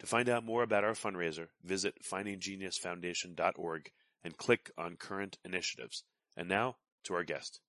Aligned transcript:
To 0.00 0.06
find 0.06 0.28
out 0.28 0.44
more 0.44 0.62
about 0.62 0.84
our 0.84 0.92
fundraiser, 0.92 1.48
visit 1.62 1.94
findinggeniusfoundation.org 2.02 3.90
and 4.24 4.36
click 4.36 4.70
on 4.76 4.96
current 4.96 5.38
initiatives. 5.44 6.04
And 6.36 6.48
now 6.48 6.76
to 7.04 7.14
our 7.14 7.24
guest. 7.24 7.60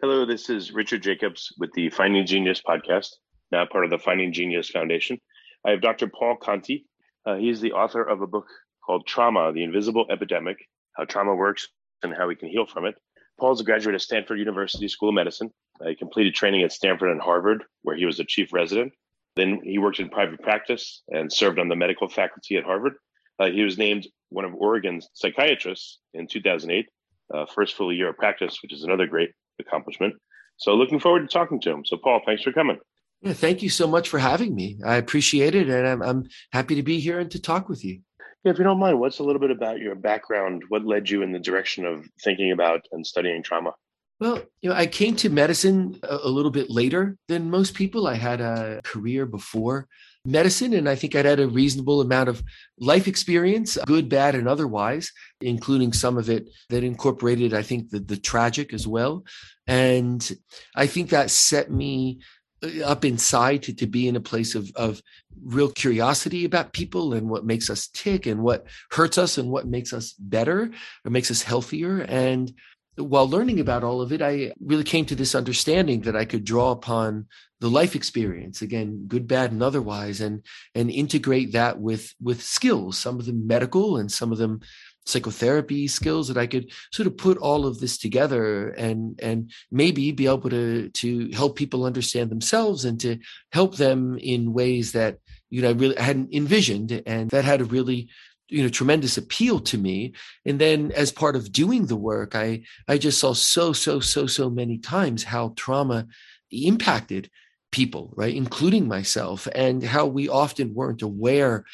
Hello, 0.00 0.24
this 0.24 0.50
is 0.50 0.72
Richard 0.72 1.02
Jacobs 1.02 1.52
with 1.58 1.72
the 1.72 1.88
Finding 1.90 2.26
Genius 2.26 2.60
podcast, 2.60 3.10
now 3.50 3.64
part 3.64 3.84
of 3.84 3.90
the 3.90 3.98
Finding 3.98 4.32
Genius 4.32 4.68
Foundation. 4.68 5.18
I 5.64 5.70
have 5.70 5.80
Dr. 5.80 6.08
Paul 6.08 6.36
Conti. 6.36 6.86
Uh, 7.24 7.36
he 7.36 7.48
is 7.48 7.60
the 7.60 7.72
author 7.72 8.02
of 8.02 8.20
a 8.20 8.26
book 8.26 8.46
called 8.84 9.06
Trauma, 9.06 9.52
the 9.52 9.64
Invisible 9.64 10.06
Epidemic 10.10 10.58
How 10.96 11.04
Trauma 11.04 11.34
Works 11.34 11.68
and 12.02 12.14
How 12.14 12.28
We 12.28 12.36
Can 12.36 12.50
Heal 12.50 12.66
from 12.66 12.84
It. 12.84 12.96
Paul 13.40 13.52
is 13.52 13.60
a 13.60 13.64
graduate 13.64 13.94
of 13.94 14.02
Stanford 14.02 14.38
University 14.38 14.88
School 14.88 15.08
of 15.08 15.14
Medicine. 15.14 15.50
Uh, 15.80 15.88
he 15.88 15.96
completed 15.96 16.34
training 16.34 16.62
at 16.62 16.72
Stanford 16.72 17.10
and 17.10 17.20
Harvard, 17.20 17.64
where 17.82 17.96
he 17.96 18.04
was 18.04 18.20
a 18.20 18.24
chief 18.24 18.52
resident. 18.52 18.92
Then 19.36 19.60
he 19.64 19.78
worked 19.78 19.98
in 19.98 20.08
private 20.08 20.40
practice 20.40 21.02
and 21.08 21.32
served 21.32 21.58
on 21.58 21.68
the 21.68 21.76
medical 21.76 22.08
faculty 22.08 22.56
at 22.56 22.64
Harvard. 22.64 22.94
Uh, 23.38 23.46
he 23.46 23.62
was 23.62 23.78
named 23.78 24.06
one 24.28 24.44
of 24.44 24.54
Oregon's 24.54 25.08
psychiatrists 25.14 25.98
in 26.12 26.26
2008, 26.26 26.86
uh, 27.34 27.46
first 27.46 27.74
full 27.74 27.92
year 27.92 28.10
of 28.10 28.16
practice, 28.16 28.58
which 28.62 28.72
is 28.72 28.84
another 28.84 29.06
great 29.06 29.30
accomplishment. 29.60 30.14
So 30.56 30.74
looking 30.74 31.00
forward 31.00 31.28
to 31.28 31.32
talking 31.32 31.60
to 31.62 31.70
him. 31.70 31.84
So 31.84 31.96
Paul, 31.96 32.20
thanks 32.24 32.42
for 32.42 32.52
coming. 32.52 32.78
Yeah, 33.22 33.32
thank 33.32 33.62
you 33.62 33.70
so 33.70 33.86
much 33.86 34.08
for 34.08 34.18
having 34.18 34.54
me. 34.54 34.78
I 34.84 34.96
appreciate 34.96 35.54
it, 35.54 35.68
and 35.68 35.86
I'm, 35.86 36.02
I'm 36.02 36.24
happy 36.52 36.74
to 36.74 36.82
be 36.82 37.00
here 37.00 37.18
and 37.18 37.30
to 37.30 37.40
talk 37.40 37.68
with 37.68 37.84
you. 37.84 38.00
Yeah, 38.44 38.52
if 38.52 38.58
you 38.58 38.64
don't 38.64 38.78
mind, 38.78 39.00
what's 39.00 39.18
a 39.18 39.22
little 39.22 39.40
bit 39.40 39.50
about 39.50 39.78
your 39.78 39.94
background? 39.94 40.62
What 40.68 40.84
led 40.84 41.08
you 41.08 41.22
in 41.22 41.32
the 41.32 41.38
direction 41.38 41.86
of 41.86 42.04
thinking 42.22 42.52
about 42.52 42.82
and 42.92 43.06
studying 43.06 43.42
trauma? 43.42 43.72
Well, 44.20 44.42
you 44.62 44.70
know, 44.70 44.76
I 44.76 44.86
came 44.86 45.16
to 45.16 45.28
medicine 45.28 45.98
a, 46.02 46.18
a, 46.22 46.28
little 46.28 46.50
bit 46.50 46.70
later 46.70 47.16
than 47.26 47.50
most 47.50 47.74
people. 47.74 48.06
I 48.06 48.14
had 48.14 48.40
a 48.40 48.80
career 48.84 49.26
before 49.26 49.88
medicine, 50.24 50.72
and 50.72 50.88
I 50.88 50.94
think 50.94 51.14
I'd 51.14 51.24
had 51.24 51.40
a 51.40 51.48
reasonable 51.48 52.00
amount 52.00 52.28
of 52.28 52.42
life 52.78 53.08
experience, 53.08 53.76
good, 53.86 54.08
bad, 54.08 54.34
and 54.34 54.48
otherwise, 54.48 55.10
including 55.40 55.92
some 55.92 56.16
of 56.16 56.30
it 56.30 56.48
that 56.70 56.84
incorporated, 56.84 57.52
I 57.52 57.62
think, 57.62 57.90
the, 57.90 57.98
the 57.98 58.16
tragic 58.16 58.72
as 58.72 58.86
well. 58.86 59.24
And 59.66 60.30
I 60.76 60.86
think 60.86 61.10
that 61.10 61.30
set 61.30 61.70
me 61.70 62.20
uh, 62.62 62.84
up 62.84 63.04
inside 63.04 63.64
to, 63.64 63.74
to 63.74 63.86
be 63.86 64.08
in 64.08 64.16
a 64.16 64.20
place 64.20 64.54
of, 64.54 64.70
of 64.76 65.02
real 65.44 65.70
curiosity 65.70 66.44
about 66.44 66.72
people 66.72 67.14
and 67.14 67.28
what 67.28 67.44
makes 67.44 67.68
us 67.68 67.88
tick 67.88 68.26
and 68.26 68.42
what 68.42 68.66
hurts 68.92 69.18
us 69.18 69.38
and 69.38 69.50
what 69.50 69.66
makes 69.66 69.92
us 69.92 70.12
better 70.12 70.70
or 71.04 71.10
makes 71.10 71.30
us 71.30 71.42
healthier. 71.42 72.00
And 72.02 72.52
while 72.96 73.28
learning 73.28 73.60
about 73.60 73.84
all 73.84 74.00
of 74.00 74.12
it, 74.12 74.22
I 74.22 74.52
really 74.60 74.84
came 74.84 75.04
to 75.06 75.14
this 75.14 75.34
understanding 75.34 76.02
that 76.02 76.16
I 76.16 76.24
could 76.24 76.44
draw 76.44 76.70
upon 76.70 77.26
the 77.60 77.70
life 77.70 77.96
experience, 77.96 78.62
again, 78.62 79.06
good, 79.08 79.26
bad, 79.26 79.52
and 79.52 79.62
otherwise, 79.62 80.20
and 80.20 80.44
and 80.74 80.90
integrate 80.90 81.52
that 81.52 81.80
with 81.80 82.14
with 82.20 82.42
skills, 82.42 82.98
some 82.98 83.18
of 83.18 83.26
them 83.26 83.46
medical 83.46 83.96
and 83.96 84.10
some 84.10 84.32
of 84.32 84.38
them 84.38 84.60
psychotherapy 85.06 85.86
skills 85.86 86.28
that 86.28 86.38
I 86.38 86.46
could 86.46 86.70
sort 86.92 87.06
of 87.06 87.16
put 87.16 87.36
all 87.38 87.66
of 87.66 87.78
this 87.80 87.98
together 87.98 88.70
and 88.70 89.18
and 89.22 89.50
maybe 89.70 90.12
be 90.12 90.26
able 90.26 90.50
to 90.50 90.88
to 90.88 91.30
help 91.32 91.56
people 91.56 91.84
understand 91.84 92.30
themselves 92.30 92.84
and 92.84 92.98
to 93.00 93.18
help 93.52 93.76
them 93.76 94.18
in 94.18 94.52
ways 94.52 94.92
that 94.92 95.18
you 95.50 95.62
know 95.62 95.70
I 95.70 95.72
really 95.72 95.96
hadn't 95.96 96.32
envisioned 96.32 97.02
and 97.06 97.30
that 97.30 97.44
had 97.44 97.60
a 97.60 97.66
really 97.66 98.08
you 98.48 98.62
know 98.62 98.68
tremendous 98.68 99.16
appeal 99.16 99.60
to 99.60 99.78
me. 99.78 100.14
And 100.44 100.60
then 100.60 100.92
as 100.92 101.12
part 101.12 101.36
of 101.36 101.52
doing 101.52 101.86
the 101.86 101.96
work 101.96 102.34
i 102.34 102.62
i 102.88 102.98
just 102.98 103.18
saw 103.18 103.32
so 103.34 103.72
so 103.72 104.00
so 104.00 104.26
so 104.26 104.50
many 104.50 104.78
times 104.78 105.24
how 105.24 105.52
trauma 105.56 106.06
impacted 106.50 107.30
people 107.72 108.12
right 108.16 108.34
including 108.34 108.86
myself 108.86 109.48
and 109.54 109.82
how 109.82 110.06
we 110.06 110.28
often 110.28 110.74
weren't 110.74 111.02
aware 111.02 111.64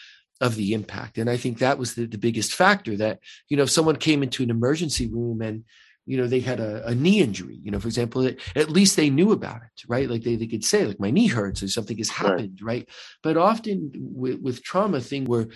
of 0.41 0.57
the 0.57 0.73
impact. 0.73 1.19
And 1.19 1.29
i 1.29 1.37
think 1.37 1.59
that 1.59 1.79
was 1.79 1.95
the, 1.95 2.07
the 2.07 2.19
biggest 2.19 2.55
factor 2.55 2.97
that 2.97 3.21
you 3.49 3.57
know 3.57 3.65
if 3.65 3.71
someone 3.71 3.97
came 3.97 4.23
into 4.23 4.43
an 4.43 4.51
emergency 4.51 5.07
room 5.07 5.43
and 5.43 5.65
you 6.07 6.17
know 6.17 6.27
they 6.27 6.41
had 6.41 6.61
a, 6.61 6.87
a 6.87 6.95
knee 6.95 7.21
injury 7.21 7.59
you 7.63 7.71
know 7.71 7.79
for 7.79 7.89
example 7.89 8.27
at 8.57 8.71
least 8.71 8.97
they 8.97 9.11
knew 9.11 9.33
about 9.33 9.57
it 9.63 9.71
right? 9.89 10.09
Like 10.09 10.23
they, 10.23 10.37
they 10.37 10.47
could 10.47 10.65
say 10.65 10.87
like 10.87 11.01
my 11.01 11.11
knee 11.11 11.27
hurts 11.27 11.63
or 11.63 11.69
something 11.69 11.99
has 11.99 12.09
happened 12.09 12.61
right, 12.63 12.87
right? 12.87 12.89
but 13.23 13.37
often 13.37 13.93
with, 13.95 14.41
with 14.41 14.63
trauma 14.63 15.01
thing 15.01 15.25
where 15.25 15.49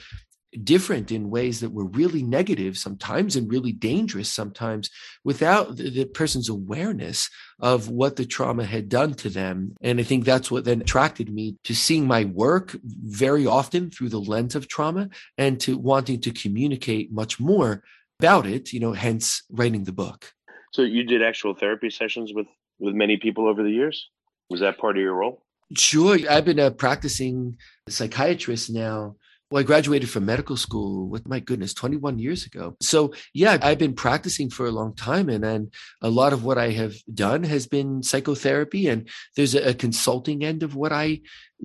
different 0.63 1.11
in 1.11 1.31
ways 1.31 1.61
that 1.61 1.73
were 1.73 1.87
really 1.87 2.23
negative 2.23 2.77
sometimes 2.77 3.37
and 3.37 3.51
really 3.51 3.73
dangerous 3.73 4.29
sometimes 4.29 4.91
without 5.25 5.77
the, 5.77 5.91
the, 5.91 6.05
person's 6.05 6.49
awareness 6.49 7.29
of 7.61 7.89
what 7.89 8.17
the 8.17 8.25
trauma 8.25 8.65
had 8.65 8.89
done 8.89 9.15
to 9.15 9.29
them. 9.29 9.75
And 9.81 9.99
I 9.99 10.03
think 10.03 10.25
that's 10.25 10.51
what 10.51 10.65
then 10.65 10.83
attracted 10.83 11.33
me 11.33 11.57
to 11.65 11.75
seeing 11.75 12.07
my 12.07 12.25
work 12.25 12.77
very 12.85 13.47
often 13.47 13.91
through 13.91 14.11
the 14.11 14.21
lens 14.21 14.55
of 14.55 14.69
trauma 14.69 15.09
and 15.37 15.61
to 15.61 15.77
wanting 15.77 16.21
to 16.21 16.31
communicate 16.31 17.13
much 17.13 17.41
more 17.41 17.83
about 18.21 18.47
it, 18.47 18.73
you 18.73 18.81
know, 18.81 18.93
hence 18.93 19.43
writing 19.51 19.85
the 19.85 19.93
book. 19.93 20.33
So 20.73 20.83
you 20.83 21.05
did 21.05 21.23
actual 21.23 21.55
therapy 21.55 21.91
sessions 21.91 22.33
with 22.35 22.47
with 22.79 22.95
many 22.95 23.17
people 23.17 23.49
over 23.49 23.63
the 23.63 23.71
years? 23.71 24.11
Was 24.51 24.61
that 24.61 24.79
part 24.79 24.97
of 24.97 25.03
your 25.03 25.15
role? 25.15 25.43
Sure. 25.77 26.19
I've 26.29 26.45
been 26.45 26.59
a 26.59 26.71
practicing 26.71 27.57
psychiatrist 27.89 28.71
now 28.71 29.17
well, 29.51 29.61
I 29.61 29.63
graduated 29.65 30.11
from 30.11 30.25
medical 30.27 30.57
school 30.57 31.09
with 31.09 31.29
my 31.29 31.39
goodness, 31.39 31.75
21 31.75 32.19
years 32.19 32.47
ago. 32.47 32.77
So 32.81 33.13
yeah, 33.33 33.59
I've 33.61 33.79
been 33.79 33.95
practicing 33.95 34.51
for 34.51 34.67
a 34.67 34.73
long 34.73 34.95
time. 34.95 35.29
And 35.29 35.45
then 35.45 35.71
a 36.03 36.11
lot 36.11 36.33
of 36.33 36.45
what 36.45 36.59
I 36.59 36.71
have 36.71 36.95
done 37.13 37.43
has 37.45 37.67
been 37.67 38.03
psychotherapy. 38.03 38.89
And 38.89 39.09
there's 39.37 39.55
a, 39.55 39.71
a 39.71 39.75
consulting 39.75 40.45
end 40.45 40.63
of 40.63 40.75
what 40.75 40.93
I 40.93 41.21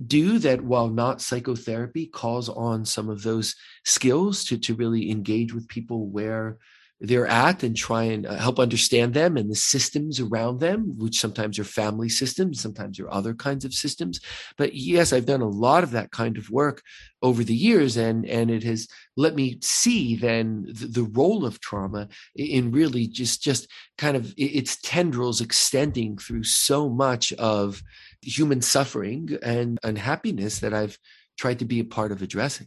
do 0.06 0.38
that 0.40 0.62
while 0.62 0.88
not 0.88 1.20
psychotherapy 1.20 2.06
calls 2.06 2.48
on 2.48 2.84
some 2.84 3.08
of 3.08 3.22
those 3.22 3.56
skills 3.84 4.44
to, 4.44 4.58
to 4.58 4.74
really 4.74 5.10
engage 5.10 5.54
with 5.54 5.68
people 5.68 6.06
where 6.06 6.58
they're 7.00 7.26
at 7.26 7.62
and 7.62 7.74
try 7.74 8.02
and 8.04 8.26
uh, 8.26 8.36
help 8.36 8.58
understand 8.58 9.14
them 9.14 9.36
and 9.36 9.50
the 9.50 9.54
systems 9.54 10.20
around 10.20 10.60
them, 10.60 10.98
which 10.98 11.18
sometimes 11.18 11.58
are 11.58 11.64
family 11.64 12.10
systems, 12.10 12.60
sometimes 12.60 13.00
are 13.00 13.10
other 13.10 13.32
kinds 13.32 13.64
of 13.64 13.72
systems. 13.72 14.20
But 14.58 14.74
yes, 14.74 15.12
I've 15.12 15.24
done 15.24 15.40
a 15.40 15.48
lot 15.48 15.82
of 15.82 15.92
that 15.92 16.10
kind 16.10 16.36
of 16.36 16.50
work 16.50 16.82
over 17.22 17.42
the 17.42 17.54
years, 17.54 17.96
and 17.96 18.26
and 18.26 18.50
it 18.50 18.62
has 18.64 18.86
let 19.16 19.34
me 19.34 19.58
see 19.62 20.14
then 20.14 20.66
the, 20.68 20.86
the 20.86 21.02
role 21.04 21.46
of 21.46 21.60
trauma 21.60 22.08
in 22.36 22.70
really 22.70 23.06
just 23.06 23.42
just 23.42 23.68
kind 23.96 24.16
of 24.16 24.34
its 24.36 24.76
tendrils 24.82 25.40
extending 25.40 26.18
through 26.18 26.44
so 26.44 26.88
much 26.88 27.32
of 27.34 27.82
human 28.22 28.60
suffering 28.60 29.38
and 29.42 29.78
unhappiness 29.82 30.60
that 30.60 30.74
I've 30.74 30.98
tried 31.38 31.60
to 31.60 31.64
be 31.64 31.80
a 31.80 31.84
part 31.84 32.12
of 32.12 32.20
addressing. 32.20 32.66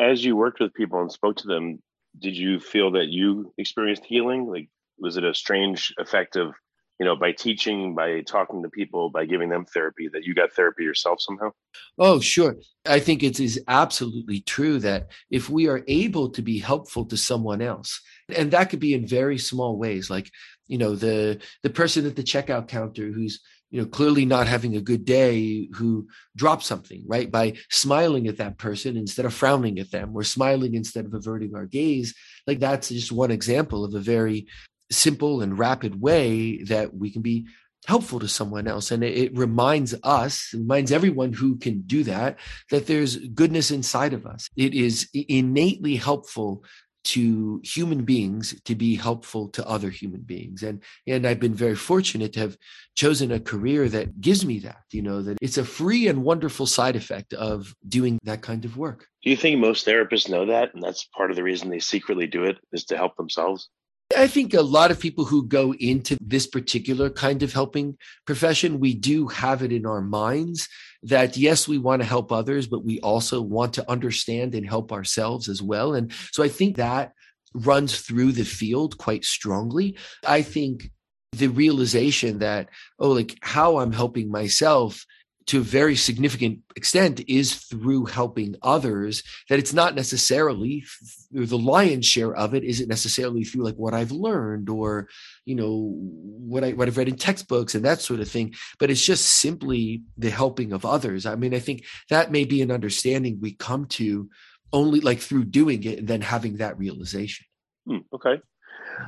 As 0.00 0.24
you 0.24 0.34
worked 0.34 0.60
with 0.60 0.72
people 0.74 1.00
and 1.00 1.12
spoke 1.12 1.36
to 1.36 1.46
them, 1.46 1.80
did 2.18 2.36
you 2.36 2.60
feel 2.60 2.92
that 2.92 3.08
you 3.08 3.52
experienced 3.58 4.04
healing? 4.04 4.46
Like, 4.46 4.68
was 4.98 5.16
it 5.16 5.24
a 5.24 5.34
strange 5.34 5.92
effect 5.98 6.36
of, 6.36 6.54
you 7.00 7.06
know, 7.06 7.16
by 7.16 7.32
teaching, 7.32 7.94
by 7.94 8.20
talking 8.20 8.62
to 8.62 8.68
people, 8.68 9.10
by 9.10 9.24
giving 9.24 9.48
them 9.48 9.64
therapy, 9.64 10.08
that 10.12 10.24
you 10.24 10.34
got 10.34 10.52
therapy 10.52 10.84
yourself 10.84 11.20
somehow? 11.20 11.50
Oh, 11.98 12.20
sure. 12.20 12.56
I 12.86 13.00
think 13.00 13.22
it 13.22 13.40
is 13.40 13.60
absolutely 13.66 14.40
true 14.42 14.78
that 14.80 15.08
if 15.30 15.50
we 15.50 15.68
are 15.68 15.82
able 15.88 16.30
to 16.30 16.42
be 16.42 16.58
helpful 16.58 17.04
to 17.06 17.16
someone 17.16 17.60
else, 17.60 18.00
and 18.28 18.50
that 18.52 18.70
could 18.70 18.80
be 18.80 18.94
in 18.94 19.06
very 19.06 19.38
small 19.38 19.76
ways, 19.76 20.08
like, 20.08 20.30
you 20.66 20.78
know, 20.78 20.94
the 20.94 21.40
the 21.62 21.70
person 21.70 22.06
at 22.06 22.16
the 22.16 22.22
checkout 22.22 22.68
counter 22.68 23.10
who's 23.10 23.40
you 23.74 23.80
know 23.80 23.88
clearly 23.88 24.24
not 24.24 24.46
having 24.46 24.76
a 24.76 24.80
good 24.80 25.04
day 25.04 25.68
who 25.74 26.06
drops 26.36 26.64
something 26.64 27.02
right? 27.06 27.28
By 27.28 27.54
smiling 27.70 28.28
at 28.28 28.36
that 28.36 28.56
person 28.56 28.96
instead 28.96 29.26
of 29.26 29.34
frowning 29.34 29.80
at 29.80 29.90
them 29.90 30.12
or 30.14 30.22
smiling 30.22 30.74
instead 30.74 31.06
of 31.06 31.12
averting 31.12 31.56
our 31.56 31.66
gaze. 31.66 32.14
Like 32.46 32.60
that's 32.60 32.88
just 32.88 33.10
one 33.10 33.32
example 33.32 33.84
of 33.84 33.94
a 33.94 33.98
very 33.98 34.46
simple 34.92 35.42
and 35.42 35.58
rapid 35.58 36.00
way 36.00 36.62
that 36.64 36.94
we 36.94 37.10
can 37.10 37.22
be 37.22 37.48
helpful 37.86 38.20
to 38.20 38.28
someone 38.28 38.68
else. 38.68 38.92
And 38.92 39.02
it, 39.02 39.18
it 39.18 39.36
reminds 39.36 39.92
us 40.04 40.54
reminds 40.54 40.92
everyone 40.92 41.32
who 41.32 41.56
can 41.56 41.82
do 41.82 42.04
that 42.04 42.38
that 42.70 42.86
there's 42.86 43.16
goodness 43.16 43.72
inside 43.72 44.12
of 44.12 44.24
us. 44.24 44.48
It 44.56 44.72
is 44.74 45.08
innately 45.12 45.96
helpful 45.96 46.62
to 47.04 47.60
human 47.62 48.04
beings 48.04 48.60
to 48.64 48.74
be 48.74 48.96
helpful 48.96 49.48
to 49.48 49.66
other 49.68 49.90
human 49.90 50.22
beings. 50.22 50.62
And 50.62 50.82
and 51.06 51.26
I've 51.26 51.40
been 51.40 51.54
very 51.54 51.74
fortunate 51.74 52.32
to 52.34 52.40
have 52.40 52.56
chosen 52.94 53.32
a 53.32 53.40
career 53.40 53.88
that 53.88 54.20
gives 54.20 54.44
me 54.44 54.58
that 54.60 54.82
you 54.90 55.02
know 55.02 55.22
that 55.22 55.38
it's 55.40 55.58
a 55.58 55.64
free 55.64 56.08
and 56.08 56.24
wonderful 56.24 56.66
side 56.66 56.96
effect 56.96 57.34
of 57.34 57.74
doing 57.86 58.18
that 58.24 58.42
kind 58.42 58.64
of 58.64 58.76
work. 58.76 59.06
Do 59.22 59.30
you 59.30 59.36
think 59.36 59.58
most 59.58 59.86
therapists 59.86 60.28
know 60.28 60.46
that 60.46 60.74
and 60.74 60.82
that's 60.82 61.04
part 61.16 61.30
of 61.30 61.36
the 61.36 61.42
reason 61.42 61.70
they 61.70 61.80
secretly 61.80 62.26
do 62.26 62.44
it 62.44 62.58
is 62.72 62.84
to 62.86 62.96
help 62.96 63.16
themselves 63.16 63.68
I 64.16 64.26
think 64.26 64.54
a 64.54 64.62
lot 64.62 64.90
of 64.90 65.00
people 65.00 65.24
who 65.24 65.46
go 65.46 65.74
into 65.74 66.16
this 66.20 66.46
particular 66.46 67.10
kind 67.10 67.42
of 67.42 67.52
helping 67.52 67.96
profession, 68.26 68.80
we 68.80 68.94
do 68.94 69.28
have 69.28 69.62
it 69.62 69.72
in 69.72 69.86
our 69.86 70.00
minds 70.00 70.68
that 71.02 71.36
yes, 71.36 71.68
we 71.68 71.78
want 71.78 72.02
to 72.02 72.08
help 72.08 72.32
others, 72.32 72.66
but 72.66 72.84
we 72.84 73.00
also 73.00 73.40
want 73.40 73.74
to 73.74 73.90
understand 73.90 74.54
and 74.54 74.66
help 74.66 74.92
ourselves 74.92 75.48
as 75.48 75.62
well. 75.62 75.94
And 75.94 76.12
so 76.32 76.42
I 76.42 76.48
think 76.48 76.76
that 76.76 77.12
runs 77.54 78.00
through 78.00 78.32
the 78.32 78.44
field 78.44 78.98
quite 78.98 79.24
strongly. 79.24 79.96
I 80.26 80.42
think 80.42 80.90
the 81.32 81.48
realization 81.48 82.38
that, 82.38 82.68
oh, 82.98 83.10
like 83.10 83.36
how 83.42 83.78
I'm 83.78 83.92
helping 83.92 84.30
myself 84.30 85.04
to 85.46 85.60
a 85.60 85.62
very 85.62 85.94
significant 85.94 86.60
extent 86.74 87.20
is 87.28 87.54
through 87.54 88.06
helping 88.06 88.56
others 88.62 89.22
that 89.48 89.58
it's 89.58 89.72
not 89.72 89.94
necessarily 89.94 90.84
the 91.30 91.58
lion's 91.58 92.06
share 92.06 92.34
of 92.34 92.54
it 92.54 92.64
isn't 92.64 92.88
necessarily 92.88 93.44
through 93.44 93.64
like 93.64 93.76
what 93.76 93.94
i've 93.94 94.12
learned 94.12 94.68
or 94.68 95.08
you 95.44 95.54
know 95.54 95.92
what 95.96 96.64
i 96.64 96.72
what 96.72 96.88
i've 96.88 96.96
read 96.96 97.08
in 97.08 97.16
textbooks 97.16 97.74
and 97.74 97.84
that 97.84 98.00
sort 98.00 98.20
of 98.20 98.28
thing 98.28 98.54
but 98.78 98.90
it's 98.90 99.04
just 99.04 99.26
simply 99.26 100.02
the 100.16 100.30
helping 100.30 100.72
of 100.72 100.84
others. 100.84 101.26
I 101.26 101.34
mean 101.34 101.54
i 101.54 101.58
think 101.58 101.84
that 102.10 102.32
may 102.32 102.44
be 102.44 102.62
an 102.62 102.70
understanding 102.70 103.38
we 103.40 103.52
come 103.54 103.86
to 103.86 104.28
only 104.72 105.00
like 105.00 105.20
through 105.20 105.44
doing 105.44 105.84
it 105.84 105.98
and 106.00 106.08
then 106.08 106.20
having 106.20 106.56
that 106.56 106.76
realization. 106.78 107.46
Hmm, 107.86 107.98
okay 108.12 108.40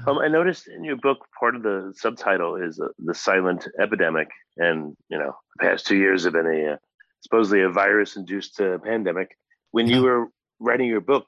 um, 0.07 0.19
I 0.19 0.29
noticed 0.29 0.69
in 0.69 0.85
your 0.85 0.97
book, 0.97 1.19
part 1.39 1.57
of 1.57 1.63
the 1.63 1.93
subtitle 1.97 2.57
is 2.57 2.81
uh, 2.81 2.89
the 2.99 3.15
silent 3.15 3.69
epidemic, 3.81 4.29
and 4.57 4.97
you 5.09 5.19
know, 5.19 5.37
the 5.59 5.67
past 5.67 5.87
two 5.87 5.97
years 5.97 6.25
have 6.25 6.33
been 6.33 6.47
a 6.47 6.73
uh, 6.75 6.77
supposedly 7.21 7.63
a 7.63 7.71
virus-induced 7.71 8.61
uh, 8.61 8.79
pandemic. 8.79 9.37
When 9.73 9.89
you 9.89 10.03
were 10.03 10.27
writing 10.61 10.89
your 10.89 11.01
book, 11.01 11.27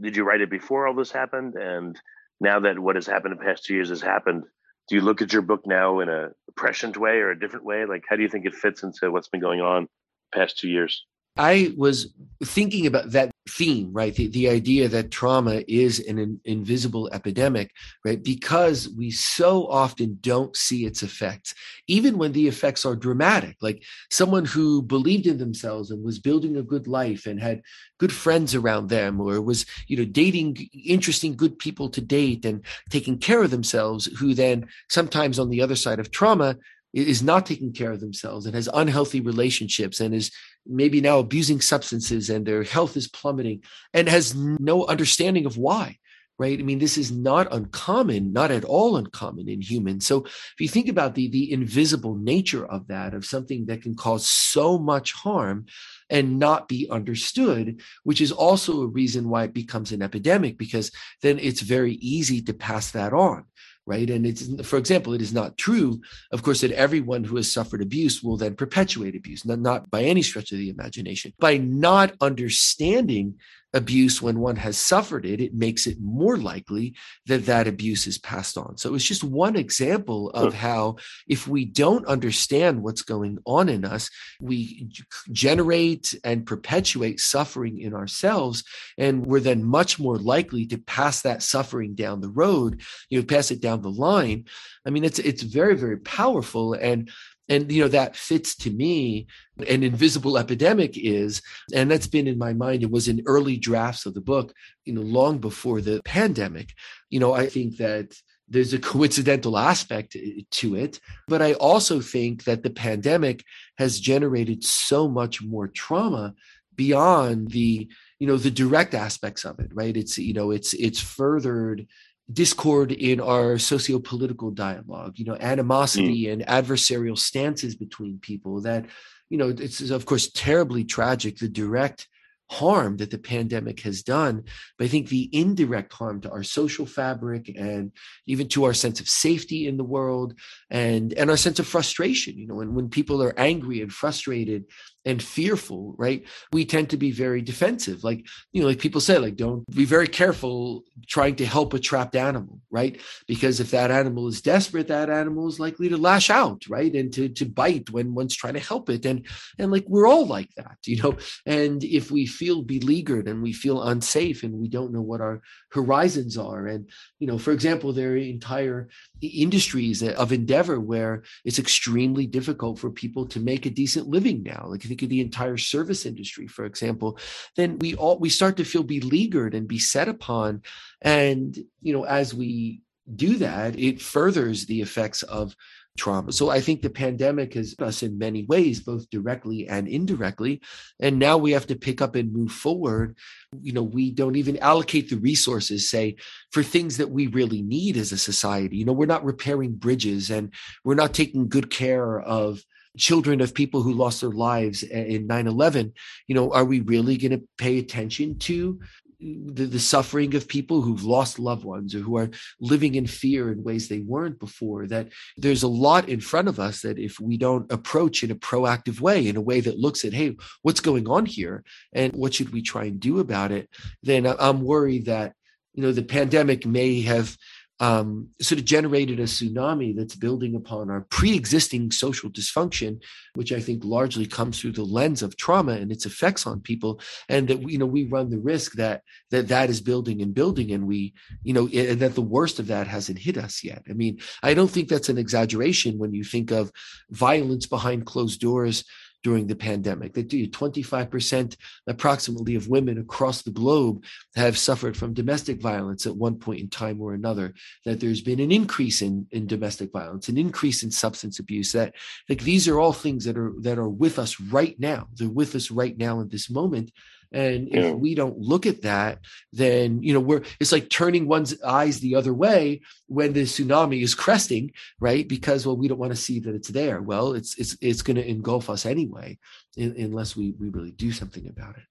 did 0.00 0.16
you 0.16 0.24
write 0.24 0.40
it 0.40 0.50
before 0.50 0.86
all 0.86 0.94
this 0.94 1.12
happened? 1.12 1.54
And 1.54 1.98
now 2.40 2.60
that 2.60 2.78
what 2.78 2.96
has 2.96 3.06
happened 3.06 3.32
in 3.32 3.38
the 3.38 3.44
past 3.44 3.64
two 3.64 3.74
years 3.74 3.88
has 3.88 4.02
happened, 4.02 4.44
do 4.88 4.94
you 4.94 5.00
look 5.00 5.22
at 5.22 5.32
your 5.32 5.42
book 5.42 5.62
now 5.66 6.00
in 6.00 6.08
a 6.08 6.30
prescient 6.56 6.96
way 6.96 7.18
or 7.18 7.30
a 7.30 7.38
different 7.38 7.64
way? 7.64 7.86
Like, 7.86 8.04
how 8.08 8.16
do 8.16 8.22
you 8.22 8.28
think 8.28 8.46
it 8.46 8.54
fits 8.54 8.82
into 8.82 9.10
what's 9.10 9.28
been 9.28 9.40
going 9.40 9.60
on 9.60 9.88
past 10.34 10.58
two 10.58 10.68
years? 10.68 11.04
I 11.36 11.74
was 11.76 12.12
thinking 12.42 12.86
about 12.86 13.10
that 13.12 13.30
theme, 13.48 13.92
right? 13.92 14.14
The, 14.14 14.28
the 14.28 14.48
idea 14.48 14.88
that 14.88 15.10
trauma 15.10 15.62
is 15.68 16.00
an, 16.00 16.18
an 16.18 16.40
invisible 16.44 17.08
epidemic, 17.12 17.72
right? 18.04 18.22
Because 18.22 18.88
we 18.88 19.10
so 19.10 19.66
often 19.68 20.18
don't 20.20 20.56
see 20.56 20.84
its 20.84 21.02
effects, 21.02 21.54
even 21.86 22.18
when 22.18 22.32
the 22.32 22.48
effects 22.48 22.84
are 22.84 22.96
dramatic. 22.96 23.56
Like 23.60 23.82
someone 24.10 24.44
who 24.44 24.82
believed 24.82 25.26
in 25.26 25.38
themselves 25.38 25.90
and 25.90 26.04
was 26.04 26.18
building 26.18 26.56
a 26.56 26.62
good 26.62 26.86
life 26.86 27.26
and 27.26 27.40
had 27.40 27.62
good 27.98 28.12
friends 28.12 28.54
around 28.54 28.88
them, 28.88 29.20
or 29.20 29.40
was, 29.40 29.64
you 29.86 29.96
know, 29.96 30.04
dating 30.04 30.68
interesting, 30.84 31.36
good 31.36 31.58
people 31.58 31.88
to 31.90 32.00
date 32.00 32.44
and 32.44 32.64
taking 32.90 33.18
care 33.18 33.42
of 33.42 33.50
themselves, 33.50 34.06
who 34.18 34.34
then 34.34 34.66
sometimes 34.90 35.38
on 35.38 35.50
the 35.50 35.62
other 35.62 35.76
side 35.76 36.00
of 36.00 36.10
trauma 36.10 36.56
is 36.92 37.22
not 37.22 37.46
taking 37.46 37.72
care 37.72 37.92
of 37.92 38.00
themselves 38.00 38.46
and 38.46 38.54
has 38.54 38.68
unhealthy 38.72 39.20
relationships 39.20 40.00
and 40.00 40.14
is 40.14 40.30
maybe 40.66 41.00
now 41.00 41.18
abusing 41.18 41.60
substances 41.60 42.30
and 42.30 42.46
their 42.46 42.62
health 42.62 42.96
is 42.96 43.08
plummeting 43.08 43.62
and 43.92 44.08
has 44.08 44.34
no 44.34 44.86
understanding 44.86 45.46
of 45.46 45.56
why 45.56 45.96
right? 46.38 46.58
I 46.58 46.62
mean 46.62 46.78
this 46.78 46.98
is 46.98 47.10
not 47.10 47.52
uncommon 47.52 48.32
not 48.32 48.50
at 48.50 48.64
all 48.64 48.96
uncommon 48.96 49.48
in 49.48 49.60
humans. 49.60 50.06
So 50.06 50.24
if 50.24 50.54
you 50.58 50.68
think 50.68 50.88
about 50.88 51.14
the 51.14 51.28
the 51.28 51.52
invisible 51.52 52.16
nature 52.16 52.66
of 52.66 52.88
that 52.88 53.14
of 53.14 53.24
something 53.24 53.66
that 53.66 53.82
can 53.82 53.94
cause 53.94 54.26
so 54.26 54.78
much 54.78 55.12
harm 55.12 55.66
and 56.10 56.38
not 56.38 56.68
be 56.68 56.88
understood 56.90 57.80
which 58.04 58.20
is 58.20 58.32
also 58.32 58.82
a 58.82 58.86
reason 58.86 59.28
why 59.28 59.44
it 59.44 59.54
becomes 59.54 59.92
an 59.92 60.02
epidemic 60.02 60.58
because 60.58 60.92
then 61.22 61.38
it's 61.38 61.60
very 61.60 61.94
easy 61.94 62.40
to 62.42 62.52
pass 62.52 62.90
that 62.92 63.12
on 63.12 63.44
right? 63.86 64.10
And 64.10 64.26
it's, 64.26 64.48
for 64.68 64.78
example, 64.78 65.14
it 65.14 65.22
is 65.22 65.32
not 65.32 65.56
true, 65.56 66.00
of 66.32 66.42
course, 66.42 66.60
that 66.60 66.72
everyone 66.72 67.24
who 67.24 67.36
has 67.36 67.52
suffered 67.52 67.80
abuse 67.80 68.22
will 68.22 68.36
then 68.36 68.56
perpetuate 68.56 69.14
abuse, 69.14 69.44
not, 69.44 69.60
not 69.60 69.90
by 69.90 70.02
any 70.02 70.22
stretch 70.22 70.52
of 70.52 70.58
the 70.58 70.70
imagination. 70.70 71.32
By 71.38 71.58
not 71.58 72.14
understanding 72.20 73.36
abuse 73.76 74.22
when 74.22 74.38
one 74.40 74.56
has 74.56 74.78
suffered 74.78 75.26
it, 75.26 75.40
it 75.40 75.52
makes 75.52 75.86
it 75.86 75.98
more 76.00 76.38
likely 76.38 76.94
that 77.26 77.44
that 77.44 77.68
abuse 77.68 78.06
is 78.06 78.16
passed 78.16 78.56
on. 78.56 78.78
So 78.78 78.94
it's 78.94 79.04
just 79.04 79.22
one 79.22 79.54
example 79.54 80.30
of 80.30 80.54
how 80.54 80.96
if 81.28 81.46
we 81.46 81.66
don't 81.66 82.06
understand 82.06 82.82
what's 82.82 83.02
going 83.02 83.38
on 83.44 83.68
in 83.68 83.84
us, 83.84 84.08
we 84.40 84.88
generate 85.30 86.14
and 86.24 86.46
perpetuate 86.46 87.20
suffering 87.20 87.78
in 87.78 87.92
ourselves. 87.92 88.64
And 88.96 89.26
we're 89.26 89.40
then 89.40 89.62
much 89.62 89.98
more 89.98 90.16
likely 90.16 90.64
to 90.68 90.78
pass 90.78 91.20
that 91.22 91.42
suffering 91.42 91.94
down 91.94 92.22
the 92.22 92.30
road, 92.30 92.80
you 93.10 93.18
know, 93.18 93.26
pass 93.26 93.50
it 93.50 93.60
down 93.60 93.82
the 93.82 93.90
line. 93.90 94.46
I 94.86 94.90
mean, 94.90 95.04
it's, 95.04 95.18
it's 95.18 95.42
very, 95.42 95.76
very 95.76 95.98
powerful. 95.98 96.72
And 96.72 97.10
and 97.48 97.70
you 97.70 97.82
know 97.82 97.88
that 97.88 98.16
fits 98.16 98.54
to 98.56 98.70
me 98.70 99.26
an 99.68 99.82
invisible 99.82 100.38
epidemic 100.38 100.96
is 100.96 101.42
and 101.74 101.90
that's 101.90 102.06
been 102.06 102.26
in 102.26 102.38
my 102.38 102.52
mind. 102.52 102.82
It 102.82 102.90
was 102.90 103.08
in 103.08 103.22
early 103.26 103.56
drafts 103.56 104.06
of 104.06 104.14
the 104.14 104.20
book 104.20 104.52
you 104.84 104.92
know 104.92 105.02
long 105.02 105.38
before 105.38 105.80
the 105.80 106.00
pandemic. 106.04 106.72
You 107.10 107.20
know 107.20 107.32
i 107.34 107.46
think 107.46 107.76
that 107.78 108.14
there's 108.48 108.72
a 108.72 108.78
coincidental 108.78 109.58
aspect 109.58 110.14
eh, 110.14 110.42
to 110.50 110.76
it 110.76 111.00
but 111.26 111.42
i 111.42 111.52
also 111.54 112.00
think 112.00 112.44
that 112.44 112.62
the 112.62 112.70
pandemic 112.70 113.44
has 113.78 113.98
generated 113.98 114.62
so 114.64 115.08
much 115.08 115.42
more 115.42 115.66
trauma 115.66 116.34
beyond 116.76 117.50
the 117.50 117.88
you 118.18 118.26
know 118.26 118.36
the 118.36 118.50
direct 118.50 118.94
aspects 118.94 119.44
of 119.44 119.58
it 119.58 119.70
right? 119.74 119.96
It's 119.96 120.18
you 120.18 120.32
know 120.34 120.50
it's 120.50 120.74
it's 120.74 121.00
furthered 121.00 121.86
discord 122.32 122.90
in 122.90 123.20
our 123.20 123.56
socio-political 123.56 124.50
dialogue 124.50 125.12
you 125.16 125.24
know 125.24 125.36
animosity 125.40 126.24
mm. 126.24 126.32
and 126.32 126.42
adversarial 126.46 127.16
stances 127.16 127.76
between 127.76 128.18
people 128.18 128.60
that 128.60 128.84
you 129.30 129.38
know 129.38 129.48
it's 129.48 129.90
of 129.90 130.06
course 130.06 130.30
terribly 130.32 130.84
tragic 130.84 131.38
the 131.38 131.48
direct 131.48 132.08
harm 132.50 132.96
that 132.96 133.10
the 133.10 133.18
pandemic 133.18 133.80
has 133.80 134.02
done 134.02 134.42
but 134.78 134.84
i 134.84 134.88
think 134.88 135.08
the 135.08 135.28
indirect 135.32 135.92
harm 135.92 136.20
to 136.20 136.30
our 136.30 136.42
social 136.42 136.86
fabric 136.86 137.52
and 137.56 137.90
even 138.26 138.46
to 138.48 138.64
our 138.64 138.74
sense 138.74 139.00
of 139.00 139.08
safety 139.08 139.66
in 139.66 139.76
the 139.76 139.84
world 139.84 140.34
and 140.70 141.12
and 141.14 141.28
our 141.28 141.36
sense 141.36 141.58
of 141.58 141.66
frustration 141.66 142.36
you 142.38 142.46
know 142.46 142.60
and 142.60 142.74
when 142.74 142.88
people 142.88 143.20
are 143.22 143.38
angry 143.38 143.82
and 143.82 143.92
frustrated 143.92 144.64
and 145.06 145.22
fearful, 145.22 145.94
right? 145.96 146.26
We 146.52 146.64
tend 146.64 146.90
to 146.90 146.96
be 146.96 147.12
very 147.12 147.40
defensive. 147.40 148.02
Like, 148.02 148.26
you 148.52 148.60
know, 148.60 148.68
like 148.68 148.80
people 148.80 149.00
say, 149.00 149.18
like, 149.18 149.36
don't 149.36 149.64
be 149.74 149.84
very 149.84 150.08
careful 150.08 150.82
trying 151.06 151.36
to 151.36 151.46
help 151.46 151.72
a 151.72 151.78
trapped 151.78 152.16
animal, 152.16 152.60
right? 152.70 153.00
Because 153.28 153.60
if 153.60 153.70
that 153.70 153.92
animal 153.92 154.26
is 154.26 154.42
desperate, 154.42 154.88
that 154.88 155.08
animal 155.08 155.46
is 155.46 155.60
likely 155.60 155.88
to 155.88 155.96
lash 155.96 156.28
out, 156.28 156.64
right? 156.68 156.92
And 156.92 157.12
to 157.14 157.28
to 157.28 157.46
bite 157.46 157.88
when 157.90 158.14
one's 158.14 158.34
trying 158.34 158.54
to 158.54 158.60
help 158.60 158.90
it. 158.90 159.06
And 159.06 159.26
and 159.58 159.70
like 159.70 159.84
we're 159.88 160.08
all 160.08 160.26
like 160.26 160.52
that, 160.56 160.76
you 160.84 161.00
know. 161.00 161.16
And 161.46 161.84
if 161.84 162.10
we 162.10 162.26
feel 162.26 162.62
beleaguered 162.62 163.28
and 163.28 163.42
we 163.42 163.52
feel 163.52 163.84
unsafe 163.84 164.42
and 164.42 164.54
we 164.54 164.68
don't 164.68 164.92
know 164.92 165.02
what 165.02 165.20
our 165.20 165.40
horizons 165.70 166.36
are, 166.36 166.66
and 166.66 166.90
you 167.20 167.28
know, 167.28 167.38
for 167.38 167.52
example, 167.52 167.92
there 167.92 168.12
are 168.12 168.16
entire 168.16 168.88
industries 169.22 170.02
of 170.02 170.32
endeavor 170.32 170.80
where 170.80 171.22
it's 171.44 171.60
extremely 171.60 172.26
difficult 172.26 172.80
for 172.80 172.90
people 172.90 173.26
to 173.28 173.38
make 173.38 173.66
a 173.66 173.70
decent 173.70 174.08
living 174.08 174.42
now. 174.42 174.66
Like 174.66 174.84
think 174.96 175.06
of 175.06 175.10
the 175.10 175.20
entire 175.20 175.56
service 175.56 176.06
industry, 176.06 176.46
for 176.46 176.64
example, 176.64 177.18
then 177.56 177.78
we 177.78 177.94
all 177.94 178.18
we 178.18 178.28
start 178.28 178.56
to 178.56 178.64
feel 178.64 178.82
beleaguered 178.82 179.54
and 179.54 179.68
beset 179.68 180.08
upon. 180.08 180.62
And 181.02 181.56
you 181.82 181.92
know, 181.92 182.04
as 182.04 182.34
we 182.34 182.82
do 183.14 183.36
that, 183.38 183.78
it 183.78 184.00
furthers 184.00 184.66
the 184.66 184.80
effects 184.80 185.22
of 185.22 185.54
trauma. 185.96 186.32
So 186.32 186.50
I 186.50 186.60
think 186.60 186.82
the 186.82 186.90
pandemic 186.90 187.54
has 187.54 187.74
us 187.78 188.02
in 188.02 188.18
many 188.18 188.44
ways, 188.44 188.80
both 188.80 189.08
directly 189.08 189.66
and 189.66 189.88
indirectly. 189.88 190.60
And 191.00 191.18
now 191.18 191.38
we 191.38 191.52
have 191.52 191.66
to 191.68 191.76
pick 191.76 192.02
up 192.02 192.14
and 192.14 192.32
move 192.32 192.52
forward. 192.52 193.16
You 193.60 193.72
know, 193.72 193.82
we 193.82 194.10
don't 194.10 194.36
even 194.36 194.58
allocate 194.58 195.08
the 195.08 195.16
resources, 195.16 195.88
say, 195.88 196.16
for 196.50 196.62
things 196.62 196.98
that 196.98 197.10
we 197.10 197.28
really 197.28 197.62
need 197.62 197.96
as 197.96 198.12
a 198.12 198.18
society. 198.18 198.76
You 198.76 198.84
know, 198.84 198.92
we're 198.92 199.06
not 199.06 199.24
repairing 199.24 199.76
bridges 199.76 200.30
and 200.30 200.52
we're 200.84 200.94
not 200.94 201.14
taking 201.14 201.48
good 201.48 201.70
care 201.70 202.20
of 202.20 202.62
children 202.96 203.40
of 203.40 203.54
people 203.54 203.82
who 203.82 203.92
lost 203.92 204.20
their 204.20 204.30
lives 204.30 204.82
in 204.82 205.28
9-11 205.28 205.92
you 206.26 206.34
know 206.34 206.52
are 206.52 206.64
we 206.64 206.80
really 206.80 207.16
going 207.16 207.32
to 207.32 207.46
pay 207.58 207.78
attention 207.78 208.38
to 208.38 208.78
the, 209.18 209.64
the, 209.64 209.78
suffering 209.78 210.34
of 210.34 210.46
people 210.46 210.82
who've 210.82 211.04
lost 211.04 211.38
loved 211.38 211.64
ones 211.64 211.94
or 211.94 212.00
who 212.00 212.16
are 212.18 212.30
living 212.60 212.96
in 212.96 213.06
fear 213.06 213.50
in 213.50 213.62
ways 213.62 213.88
they 213.88 214.00
weren't 214.00 214.38
before? 214.38 214.86
That 214.86 215.08
there's 215.36 215.62
a 215.62 215.68
lot 215.68 216.08
in 216.08 216.20
front 216.20 216.48
of 216.48 216.60
us 216.60 216.82
that 216.82 216.98
if 216.98 217.18
we 217.18 217.38
don't 217.38 217.70
approach 217.72 218.22
in 218.22 218.30
a 218.30 218.34
proactive 218.34 219.00
way 219.00 219.26
in 219.26 219.36
a 219.36 219.40
way 219.40 219.60
that 219.60 219.78
looks 219.78 220.04
at 220.04 220.12
hey 220.12 220.36
what's 220.62 220.80
going 220.80 221.08
on 221.08 221.24
here 221.24 221.64
and 221.92 222.12
what 222.12 222.34
should 222.34 222.52
we 222.52 222.62
try 222.62 222.84
and 222.84 223.00
do 223.00 223.18
about 223.20 223.52
it 223.52 223.68
then 224.02 224.26
i'm 224.26 224.60
worried 224.62 225.06
that 225.06 225.32
you 225.74 225.82
know 225.82 225.92
the 225.92 226.02
pandemic 226.02 226.66
may 226.66 227.00
have 227.02 227.36
um, 227.78 228.28
sort 228.40 228.58
of 228.58 228.64
generated 228.64 229.20
a 229.20 229.24
tsunami 229.24 229.94
that's 229.94 230.14
building 230.14 230.54
upon 230.54 230.90
our 230.90 231.02
pre-existing 231.10 231.90
social 231.90 232.30
dysfunction, 232.30 233.02
which 233.34 233.52
I 233.52 233.60
think 233.60 233.84
largely 233.84 234.26
comes 234.26 234.58
through 234.58 234.72
the 234.72 234.84
lens 234.84 235.22
of 235.22 235.36
trauma 235.36 235.72
and 235.72 235.92
its 235.92 236.06
effects 236.06 236.46
on 236.46 236.60
people, 236.60 237.00
and 237.28 237.48
that 237.48 237.68
you 237.68 237.78
know 237.78 237.86
we 237.86 238.04
run 238.04 238.30
the 238.30 238.38
risk 238.38 238.72
that 238.74 239.02
that 239.30 239.48
that 239.48 239.68
is 239.68 239.80
building 239.80 240.22
and 240.22 240.34
building, 240.34 240.72
and 240.72 240.86
we 240.86 241.14
you 241.42 241.52
know 241.52 241.68
and 241.68 242.00
that 242.00 242.14
the 242.14 242.22
worst 242.22 242.58
of 242.58 242.68
that 242.68 242.86
hasn't 242.86 243.18
hit 243.18 243.36
us 243.36 243.62
yet. 243.62 243.82
I 243.90 243.92
mean, 243.92 244.20
I 244.42 244.54
don't 244.54 244.70
think 244.70 244.88
that's 244.88 245.10
an 245.10 245.18
exaggeration 245.18 245.98
when 245.98 246.14
you 246.14 246.24
think 246.24 246.50
of 246.50 246.72
violence 247.10 247.66
behind 247.66 248.06
closed 248.06 248.40
doors 248.40 248.84
during 249.26 249.48
the 249.48 249.56
pandemic. 249.56 250.14
That 250.14 250.28
25% 250.28 251.56
approximately 251.88 252.54
of 252.54 252.68
women 252.68 252.96
across 252.96 253.42
the 253.42 253.50
globe 253.50 254.04
have 254.36 254.56
suffered 254.56 254.96
from 254.96 255.14
domestic 255.14 255.60
violence 255.60 256.06
at 256.06 256.14
one 256.14 256.38
point 256.38 256.60
in 256.60 256.70
time 256.70 257.00
or 257.00 257.12
another. 257.12 257.52
That 257.84 257.98
there's 257.98 258.20
been 258.20 258.38
an 258.38 258.52
increase 258.52 259.02
in, 259.02 259.26
in 259.32 259.48
domestic 259.48 259.90
violence, 259.90 260.28
an 260.28 260.38
increase 260.38 260.84
in 260.84 260.92
substance 260.92 261.40
abuse. 261.40 261.72
That 261.72 261.94
like 262.28 262.42
these 262.42 262.68
are 262.68 262.78
all 262.78 262.92
things 262.92 263.24
that 263.24 263.36
are 263.36 263.52
that 263.62 263.78
are 263.78 263.88
with 263.88 264.20
us 264.20 264.40
right 264.40 264.78
now. 264.78 265.08
They're 265.16 265.28
with 265.28 265.56
us 265.56 265.72
right 265.72 265.98
now 265.98 266.20
in 266.20 266.28
this 266.28 266.48
moment. 266.48 266.92
And 267.32 267.68
if 267.70 267.94
we 267.94 268.14
don't 268.14 268.38
look 268.38 268.66
at 268.66 268.82
that, 268.82 269.18
then 269.52 270.02
you 270.02 270.12
know 270.12 270.20
we're 270.20 270.42
it's 270.60 270.72
like 270.72 270.88
turning 270.88 271.28
one's 271.28 271.60
eyes 271.62 272.00
the 272.00 272.14
other 272.14 272.32
way 272.32 272.82
when 273.06 273.32
the 273.32 273.42
tsunami 273.42 274.02
is 274.02 274.14
cresting, 274.14 274.72
right? 275.00 275.26
Because 275.26 275.66
well, 275.66 275.76
we 275.76 275.88
don't 275.88 275.98
want 275.98 276.12
to 276.12 276.20
see 276.20 276.40
that 276.40 276.54
it's 276.54 276.68
there. 276.68 277.00
Well, 277.00 277.32
it's 277.32 277.58
it's 277.58 277.76
it's 277.80 278.02
going 278.02 278.16
to 278.16 278.28
engulf 278.28 278.70
us 278.70 278.86
anyway, 278.86 279.38
in, 279.76 279.94
unless 279.98 280.36
we 280.36 280.54
we 280.58 280.68
really 280.68 280.92
do 280.92 281.12
something 281.12 281.46
about 281.48 281.76
it. 281.76 281.84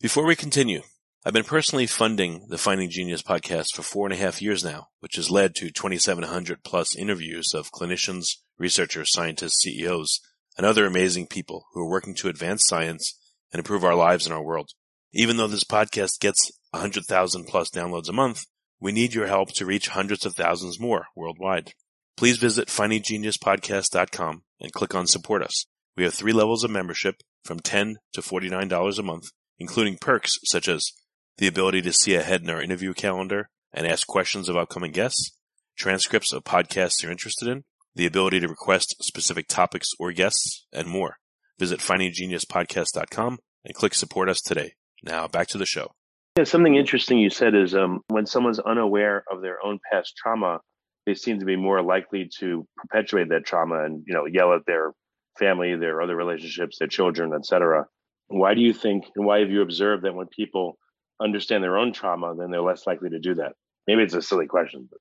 Before 0.00 0.24
we 0.24 0.36
continue, 0.36 0.82
I've 1.24 1.32
been 1.32 1.44
personally 1.44 1.88
funding 1.88 2.46
the 2.48 2.58
Finding 2.58 2.88
Genius 2.88 3.22
podcast 3.22 3.74
for 3.74 3.82
four 3.82 4.06
and 4.06 4.14
a 4.14 4.16
half 4.16 4.40
years 4.40 4.62
now, 4.62 4.88
which 5.00 5.16
has 5.16 5.30
led 5.30 5.56
to 5.56 5.70
2,700 5.70 6.62
plus 6.62 6.96
interviews 6.96 7.52
of 7.52 7.72
clinicians, 7.72 8.36
researchers, 8.56 9.12
scientists, 9.12 9.60
CEOs, 9.62 10.20
and 10.56 10.64
other 10.64 10.86
amazing 10.86 11.26
people 11.26 11.66
who 11.72 11.80
are 11.82 11.90
working 11.90 12.14
to 12.14 12.28
advance 12.28 12.64
science 12.66 13.17
and 13.52 13.60
improve 13.60 13.84
our 13.84 13.94
lives 13.94 14.26
and 14.26 14.34
our 14.34 14.42
world. 14.42 14.70
Even 15.12 15.36
though 15.36 15.46
this 15.46 15.64
podcast 15.64 16.20
gets 16.20 16.50
100,000 16.70 17.44
plus 17.46 17.70
downloads 17.70 18.08
a 18.08 18.12
month, 18.12 18.44
we 18.80 18.92
need 18.92 19.14
your 19.14 19.26
help 19.26 19.52
to 19.54 19.66
reach 19.66 19.88
hundreds 19.88 20.24
of 20.24 20.34
thousands 20.34 20.78
more 20.78 21.06
worldwide. 21.16 21.72
Please 22.16 22.36
visit 22.36 22.68
findinggeniuspodcast.com 22.68 24.42
and 24.60 24.72
click 24.72 24.94
on 24.94 25.06
support 25.06 25.42
us. 25.42 25.66
We 25.96 26.04
have 26.04 26.14
three 26.14 26.32
levels 26.32 26.64
of 26.64 26.70
membership 26.70 27.16
from 27.44 27.60
10 27.60 27.96
to 28.12 28.20
$49 28.20 28.98
a 28.98 29.02
month, 29.02 29.24
including 29.58 29.98
perks 30.00 30.38
such 30.44 30.68
as 30.68 30.92
the 31.38 31.46
ability 31.46 31.82
to 31.82 31.92
see 31.92 32.14
ahead 32.14 32.42
in 32.42 32.50
our 32.50 32.62
interview 32.62 32.92
calendar 32.92 33.48
and 33.72 33.86
ask 33.86 34.06
questions 34.06 34.48
of 34.48 34.56
upcoming 34.56 34.92
guests, 34.92 35.30
transcripts 35.76 36.32
of 36.32 36.44
podcasts 36.44 37.02
you're 37.02 37.12
interested 37.12 37.48
in, 37.48 37.64
the 37.94 38.06
ability 38.06 38.40
to 38.40 38.48
request 38.48 38.96
specific 39.00 39.48
topics 39.48 39.90
or 39.98 40.12
guests, 40.12 40.66
and 40.72 40.88
more. 40.88 41.16
Visit 41.58 41.80
findinggeniuspodcast.com 41.80 43.38
and 43.64 43.74
click 43.74 43.94
support 43.94 44.28
us 44.28 44.40
today. 44.40 44.74
Now 45.02 45.28
back 45.28 45.48
to 45.48 45.58
the 45.58 45.66
show. 45.66 45.92
Yeah, 46.36 46.44
something 46.44 46.76
interesting 46.76 47.18
you 47.18 47.30
said 47.30 47.54
is 47.54 47.74
um, 47.74 48.00
when 48.08 48.26
someone's 48.26 48.60
unaware 48.60 49.24
of 49.30 49.42
their 49.42 49.58
own 49.64 49.80
past 49.90 50.14
trauma, 50.16 50.60
they 51.04 51.14
seem 51.14 51.40
to 51.40 51.44
be 51.44 51.56
more 51.56 51.82
likely 51.82 52.30
to 52.38 52.66
perpetuate 52.76 53.30
that 53.30 53.44
trauma 53.44 53.84
and 53.84 54.04
you 54.06 54.14
know 54.14 54.26
yell 54.26 54.52
at 54.52 54.66
their 54.66 54.92
family, 55.38 55.74
their 55.74 56.00
other 56.00 56.14
relationships, 56.14 56.78
their 56.78 56.88
children, 56.88 57.32
etc. 57.32 57.86
Why 58.28 58.54
do 58.54 58.60
you 58.60 58.72
think, 58.72 59.06
and 59.16 59.26
why 59.26 59.40
have 59.40 59.50
you 59.50 59.62
observed 59.62 60.04
that 60.04 60.14
when 60.14 60.26
people 60.26 60.78
understand 61.20 61.64
their 61.64 61.78
own 61.78 61.92
trauma, 61.92 62.34
then 62.38 62.50
they're 62.50 62.60
less 62.60 62.86
likely 62.86 63.10
to 63.10 63.18
do 63.18 63.34
that? 63.36 63.52
Maybe 63.86 64.02
it's 64.02 64.14
a 64.14 64.22
silly 64.22 64.46
question. 64.46 64.86
But. 64.90 65.00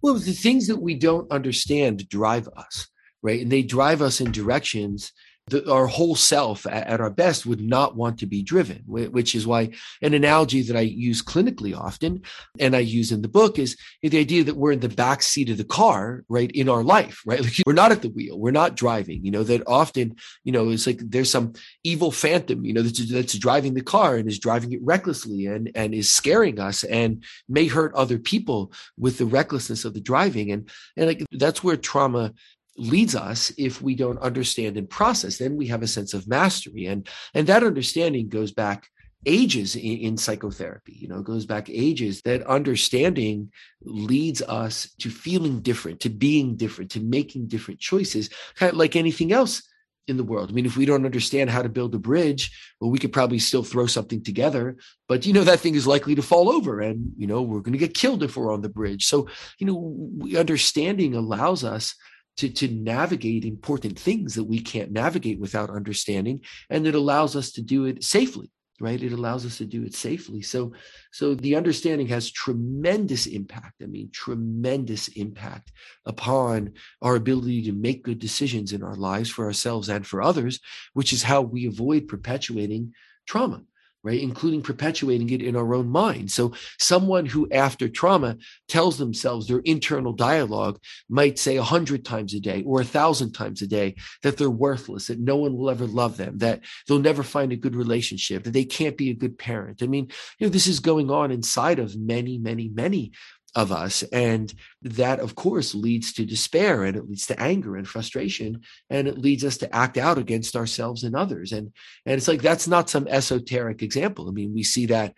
Well, 0.00 0.14
the 0.14 0.32
things 0.32 0.68
that 0.68 0.80
we 0.80 0.94
don't 0.94 1.30
understand 1.30 2.08
drive 2.08 2.48
us, 2.56 2.88
right? 3.22 3.40
And 3.40 3.50
they 3.50 3.62
drive 3.62 4.00
us 4.00 4.20
in 4.20 4.30
directions 4.32 5.12
the, 5.48 5.70
our 5.70 5.86
whole 5.86 6.14
self 6.14 6.66
at, 6.66 6.86
at, 6.86 7.00
our 7.00 7.10
best 7.10 7.46
would 7.46 7.60
not 7.60 7.96
want 7.96 8.18
to 8.18 8.26
be 8.26 8.42
driven, 8.42 8.82
which 8.86 9.34
is 9.34 9.46
why 9.46 9.70
an 10.00 10.14
analogy 10.14 10.62
that 10.62 10.76
I 10.76 10.80
use 10.80 11.22
clinically 11.22 11.76
often 11.76 12.22
and 12.60 12.76
I 12.76 12.80
use 12.80 13.10
in 13.10 13.22
the 13.22 13.28
book 13.28 13.58
is 13.58 13.76
the 14.02 14.18
idea 14.18 14.44
that 14.44 14.56
we're 14.56 14.72
in 14.72 14.80
the 14.80 14.88
back 14.88 15.22
seat 15.22 15.50
of 15.50 15.56
the 15.56 15.64
car, 15.64 16.24
right, 16.28 16.50
in 16.52 16.68
our 16.68 16.82
life, 16.82 17.20
right? 17.26 17.40
Like 17.52 17.54
we're 17.66 17.72
not 17.72 17.90
at 17.90 18.02
the 18.02 18.08
wheel, 18.08 18.38
we're 18.38 18.52
not 18.52 18.76
driving, 18.76 19.24
you 19.24 19.32
know, 19.32 19.42
that 19.42 19.64
often, 19.66 20.14
you 20.44 20.52
know, 20.52 20.70
it's 20.70 20.86
like 20.86 21.00
there's 21.02 21.30
some 21.30 21.54
evil 21.82 22.12
phantom, 22.12 22.64
you 22.64 22.72
know, 22.72 22.82
that's, 22.82 23.10
that's 23.10 23.36
driving 23.36 23.74
the 23.74 23.82
car 23.82 24.16
and 24.16 24.28
is 24.28 24.38
driving 24.38 24.72
it 24.72 24.80
recklessly 24.82 25.46
and, 25.46 25.70
and 25.74 25.92
is 25.92 26.12
scaring 26.12 26.60
us 26.60 26.84
and 26.84 27.24
may 27.48 27.66
hurt 27.66 27.92
other 27.94 28.18
people 28.18 28.72
with 28.96 29.18
the 29.18 29.26
recklessness 29.26 29.84
of 29.84 29.92
the 29.92 30.00
driving. 30.00 30.52
And, 30.52 30.70
and 30.96 31.08
like 31.08 31.24
that's 31.32 31.64
where 31.64 31.76
trauma 31.76 32.32
leads 32.76 33.14
us 33.14 33.52
if 33.58 33.82
we 33.82 33.94
don't 33.94 34.18
understand 34.18 34.76
and 34.76 34.88
process 34.88 35.38
then 35.38 35.56
we 35.56 35.66
have 35.66 35.82
a 35.82 35.86
sense 35.86 36.14
of 36.14 36.28
mastery. 36.28 36.86
And 36.86 37.08
and 37.34 37.46
that 37.46 37.64
understanding 37.64 38.28
goes 38.28 38.52
back 38.52 38.88
ages 39.24 39.76
in, 39.76 39.98
in, 39.98 40.16
psychotherapy 40.16 40.96
you 40.98 41.08
know 41.08 41.22
goes 41.22 41.46
back 41.46 41.68
ages. 41.70 42.22
That 42.22 42.46
understanding 42.46 43.52
leads 43.82 44.42
us 44.42 44.92
to 45.00 45.10
feeling 45.10 45.60
different 45.60 46.00
to 46.00 46.10
being 46.10 46.56
different 46.56 46.90
to 46.92 47.00
making 47.00 47.46
different 47.48 47.78
choices 47.78 48.30
kind 48.56 48.72
of 48.72 48.78
like 48.78 48.96
anything 48.96 49.32
else 49.32 49.62
in 50.08 50.16
the 50.16 50.24
world. 50.24 50.50
I 50.50 50.52
mean 50.54 50.66
if 50.66 50.76
we 50.76 50.86
don't 50.86 51.04
understand 51.04 51.50
how 51.50 51.62
to 51.62 51.68
build 51.68 51.94
a 51.94 51.98
bridge 51.98 52.50
well 52.80 52.90
we 52.90 52.98
could 52.98 53.12
probably 53.12 53.38
still 53.38 53.62
throw 53.62 53.86
something 53.86 54.24
together. 54.24 54.76
But 55.08 55.24
you 55.26 55.32
know 55.32 55.44
that 55.44 55.60
thing 55.60 55.76
is 55.76 55.86
likely 55.86 56.16
to 56.16 56.22
fall 56.22 56.50
over 56.50 56.80
and 56.80 57.12
you 57.16 57.26
know 57.26 57.42
we're 57.42 57.60
going 57.60 57.74
to 57.74 57.86
get 57.86 57.94
killed 57.94 58.22
if 58.22 58.36
we're 58.36 58.52
on 58.52 58.62
the 58.62 58.68
bridge. 58.68 59.06
So 59.06 59.28
you 59.58 59.66
know 59.66 60.38
understanding 60.38 61.14
allows 61.14 61.62
us 61.62 61.94
to, 62.38 62.48
to 62.48 62.68
navigate 62.68 63.44
important 63.44 63.98
things 63.98 64.34
that 64.34 64.44
we 64.44 64.60
can't 64.60 64.92
navigate 64.92 65.38
without 65.38 65.70
understanding. 65.70 66.40
And 66.70 66.86
it 66.86 66.94
allows 66.94 67.36
us 67.36 67.52
to 67.52 67.62
do 67.62 67.84
it 67.84 68.04
safely 68.04 68.50
right? 68.82 69.02
It 69.02 69.12
allows 69.12 69.46
us 69.46 69.58
to 69.58 69.64
do 69.64 69.84
it 69.84 69.94
safely. 69.94 70.42
So 70.42 70.72
so 71.12 71.34
the 71.34 71.54
understanding 71.54 72.08
has 72.08 72.32
tremendous 72.32 73.26
impact. 73.26 73.80
I 73.80 73.86
mean 73.86 74.10
tremendous 74.12 75.06
impact 75.08 75.70
upon 76.04 76.72
our 77.00 77.14
ability 77.14 77.62
to 77.62 77.72
make 77.72 78.02
good 78.02 78.18
decisions 78.18 78.72
in 78.72 78.82
our 78.82 78.96
lives 78.96 79.30
for 79.30 79.44
ourselves 79.44 79.88
and 79.88 80.04
for 80.04 80.20
others 80.20 80.58
which 80.94 81.12
is 81.12 81.22
how 81.22 81.42
we 81.42 81.66
avoid 81.66 82.08
perpetuating 82.08 82.92
trauma 83.26 83.62
right? 84.04 84.20
Including 84.20 84.62
perpetuating 84.62 85.30
it 85.30 85.42
in 85.42 85.56
our 85.56 85.74
own 85.74 85.88
mind. 85.88 86.30
So 86.30 86.52
someone 86.78 87.26
who 87.26 87.48
after 87.50 87.88
trauma 87.88 88.36
tells 88.68 88.98
themselves 88.98 89.46
their 89.46 89.60
internal 89.60 90.12
dialogue 90.12 90.78
might 91.08 91.38
say 91.38 91.56
a 91.56 91.62
hundred 91.62 92.04
times 92.04 92.34
a 92.34 92.40
day 92.40 92.62
or 92.66 92.80
a 92.80 92.84
thousand 92.84 93.32
times 93.32 93.62
a 93.62 93.66
day 93.66 93.94
that 94.22 94.36
they're 94.36 94.50
worthless, 94.50 95.06
that 95.06 95.20
no 95.20 95.36
one 95.36 95.56
will 95.56 95.70
ever 95.70 95.86
love 95.86 96.16
them, 96.16 96.38
that 96.38 96.60
they'll 96.86 96.98
never 96.98 97.22
find 97.22 97.52
a 97.52 97.56
good 97.56 97.76
relationship, 97.76 98.44
that 98.44 98.52
they 98.52 98.64
can't 98.64 98.96
be 98.96 99.10
a 99.10 99.14
good 99.14 99.38
parent. 99.38 99.82
I 99.82 99.86
mean, 99.86 100.08
you 100.38 100.46
know, 100.46 100.50
this 100.50 100.66
is 100.66 100.80
going 100.80 101.10
on 101.10 101.30
inside 101.30 101.78
of 101.78 101.96
many, 101.96 102.38
many, 102.38 102.68
many 102.68 103.12
of 103.54 103.70
us. 103.70 104.02
And 104.12 104.52
that, 104.82 105.20
of 105.20 105.34
course, 105.34 105.74
leads 105.74 106.12
to 106.14 106.24
despair 106.24 106.84
and 106.84 106.96
it 106.96 107.08
leads 107.08 107.26
to 107.26 107.40
anger 107.40 107.76
and 107.76 107.86
frustration. 107.86 108.62
And 108.88 109.06
it 109.06 109.18
leads 109.18 109.44
us 109.44 109.58
to 109.58 109.74
act 109.74 109.98
out 109.98 110.18
against 110.18 110.56
ourselves 110.56 111.04
and 111.04 111.14
others. 111.14 111.52
And, 111.52 111.72
and 112.06 112.16
it's 112.16 112.28
like, 112.28 112.42
that's 112.42 112.66
not 112.66 112.88
some 112.88 113.06
esoteric 113.08 113.82
example. 113.82 114.28
I 114.28 114.32
mean, 114.32 114.54
we 114.54 114.62
see 114.62 114.86
that 114.86 115.14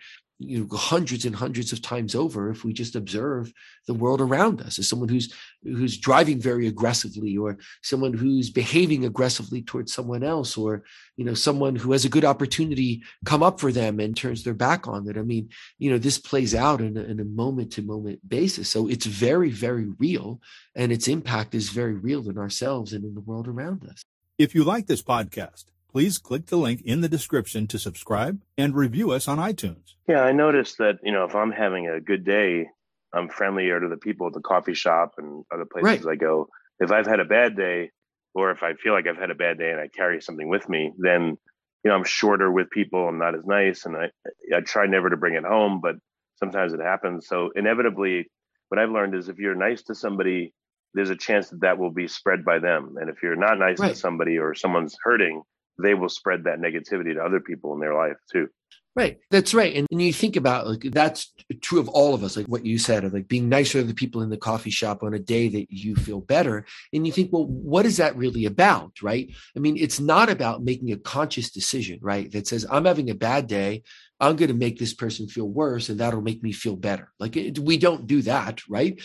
you 0.49 0.61
know 0.61 0.77
hundreds 0.77 1.25
and 1.25 1.35
hundreds 1.35 1.73
of 1.73 1.83
times 1.83 2.15
over 2.15 2.51
if 2.51 2.65
we 2.65 2.73
just 2.73 2.97
observe 2.97 3.53
the 3.87 3.95
world 3.95 4.21
around 4.21 4.61
us. 4.61 4.79
As 4.79 4.89
someone 4.89 5.09
who's 5.09 5.33
who's 5.63 5.99
driving 5.99 6.41
very 6.41 6.67
aggressively 6.67 7.37
or 7.37 7.59
someone 7.83 8.13
who's 8.13 8.51
behaving 8.51 9.05
aggressively 9.05 9.63
towards 9.63 9.93
someone 9.93 10.23
else 10.23 10.57
or 10.57 10.85
you 11.17 11.25
know 11.25 11.35
someone 11.35 11.77
who 11.77 11.93
has 11.93 12.05
a 12.05 12.09
good 12.09 12.25
opportunity 12.25 13.03
come 13.25 13.43
up 13.43 13.61
for 13.61 13.73
them 13.73 14.01
and 14.01 14.17
turns 14.17 14.45
their 14.45 14.55
back 14.55 14.87
on 14.87 15.09
it. 15.09 15.17
I 15.17 15.23
mean 15.23 15.49
you 15.79 15.91
know 15.91 15.99
this 15.99 16.19
plays 16.19 16.55
out 16.55 16.81
in 16.81 16.97
a, 16.97 17.03
in 17.03 17.21
a 17.21 17.25
moment 17.25 17.73
to 17.73 17.83
moment 17.83 18.27
basis. 18.29 18.69
So 18.69 18.89
it's 18.89 19.07
very 19.07 19.51
very 19.51 19.87
real 19.99 20.41
and 20.75 20.93
its 20.93 21.09
impact 21.09 21.55
is 21.55 21.71
very 21.71 21.95
real 21.95 22.29
in 22.29 22.39
ourselves 22.39 22.93
and 22.93 23.05
in 23.05 23.15
the 23.15 23.21
world 23.21 23.49
around 23.49 23.85
us. 23.89 24.05
If 24.39 24.55
you 24.55 24.65
like 24.65 24.87
this 24.87 25.03
podcast 25.03 25.65
please 25.95 26.19
click 26.19 26.47
the 26.47 26.57
link 26.57 26.83
in 26.83 27.03
the 27.03 27.09
description 27.09 27.69
to 27.69 27.79
subscribe 27.79 28.43
and 28.59 28.75
review 28.75 29.13
us 29.13 29.29
on 29.29 29.39
iTunes. 29.39 29.95
Yeah, 30.09 30.23
I 30.23 30.33
noticed 30.33 30.79
that, 30.79 30.97
you 31.05 31.13
know, 31.13 31.23
if 31.23 31.37
I'm 31.37 31.53
having 31.53 31.87
a 31.87 32.01
good 32.01 32.25
day, 32.25 32.67
I'm 33.15 33.29
friendlier 33.29 33.79
to 33.79 33.87
the 33.87 33.97
people 33.97 34.27
at 34.27 34.33
the 34.33 34.41
coffee 34.41 34.75
shop 34.75 35.13
and 35.19 35.45
other 35.55 35.65
places 35.65 36.05
right. 36.05 36.15
I 36.15 36.17
go. 36.17 36.49
If 36.81 36.91
I've 36.91 37.07
had 37.07 37.21
a 37.21 37.25
bad 37.25 37.57
day, 37.57 37.93
or 38.35 38.51
if 38.51 38.65
I 38.65 38.75
feel 38.75 38.93
like 38.93 39.07
I've 39.07 39.17
had 39.17 39.31
a 39.31 39.37
bad 39.37 39.57
day 39.57 39.71
and 39.71 39.79
I 39.79 39.87
carry 39.87 40.21
something 40.21 40.49
with 40.49 40.69
me, 40.69 40.93
then 40.99 41.39
you 41.85 41.91
know 41.91 41.95
I'm 41.95 42.03
shorter 42.03 42.51
with 42.51 42.71
people. 42.71 43.07
I'm 43.07 43.19
not 43.19 43.37
as 43.37 43.47
nice, 43.47 43.87
and 43.87 43.97
I 43.97 44.11
I 44.53 44.63
try 44.63 44.87
never 44.87 45.11
to 45.11 45.17
bring 45.17 45.35
it 45.35 45.45
home, 45.45 45.81
but 45.81 45.95
sometimes 46.41 46.73
it 46.73 46.81
happens. 46.81 47.29
So 47.29 47.51
inevitably, 47.55 48.29
what 48.69 48.81
I've 48.81 48.91
learned 48.91 49.15
is 49.15 49.29
if 49.29 49.39
you're 49.39 49.55
nice 49.55 49.85
to 49.85 49.95
somebody, 49.95 50.53
there's 50.95 51.11
a 51.11 51.17
chance 51.17 51.51
that 51.51 51.61
that 51.61 51.79
will 51.79 51.93
be 51.93 52.09
spread 52.09 52.45
by 52.45 52.59
them, 52.59 52.97
and 53.01 53.09
if 53.09 53.23
you're 53.23 53.37
not 53.37 53.61
nice 53.61 53.79
right. 53.79 53.91
to 53.91 53.95
somebody 53.95 54.39
or 54.39 54.57
someone's 54.57 54.97
hurting, 55.05 55.45
they 55.79 55.95
will 55.95 56.09
spread 56.09 56.45
that 56.45 56.61
negativity 56.61 57.15
to 57.15 57.25
other 57.25 57.41
people 57.41 57.75
in 57.75 57.81
their 57.81 57.95
life 57.95 58.17
too. 58.31 58.49
Right. 58.97 59.19
That's 59.33 59.53
right. 59.55 59.75
And, 59.75 59.89
and 59.91 60.01
you 60.01 60.13
think 60.13 60.37
about 60.37 60.69
like 60.69 60.83
that's 60.93 61.33
true 61.61 61.81
of 61.81 61.89
all 61.89 62.15
of 62.15 62.23
us, 62.23 62.37
like 62.37 62.47
what 62.47 62.65
you 62.65 62.79
said 62.79 63.03
of 63.03 63.13
like 63.13 63.27
being 63.27 63.49
nicer 63.49 63.81
to 63.81 63.85
the 63.85 63.93
people 63.93 64.23
in 64.23 64.31
the 64.31 64.37
coffee 64.37 64.71
shop 64.71 65.03
on 65.03 65.15
a 65.15 65.19
day 65.19 65.49
that 65.49 65.67
you 65.69 65.97
feel 65.97 66.21
better. 66.21 66.65
And 66.93 67.05
you 67.05 67.13
think, 67.13 67.33
well, 67.33 67.45
what 67.45 67.87
is 67.87 67.97
that 67.97 68.17
really 68.17 68.45
about? 68.45 68.93
Right. 69.03 69.35
I 69.57 69.59
mean, 69.59 69.77
it's 69.77 69.99
not 69.99 70.31
about 70.31 70.63
making 70.63 70.93
a 70.93 70.97
conscious 70.97 71.51
decision, 71.51 71.99
right? 72.03 72.31
That 72.31 72.47
says, 72.47 72.65
I'm 72.71 72.85
having 72.85 73.11
a 73.11 73.17
bad 73.17 73.49
day. 73.49 73.83
I'm 74.21 74.37
going 74.37 74.49
to 74.49 74.55
make 74.55 74.79
this 74.79 74.95
person 74.95 75.27
feel 75.27 75.49
worse 75.49 75.89
and 75.89 75.99
that'll 75.99 76.23
make 76.23 76.41
me 76.41 76.53
feel 76.53 76.77
better. 76.77 77.11
Like 77.19 77.37
it, 77.37 77.59
we 77.59 77.77
don't 77.77 78.07
do 78.07 78.23
that, 78.23 78.61
right? 78.69 79.03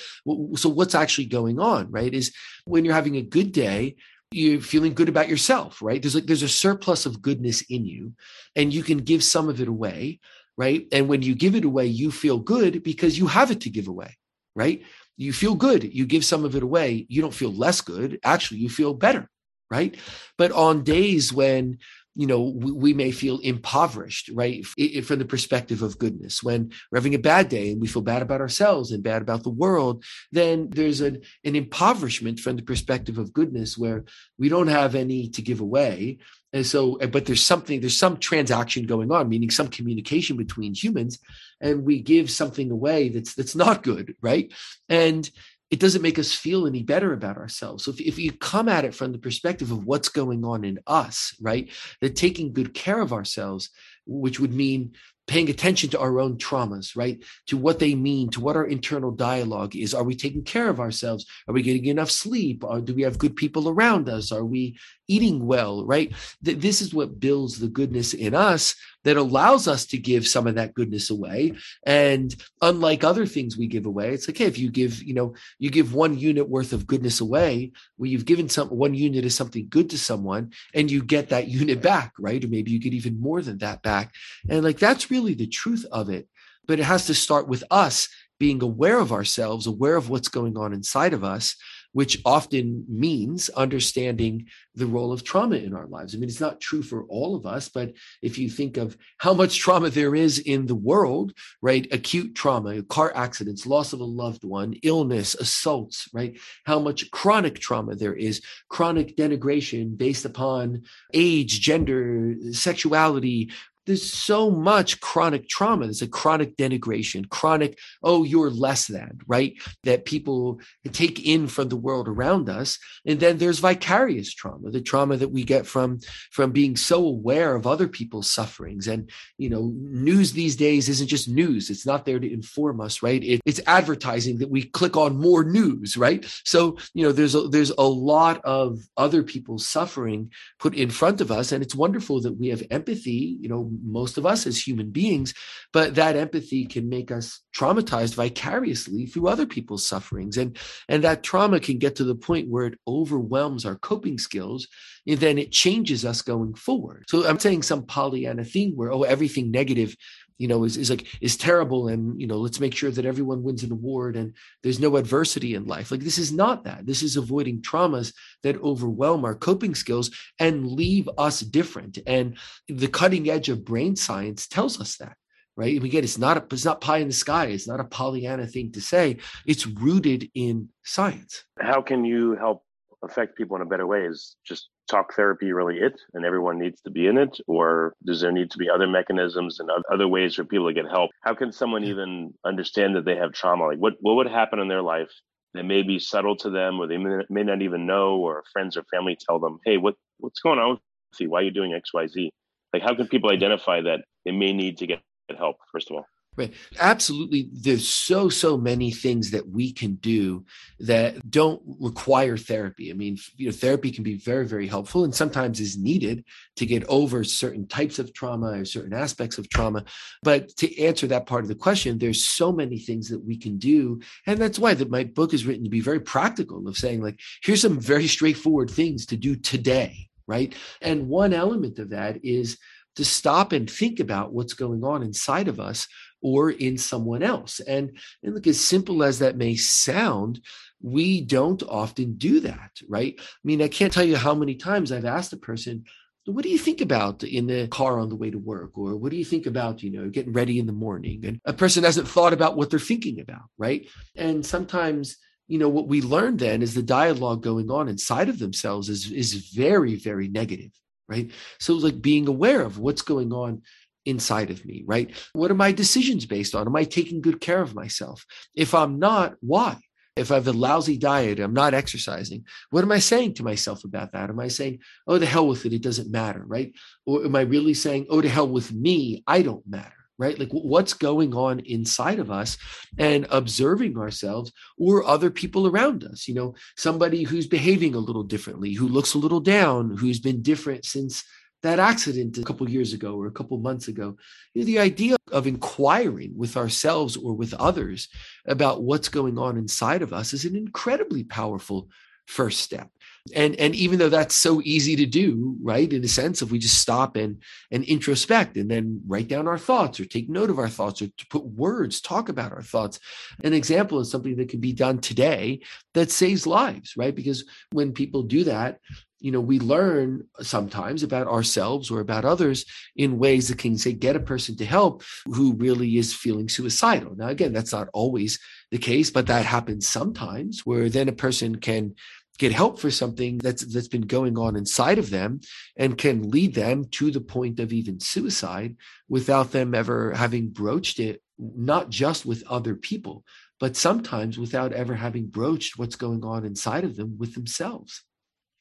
So 0.55 0.69
what's 0.69 0.93
actually 0.93 1.25
going 1.25 1.59
on, 1.59 1.89
right? 1.89 2.13
Is 2.13 2.31
when 2.65 2.85
you're 2.85 2.93
having 2.93 3.17
a 3.17 3.23
good 3.23 3.51
day, 3.51 3.95
you're 4.31 4.61
feeling 4.61 4.93
good 4.93 5.09
about 5.09 5.29
yourself, 5.29 5.81
right? 5.81 6.01
There's 6.01 6.15
like 6.15 6.25
there's 6.25 6.43
a 6.43 6.49
surplus 6.49 7.05
of 7.05 7.21
goodness 7.21 7.61
in 7.69 7.85
you, 7.85 8.13
and 8.55 8.73
you 8.73 8.83
can 8.83 8.99
give 8.99 9.23
some 9.23 9.49
of 9.49 9.59
it 9.59 9.67
away, 9.67 10.19
right? 10.57 10.85
And 10.91 11.07
when 11.07 11.21
you 11.21 11.35
give 11.35 11.55
it 11.55 11.65
away, 11.65 11.87
you 11.87 12.11
feel 12.11 12.37
good 12.37 12.83
because 12.83 13.17
you 13.17 13.27
have 13.27 13.51
it 13.51 13.61
to 13.61 13.69
give 13.69 13.87
away, 13.87 14.17
right? 14.55 14.83
You 15.17 15.33
feel 15.33 15.55
good. 15.55 15.83
You 15.83 16.05
give 16.05 16.23
some 16.23 16.45
of 16.45 16.55
it 16.55 16.63
away. 16.63 17.05
You 17.09 17.21
don't 17.21 17.33
feel 17.33 17.51
less 17.53 17.81
good. 17.81 18.19
Actually, 18.23 18.59
you 18.59 18.69
feel 18.69 18.93
better, 18.93 19.27
right? 19.71 19.97
But 20.37 20.51
on 20.51 20.83
days 20.83 21.33
when 21.33 21.79
you 22.15 22.27
know, 22.27 22.41
we, 22.41 22.71
we, 22.71 22.93
may 22.93 23.11
feel 23.11 23.39
impoverished, 23.39 24.29
right? 24.33 24.65
From 24.65 25.19
the 25.19 25.25
perspective 25.25 25.81
of 25.81 25.99
goodness. 25.99 26.43
When 26.43 26.71
we're 26.91 26.99
having 26.99 27.15
a 27.15 27.19
bad 27.19 27.49
day 27.49 27.71
and 27.71 27.79
we 27.79 27.87
feel 27.87 28.01
bad 28.01 28.21
about 28.21 28.41
ourselves 28.41 28.91
and 28.91 29.03
bad 29.03 29.21
about 29.21 29.43
the 29.43 29.49
world, 29.49 30.03
then 30.31 30.69
there's 30.69 31.01
an, 31.01 31.21
an 31.43 31.55
impoverishment 31.55 32.39
from 32.39 32.55
the 32.55 32.63
perspective 32.63 33.17
of 33.17 33.33
goodness 33.33 33.77
where 33.77 34.03
we 34.37 34.49
don't 34.49 34.67
have 34.67 34.95
any 34.95 35.29
to 35.29 35.41
give 35.41 35.61
away. 35.61 36.17
And 36.51 36.65
so, 36.65 36.97
but 36.97 37.25
there's 37.25 37.43
something, 37.43 37.79
there's 37.79 37.97
some 37.97 38.17
transaction 38.17 38.85
going 38.85 39.11
on, 39.11 39.29
meaning 39.29 39.51
some 39.51 39.67
communication 39.67 40.35
between 40.35 40.73
humans, 40.73 41.19
and 41.61 41.83
we 41.83 42.01
give 42.01 42.31
something 42.31 42.71
away 42.71 43.09
that's 43.09 43.35
that's 43.35 43.55
not 43.55 43.83
good, 43.83 44.15
right? 44.21 44.51
And 44.87 45.29
it 45.71 45.79
doesn't 45.79 46.01
make 46.01 46.17
us 46.17 46.33
feel 46.33 46.65
any 46.65 46.81
better 46.81 47.13
about 47.13 47.37
ourselves. 47.37 47.83
So 47.83 47.91
if, 47.91 48.01
if 48.01 48.17
you 48.17 48.31
come 48.31 48.67
at 48.67 48.85
it 48.85 48.95
from 48.95 49.11
the 49.11 49.19
perspective 49.19 49.71
of 49.71 49.85
what's 49.85 50.09
going 50.09 50.43
on 50.43 50.63
in 50.63 50.79
us, 50.87 51.35
right, 51.39 51.69
that 52.01 52.15
taking 52.15 52.53
good 52.53 52.73
care 52.73 52.99
of 52.99 53.13
ourselves, 53.13 53.69
which 54.05 54.39
would 54.39 54.53
mean 54.53 54.93
paying 55.27 55.49
attention 55.49 55.91
to 55.91 55.99
our 55.99 56.19
own 56.19 56.37
traumas, 56.37 56.95
right? 56.95 57.23
To 57.47 57.57
what 57.57 57.77
they 57.77 57.93
mean, 57.93 58.31
to 58.31 58.41
what 58.41 58.55
our 58.55 58.65
internal 58.65 59.11
dialogue 59.11 59.75
is. 59.75 59.93
Are 59.93 60.03
we 60.03 60.15
taking 60.15 60.43
care 60.43 60.69
of 60.69 60.79
ourselves? 60.79 61.27
Are 61.47 61.53
we 61.53 61.61
getting 61.61 61.85
enough 61.85 62.09
sleep? 62.09 62.63
Or 62.63 62.81
do 62.81 62.95
we 62.95 63.03
have 63.03 63.19
good 63.19 63.35
people 63.35 63.69
around 63.69 64.09
us? 64.09 64.31
Are 64.31 64.43
we 64.43 64.79
eating 65.09 65.45
well, 65.45 65.85
right? 65.85 66.13
This 66.41 66.81
is 66.81 66.93
what 66.93 67.19
builds 67.19 67.59
the 67.59 67.67
goodness 67.67 68.13
in 68.13 68.33
us 68.33 68.75
that 69.03 69.17
allows 69.17 69.67
us 69.67 69.85
to 69.87 69.97
give 69.97 70.27
some 70.27 70.45
of 70.45 70.55
that 70.55 70.73
goodness 70.73 71.09
away. 71.09 71.53
And 71.85 72.35
unlike 72.61 73.03
other 73.03 73.25
things 73.25 73.57
we 73.57 73.67
give 73.67 73.85
away, 73.85 74.13
it's 74.13 74.27
like, 74.27 74.37
hey, 74.37 74.45
if 74.45 74.57
you 74.57 74.69
give, 74.69 75.01
you 75.01 75.13
know, 75.13 75.33
you 75.57 75.69
give 75.69 75.93
one 75.93 76.17
unit 76.17 76.47
worth 76.47 76.73
of 76.73 76.87
goodness 76.87 77.21
away, 77.21 77.71
where 77.97 78.09
you've 78.09 78.25
given 78.25 78.49
some 78.49 78.69
one 78.69 78.93
unit 78.93 79.25
of 79.25 79.33
something 79.33 79.67
good 79.69 79.89
to 79.89 79.97
someone 79.97 80.51
and 80.73 80.91
you 80.91 81.03
get 81.03 81.29
that 81.29 81.47
unit 81.59 81.81
back, 81.81 82.13
right? 82.19 82.43
Or 82.43 82.47
maybe 82.47 82.71
you 82.71 82.79
get 82.79 82.93
even 82.93 83.19
more 83.19 83.41
than 83.41 83.57
that 83.59 83.81
back. 83.81 84.13
And 84.49 84.63
like 84.63 84.79
that's 84.79 85.11
really 85.11 85.33
the 85.33 85.47
truth 85.47 85.85
of 85.91 86.09
it. 86.09 86.27
But 86.67 86.79
it 86.79 86.85
has 86.85 87.07
to 87.07 87.15
start 87.15 87.47
with 87.47 87.63
us 87.71 88.09
being 88.39 88.61
aware 88.61 88.99
of 88.99 89.11
ourselves, 89.11 89.67
aware 89.67 89.95
of 89.95 90.09
what's 90.09 90.29
going 90.29 90.57
on 90.57 90.73
inside 90.73 91.13
of 91.13 91.23
us, 91.23 91.55
which 91.91 92.21
often 92.25 92.85
means 92.87 93.49
understanding 93.49 94.45
the 94.75 94.85
role 94.85 95.11
of 95.11 95.23
trauma 95.23 95.55
in 95.55 95.73
our 95.73 95.87
lives. 95.87 96.13
I 96.13 96.17
mean, 96.17 96.29
it's 96.29 96.39
not 96.39 96.61
true 96.61 96.81
for 96.81 97.03
all 97.05 97.35
of 97.35 97.45
us, 97.45 97.69
but 97.69 97.93
if 98.21 98.37
you 98.37 98.49
think 98.49 98.77
of 98.77 98.97
how 99.17 99.33
much 99.33 99.59
trauma 99.59 99.89
there 99.89 100.15
is 100.15 100.39
in 100.39 100.65
the 100.65 100.75
world, 100.75 101.33
right? 101.61 101.87
Acute 101.91 102.35
trauma, 102.35 102.83
car 102.83 103.11
accidents, 103.15 103.65
loss 103.65 103.93
of 103.93 103.99
a 103.99 104.05
loved 104.05 104.43
one, 104.43 104.75
illness, 104.83 105.35
assaults, 105.35 106.07
right? 106.13 106.39
How 106.65 106.79
much 106.79 107.09
chronic 107.11 107.59
trauma 107.59 107.95
there 107.95 108.15
is, 108.15 108.41
chronic 108.69 109.17
denigration 109.17 109.97
based 109.97 110.25
upon 110.25 110.83
age, 111.13 111.59
gender, 111.59 112.35
sexuality, 112.51 113.51
there's 113.89 114.13
so 114.13 114.51
much 114.51 114.99
chronic 114.99 115.49
trauma. 115.49 115.85
There's 115.85 116.03
a 116.03 116.07
chronic 116.07 116.55
denigration, 116.57 117.27
chronic, 117.27 117.79
oh, 118.03 118.23
you're 118.23 118.51
less 118.51 118.85
than, 118.85 119.17
right? 119.25 119.55
That 119.83 120.05
people 120.05 120.59
take 120.91 121.25
in 121.25 121.47
from 121.47 121.69
the 121.69 121.75
world 121.75 122.07
around 122.07 122.49
us. 122.49 122.77
And 123.07 123.19
then 123.19 123.39
there's 123.39 123.57
vicarious 123.57 124.31
trauma, 124.31 124.69
the 124.69 124.79
trauma 124.79 125.17
that 125.17 125.31
we 125.31 125.43
get 125.43 125.65
from, 125.65 126.01
from 126.29 126.51
being 126.51 126.75
so 126.75 127.03
aware 127.03 127.55
of 127.55 127.65
other 127.65 127.87
people's 127.87 128.29
sufferings. 128.29 128.87
And, 128.87 129.09
you 129.39 129.49
know, 129.49 129.73
news 129.75 130.33
these 130.33 130.55
days 130.55 130.87
isn't 130.87 131.07
just 131.07 131.27
news. 131.27 131.71
It's 131.71 131.87
not 131.87 132.05
there 132.05 132.19
to 132.19 132.31
inform 132.31 132.81
us, 132.81 133.01
right? 133.01 133.23
It, 133.23 133.41
it's 133.47 133.61
advertising 133.65 134.37
that 134.37 134.51
we 134.51 134.65
click 134.65 134.97
on 134.97 135.17
more 135.17 135.43
news, 135.43 135.97
right? 135.97 136.23
So, 136.45 136.77
you 136.93 137.03
know, 137.03 137.11
there's 137.11 137.33
a, 137.33 137.47
there's 137.47 137.71
a 137.71 137.87
lot 137.87 138.39
of 138.45 138.77
other 138.97 139.23
people's 139.23 139.65
suffering 139.65 140.31
put 140.59 140.75
in 140.75 140.91
front 140.91 141.21
of 141.21 141.31
us. 141.31 141.51
And 141.51 141.63
it's 141.63 141.73
wonderful 141.73 142.21
that 142.21 142.37
we 142.37 142.49
have 142.49 142.61
empathy, 142.69 143.35
you 143.41 143.49
know, 143.49 143.71
most 143.83 144.17
of 144.17 144.25
us 144.25 144.47
as 144.47 144.65
human 144.65 144.91
beings, 144.91 145.33
but 145.73 145.95
that 145.95 146.15
empathy 146.15 146.65
can 146.65 146.89
make 146.89 147.11
us 147.11 147.41
traumatized 147.55 148.15
vicariously 148.15 149.05
through 149.05 149.27
other 149.27 149.45
people's 149.45 149.85
sufferings. 149.85 150.37
And, 150.37 150.57
and 150.87 151.03
that 151.03 151.23
trauma 151.23 151.59
can 151.59 151.77
get 151.77 151.95
to 151.97 152.03
the 152.03 152.15
point 152.15 152.49
where 152.49 152.65
it 152.65 152.79
overwhelms 152.87 153.65
our 153.65 153.75
coping 153.75 154.17
skills, 154.17 154.67
and 155.07 155.19
then 155.19 155.37
it 155.37 155.51
changes 155.51 156.05
us 156.05 156.21
going 156.21 156.53
forward. 156.53 157.05
So 157.07 157.27
I'm 157.27 157.39
saying 157.39 157.63
some 157.63 157.85
Pollyanna 157.85 158.43
thing 158.43 158.75
where, 158.75 158.91
oh, 158.91 159.03
everything 159.03 159.51
negative 159.51 159.95
you 160.39 160.47
know 160.47 160.63
is, 160.63 160.77
is 160.77 160.89
like 160.89 161.05
is 161.21 161.37
terrible 161.37 161.89
and 161.89 162.19
you 162.19 162.25
know 162.25 162.37
let's 162.37 162.59
make 162.59 162.73
sure 162.73 162.89
that 162.89 163.05
everyone 163.05 163.43
wins 163.43 163.61
an 163.61 163.71
award 163.71 164.15
and 164.15 164.33
there's 164.63 164.79
no 164.79 164.95
adversity 164.95 165.53
in 165.53 165.67
life. 165.67 165.91
Like 165.91 165.99
this 165.99 166.17
is 166.17 166.31
not 166.31 166.63
that. 166.63 166.87
This 166.87 167.03
is 167.03 167.17
avoiding 167.17 167.61
traumas 167.61 168.13
that 168.41 168.59
overwhelm 168.61 169.23
our 169.25 169.35
coping 169.35 169.75
skills 169.75 170.09
and 170.39 170.65
leave 170.65 171.07
us 171.17 171.41
different. 171.41 171.99
And 172.07 172.37
the 172.67 172.87
cutting 172.87 173.29
edge 173.29 173.49
of 173.49 173.65
brain 173.65 173.95
science 173.95 174.47
tells 174.47 174.81
us 174.81 174.97
that 174.97 175.15
right? 175.57 175.75
And 175.75 175.83
again 175.83 176.05
it's 176.05 176.17
not 176.17 176.37
a, 176.37 176.45
it's 176.51 176.63
not 176.63 176.79
pie 176.79 176.99
in 176.99 177.07
the 177.09 177.13
sky. 177.13 177.47
It's 177.47 177.67
not 177.67 177.81
a 177.81 177.83
pollyanna 177.83 178.47
thing 178.47 178.71
to 178.71 178.81
say. 178.81 179.17
It's 179.45 179.67
rooted 179.67 180.29
in 180.33 180.69
science. 180.85 181.43
How 181.59 181.81
can 181.81 182.05
you 182.05 182.35
help 182.35 182.63
affect 183.03 183.35
people 183.35 183.57
in 183.57 183.61
a 183.61 183.65
better 183.65 183.85
way 183.85 184.05
is 184.05 184.37
just 184.45 184.69
talk 184.89 185.13
therapy 185.15 185.51
really 185.51 185.77
it 185.77 185.99
and 186.13 186.25
everyone 186.25 186.59
needs 186.59 186.81
to 186.81 186.89
be 186.89 187.07
in 187.07 187.17
it? 187.17 187.37
Or 187.47 187.93
does 188.05 188.21
there 188.21 188.31
need 188.31 188.51
to 188.51 188.57
be 188.57 188.69
other 188.69 188.87
mechanisms 188.87 189.59
and 189.59 189.69
other 189.91 190.07
ways 190.07 190.35
for 190.35 190.43
people 190.43 190.67
to 190.67 190.73
get 190.73 190.89
help? 190.89 191.11
How 191.21 191.35
can 191.35 191.51
someone 191.51 191.83
even 191.83 192.33
understand 192.45 192.95
that 192.95 193.05
they 193.05 193.15
have 193.15 193.33
trauma? 193.33 193.67
Like 193.67 193.77
what, 193.77 193.93
what 194.01 194.15
would 194.15 194.27
happen 194.27 194.59
in 194.59 194.67
their 194.67 194.81
life 194.81 195.11
that 195.53 195.63
may 195.63 195.83
be 195.83 195.99
subtle 195.99 196.35
to 196.37 196.49
them 196.49 196.79
or 196.79 196.87
they 196.87 196.97
may, 196.97 197.23
may 197.29 197.43
not 197.43 197.61
even 197.61 197.85
know 197.85 198.17
or 198.17 198.43
friends 198.51 198.77
or 198.77 198.83
family 198.93 199.17
tell 199.27 199.39
them, 199.39 199.59
hey, 199.65 199.77
what, 199.77 199.95
what's 200.17 200.39
going 200.39 200.59
on 200.59 200.71
with 200.71 201.19
you? 201.19 201.29
Why 201.29 201.39
are 201.39 201.43
you 201.43 201.51
doing 201.51 201.73
X, 201.73 201.93
Y, 201.93 202.07
Z? 202.07 202.31
Like 202.73 202.83
how 202.83 202.95
can 202.95 203.07
people 203.07 203.31
identify 203.31 203.81
that 203.81 204.01
they 204.25 204.31
may 204.31 204.53
need 204.53 204.77
to 204.79 204.87
get 204.87 205.01
help, 205.37 205.57
first 205.71 205.89
of 205.89 205.97
all? 205.97 206.05
Right. 206.37 206.53
Absolutely. 206.79 207.49
There's 207.51 207.85
so, 207.85 208.29
so 208.29 208.57
many 208.57 208.91
things 208.91 209.31
that 209.31 209.49
we 209.49 209.73
can 209.73 209.95
do 209.95 210.45
that 210.79 211.29
don't 211.29 211.61
require 211.81 212.37
therapy. 212.37 212.91
I 212.91 212.93
mean, 212.93 213.17
you 213.35 213.47
know, 213.47 213.51
therapy 213.51 213.91
can 213.91 214.05
be 214.05 214.13
very, 214.13 214.47
very 214.47 214.65
helpful 214.65 215.03
and 215.03 215.13
sometimes 215.13 215.59
is 215.59 215.77
needed 215.77 216.23
to 216.55 216.65
get 216.65 216.85
over 216.87 217.25
certain 217.25 217.67
types 217.67 217.99
of 217.99 218.13
trauma 218.13 218.51
or 218.51 218.63
certain 218.63 218.93
aspects 218.93 219.37
of 219.37 219.49
trauma. 219.49 219.83
But 220.23 220.55
to 220.57 220.81
answer 220.81 221.07
that 221.07 221.25
part 221.25 221.43
of 221.43 221.49
the 221.49 221.55
question, 221.55 221.97
there's 221.97 222.23
so 222.23 222.53
many 222.53 222.79
things 222.79 223.09
that 223.09 223.25
we 223.25 223.35
can 223.35 223.57
do. 223.57 223.99
And 224.25 224.39
that's 224.39 224.59
why 224.59 224.75
that 224.75 224.89
my 224.89 225.03
book 225.03 225.33
is 225.33 225.45
written 225.45 225.65
to 225.65 225.69
be 225.69 225.81
very 225.81 225.99
practical 225.99 226.69
of 226.69 226.77
saying, 226.77 227.01
like, 227.01 227.19
here's 227.43 227.61
some 227.61 227.79
very 227.79 228.07
straightforward 228.07 228.69
things 228.69 229.05
to 229.07 229.17
do 229.17 229.35
today. 229.35 230.07
Right. 230.25 230.53
And 230.81 231.09
one 231.09 231.33
element 231.33 231.79
of 231.79 231.89
that 231.89 232.23
is 232.23 232.57
to 232.95 233.05
stop 233.05 233.51
and 233.53 233.69
think 233.69 233.99
about 233.99 234.33
what's 234.33 234.53
going 234.53 234.83
on 234.83 235.03
inside 235.03 235.47
of 235.47 235.59
us 235.59 235.87
or 236.21 236.51
in 236.51 236.77
someone 236.77 237.23
else. 237.23 237.59
And, 237.61 237.97
and 238.23 238.35
look, 238.35 238.47
as 238.47 238.59
simple 238.59 239.03
as 239.03 239.19
that 239.19 239.37
may 239.37 239.55
sound, 239.55 240.41
we 240.81 241.21
don't 241.21 241.63
often 241.63 242.15
do 242.15 242.39
that, 242.41 242.71
right? 242.87 243.15
I 243.17 243.23
mean, 243.43 243.61
I 243.61 243.67
can't 243.67 243.91
tell 243.91 244.03
you 244.03 244.15
how 244.15 244.33
many 244.33 244.55
times 244.55 244.91
I've 244.91 245.05
asked 245.05 245.33
a 245.33 245.37
person, 245.37 245.85
what 246.31 246.43
do 246.43 246.49
you 246.49 246.57
think 246.57 246.81
about 246.81 247.23
in 247.23 247.47
the 247.47 247.67
car 247.67 247.99
on 247.99 248.09
the 248.09 248.15
way 248.15 248.29
to 248.29 248.37
work 248.37 248.77
or 248.77 248.95
what 248.95 249.11
do 249.11 249.17
you 249.17 249.25
think 249.25 249.45
about 249.45 249.81
you 249.81 249.91
know 249.91 250.09
getting 250.09 250.33
ready 250.33 250.59
in 250.59 250.65
the 250.65 250.71
morning 250.71 251.25
and 251.25 251.39
a 251.45 251.53
person 251.53 251.83
hasn't 251.83 252.07
thought 252.07 252.33
about 252.33 252.55
what 252.55 252.69
they're 252.69 252.79
thinking 252.79 253.19
about 253.19 253.43
right 253.57 253.87
and 254.15 254.45
sometimes 254.45 255.17
you 255.47 255.57
know 255.57 255.69
what 255.69 255.87
we 255.87 256.01
learn 256.01 256.37
then 256.37 256.61
is 256.61 256.73
the 256.73 256.83
dialogue 256.83 257.41
going 257.41 257.69
on 257.71 257.87
inside 257.87 258.29
of 258.29 258.39
themselves 258.39 258.89
is 258.89 259.11
is 259.11 259.33
very 259.53 259.95
very 259.95 260.27
negative 260.27 260.71
right 261.07 261.31
so 261.59 261.73
like 261.73 262.01
being 262.01 262.27
aware 262.27 262.61
of 262.61 262.77
what's 262.77 263.01
going 263.01 263.33
on 263.33 263.61
inside 264.05 264.49
of 264.49 264.65
me, 264.65 264.83
right? 264.85 265.11
What 265.33 265.51
are 265.51 265.55
my 265.55 265.71
decisions 265.71 266.25
based 266.25 266.55
on? 266.55 266.67
Am 266.67 266.75
I 266.75 266.83
taking 266.83 267.21
good 267.21 267.41
care 267.41 267.61
of 267.61 267.75
myself? 267.75 268.25
If 268.55 268.73
I'm 268.73 268.99
not, 268.99 269.35
why? 269.41 269.77
If 270.15 270.31
I 270.31 270.35
have 270.35 270.47
a 270.47 270.53
lousy 270.53 270.97
diet, 270.97 271.39
I'm 271.39 271.53
not 271.53 271.73
exercising, 271.73 272.45
what 272.71 272.83
am 272.83 272.91
I 272.91 272.99
saying 272.99 273.35
to 273.35 273.43
myself 273.43 273.85
about 273.85 274.11
that? 274.11 274.29
Am 274.29 274.39
I 274.39 274.49
saying, 274.49 274.79
oh, 275.07 275.17
the 275.17 275.25
hell 275.25 275.47
with 275.47 275.65
it, 275.65 275.73
it 275.73 275.81
doesn't 275.81 276.11
matter, 276.11 276.43
right? 276.45 276.73
Or 277.05 277.23
am 277.23 277.35
I 277.35 277.41
really 277.41 277.73
saying, 277.73 278.07
oh, 278.09 278.19
to 278.19 278.27
hell 278.27 278.47
with 278.47 278.71
me, 278.73 279.23
I 279.27 279.41
don't 279.41 279.65
matter? 279.67 279.93
right? 280.19 280.37
Like 280.37 280.49
what's 280.51 280.93
going 280.93 281.33
on 281.33 281.61
inside 281.61 282.19
of 282.19 282.29
us 282.29 282.57
and 282.99 283.25
observing 283.31 283.97
ourselves 283.97 284.51
or 284.77 285.05
other 285.05 285.31
people 285.31 285.65
around 285.65 286.03
us. 286.03 286.27
You 286.27 286.35
know, 286.35 286.55
somebody 286.75 287.23
who's 287.23 287.47
behaving 287.47 287.95
a 287.95 287.99
little 287.99 288.23
differently, 288.23 288.73
who 288.73 288.87
looks 288.87 289.13
a 289.13 289.17
little 289.17 289.39
down, 289.39 289.95
who's 289.97 290.19
been 290.19 290.41
different 290.43 290.83
since 290.85 291.23
that 291.61 291.79
accident 291.79 292.37
a 292.37 292.43
couple 292.43 292.69
years 292.69 292.93
ago 292.93 293.15
or 293.15 293.27
a 293.27 293.31
couple 293.31 293.57
months 293.57 293.87
ago 293.87 294.15
you 294.53 294.61
know, 294.61 294.65
the 294.65 294.79
idea 294.79 295.15
of 295.31 295.47
inquiring 295.47 296.33
with 296.35 296.57
ourselves 296.57 297.17
or 297.17 297.33
with 297.33 297.53
others 297.55 298.07
about 298.45 298.83
what's 298.83 299.09
going 299.09 299.37
on 299.37 299.57
inside 299.57 300.01
of 300.01 300.13
us 300.13 300.33
is 300.33 300.45
an 300.45 300.55
incredibly 300.55 301.23
powerful 301.23 301.89
first 302.29 302.61
step. 302.61 302.89
And 303.35 303.55
and 303.55 303.75
even 303.75 303.99
though 303.99 304.09
that's 304.09 304.35
so 304.35 304.61
easy 304.63 304.95
to 304.95 305.05
do 305.05 305.57
right 305.61 305.91
in 305.91 306.03
a 306.03 306.07
sense 306.07 306.41
if 306.41 306.51
we 306.51 306.59
just 306.59 306.79
stop 306.79 307.15
and 307.15 307.41
and 307.71 307.83
introspect 307.83 308.55
and 308.55 308.69
then 308.69 309.01
write 309.07 309.27
down 309.27 309.47
our 309.47 309.57
thoughts 309.57 309.99
or 309.99 310.05
take 310.05 310.29
note 310.29 310.49
of 310.49 310.59
our 310.59 310.69
thoughts 310.69 311.01
or 311.01 311.07
to 311.07 311.27
put 311.29 311.43
words 311.43 312.01
talk 312.01 312.29
about 312.29 312.53
our 312.53 312.61
thoughts 312.61 312.99
an 313.43 313.53
example 313.53 313.99
is 313.99 314.09
something 314.09 314.37
that 314.37 314.49
can 314.49 314.59
be 314.59 314.73
done 314.73 314.99
today 314.99 315.59
that 315.93 316.11
saves 316.11 316.47
lives 316.47 316.93
right? 316.97 317.15
Because 317.15 317.45
when 317.71 317.91
people 317.93 318.23
do 318.23 318.43
that 318.45 318.79
you 319.19 319.31
know 319.31 319.41
we 319.41 319.59
learn 319.59 320.25
sometimes 320.41 321.03
about 321.03 321.27
ourselves 321.27 321.91
or 321.91 321.99
about 321.99 322.25
others 322.25 322.65
in 322.95 323.19
ways 323.19 323.47
that 323.47 323.57
can 323.57 323.77
say 323.77 323.93
get 323.93 324.15
a 324.15 324.19
person 324.19 324.55
to 324.57 324.65
help 324.65 325.03
who 325.25 325.53
really 325.53 325.97
is 325.97 326.13
feeling 326.13 326.49
suicidal. 326.49 327.15
Now 327.15 327.27
again 327.27 327.53
that's 327.53 327.71
not 327.73 327.89
always 327.93 328.39
the 328.71 328.77
case 328.77 329.11
but 329.11 329.27
that 329.27 329.45
happens 329.45 329.87
sometimes 329.87 330.65
where 330.65 330.89
then 330.89 331.09
a 331.09 331.13
person 331.13 331.55
can 331.55 331.95
get 332.37 332.53
help 332.53 332.79
for 332.79 332.89
something 332.89 333.37
that's 333.39 333.65
that's 333.65 333.89
been 333.89 334.07
going 334.07 334.37
on 334.37 334.55
inside 334.55 334.97
of 334.97 335.09
them 335.09 335.41
and 335.77 335.97
can 335.97 336.29
lead 336.29 336.55
them 336.55 336.85
to 336.85 337.11
the 337.11 337.21
point 337.21 337.59
of 337.59 337.73
even 337.73 337.99
suicide 337.99 338.75
without 339.09 339.51
them 339.51 339.75
ever 339.75 340.13
having 340.13 340.49
broached 340.49 340.99
it 340.99 341.21
not 341.37 341.89
just 341.89 342.25
with 342.25 342.43
other 342.47 342.75
people 342.75 343.23
but 343.59 343.75
sometimes 343.75 344.39
without 344.39 344.71
ever 344.71 344.95
having 344.95 345.27
broached 345.27 345.77
what's 345.77 345.97
going 345.97 346.23
on 346.23 346.45
inside 346.45 346.85
of 346.85 346.95
them 346.95 347.17
with 347.17 347.35
themselves 347.35 348.03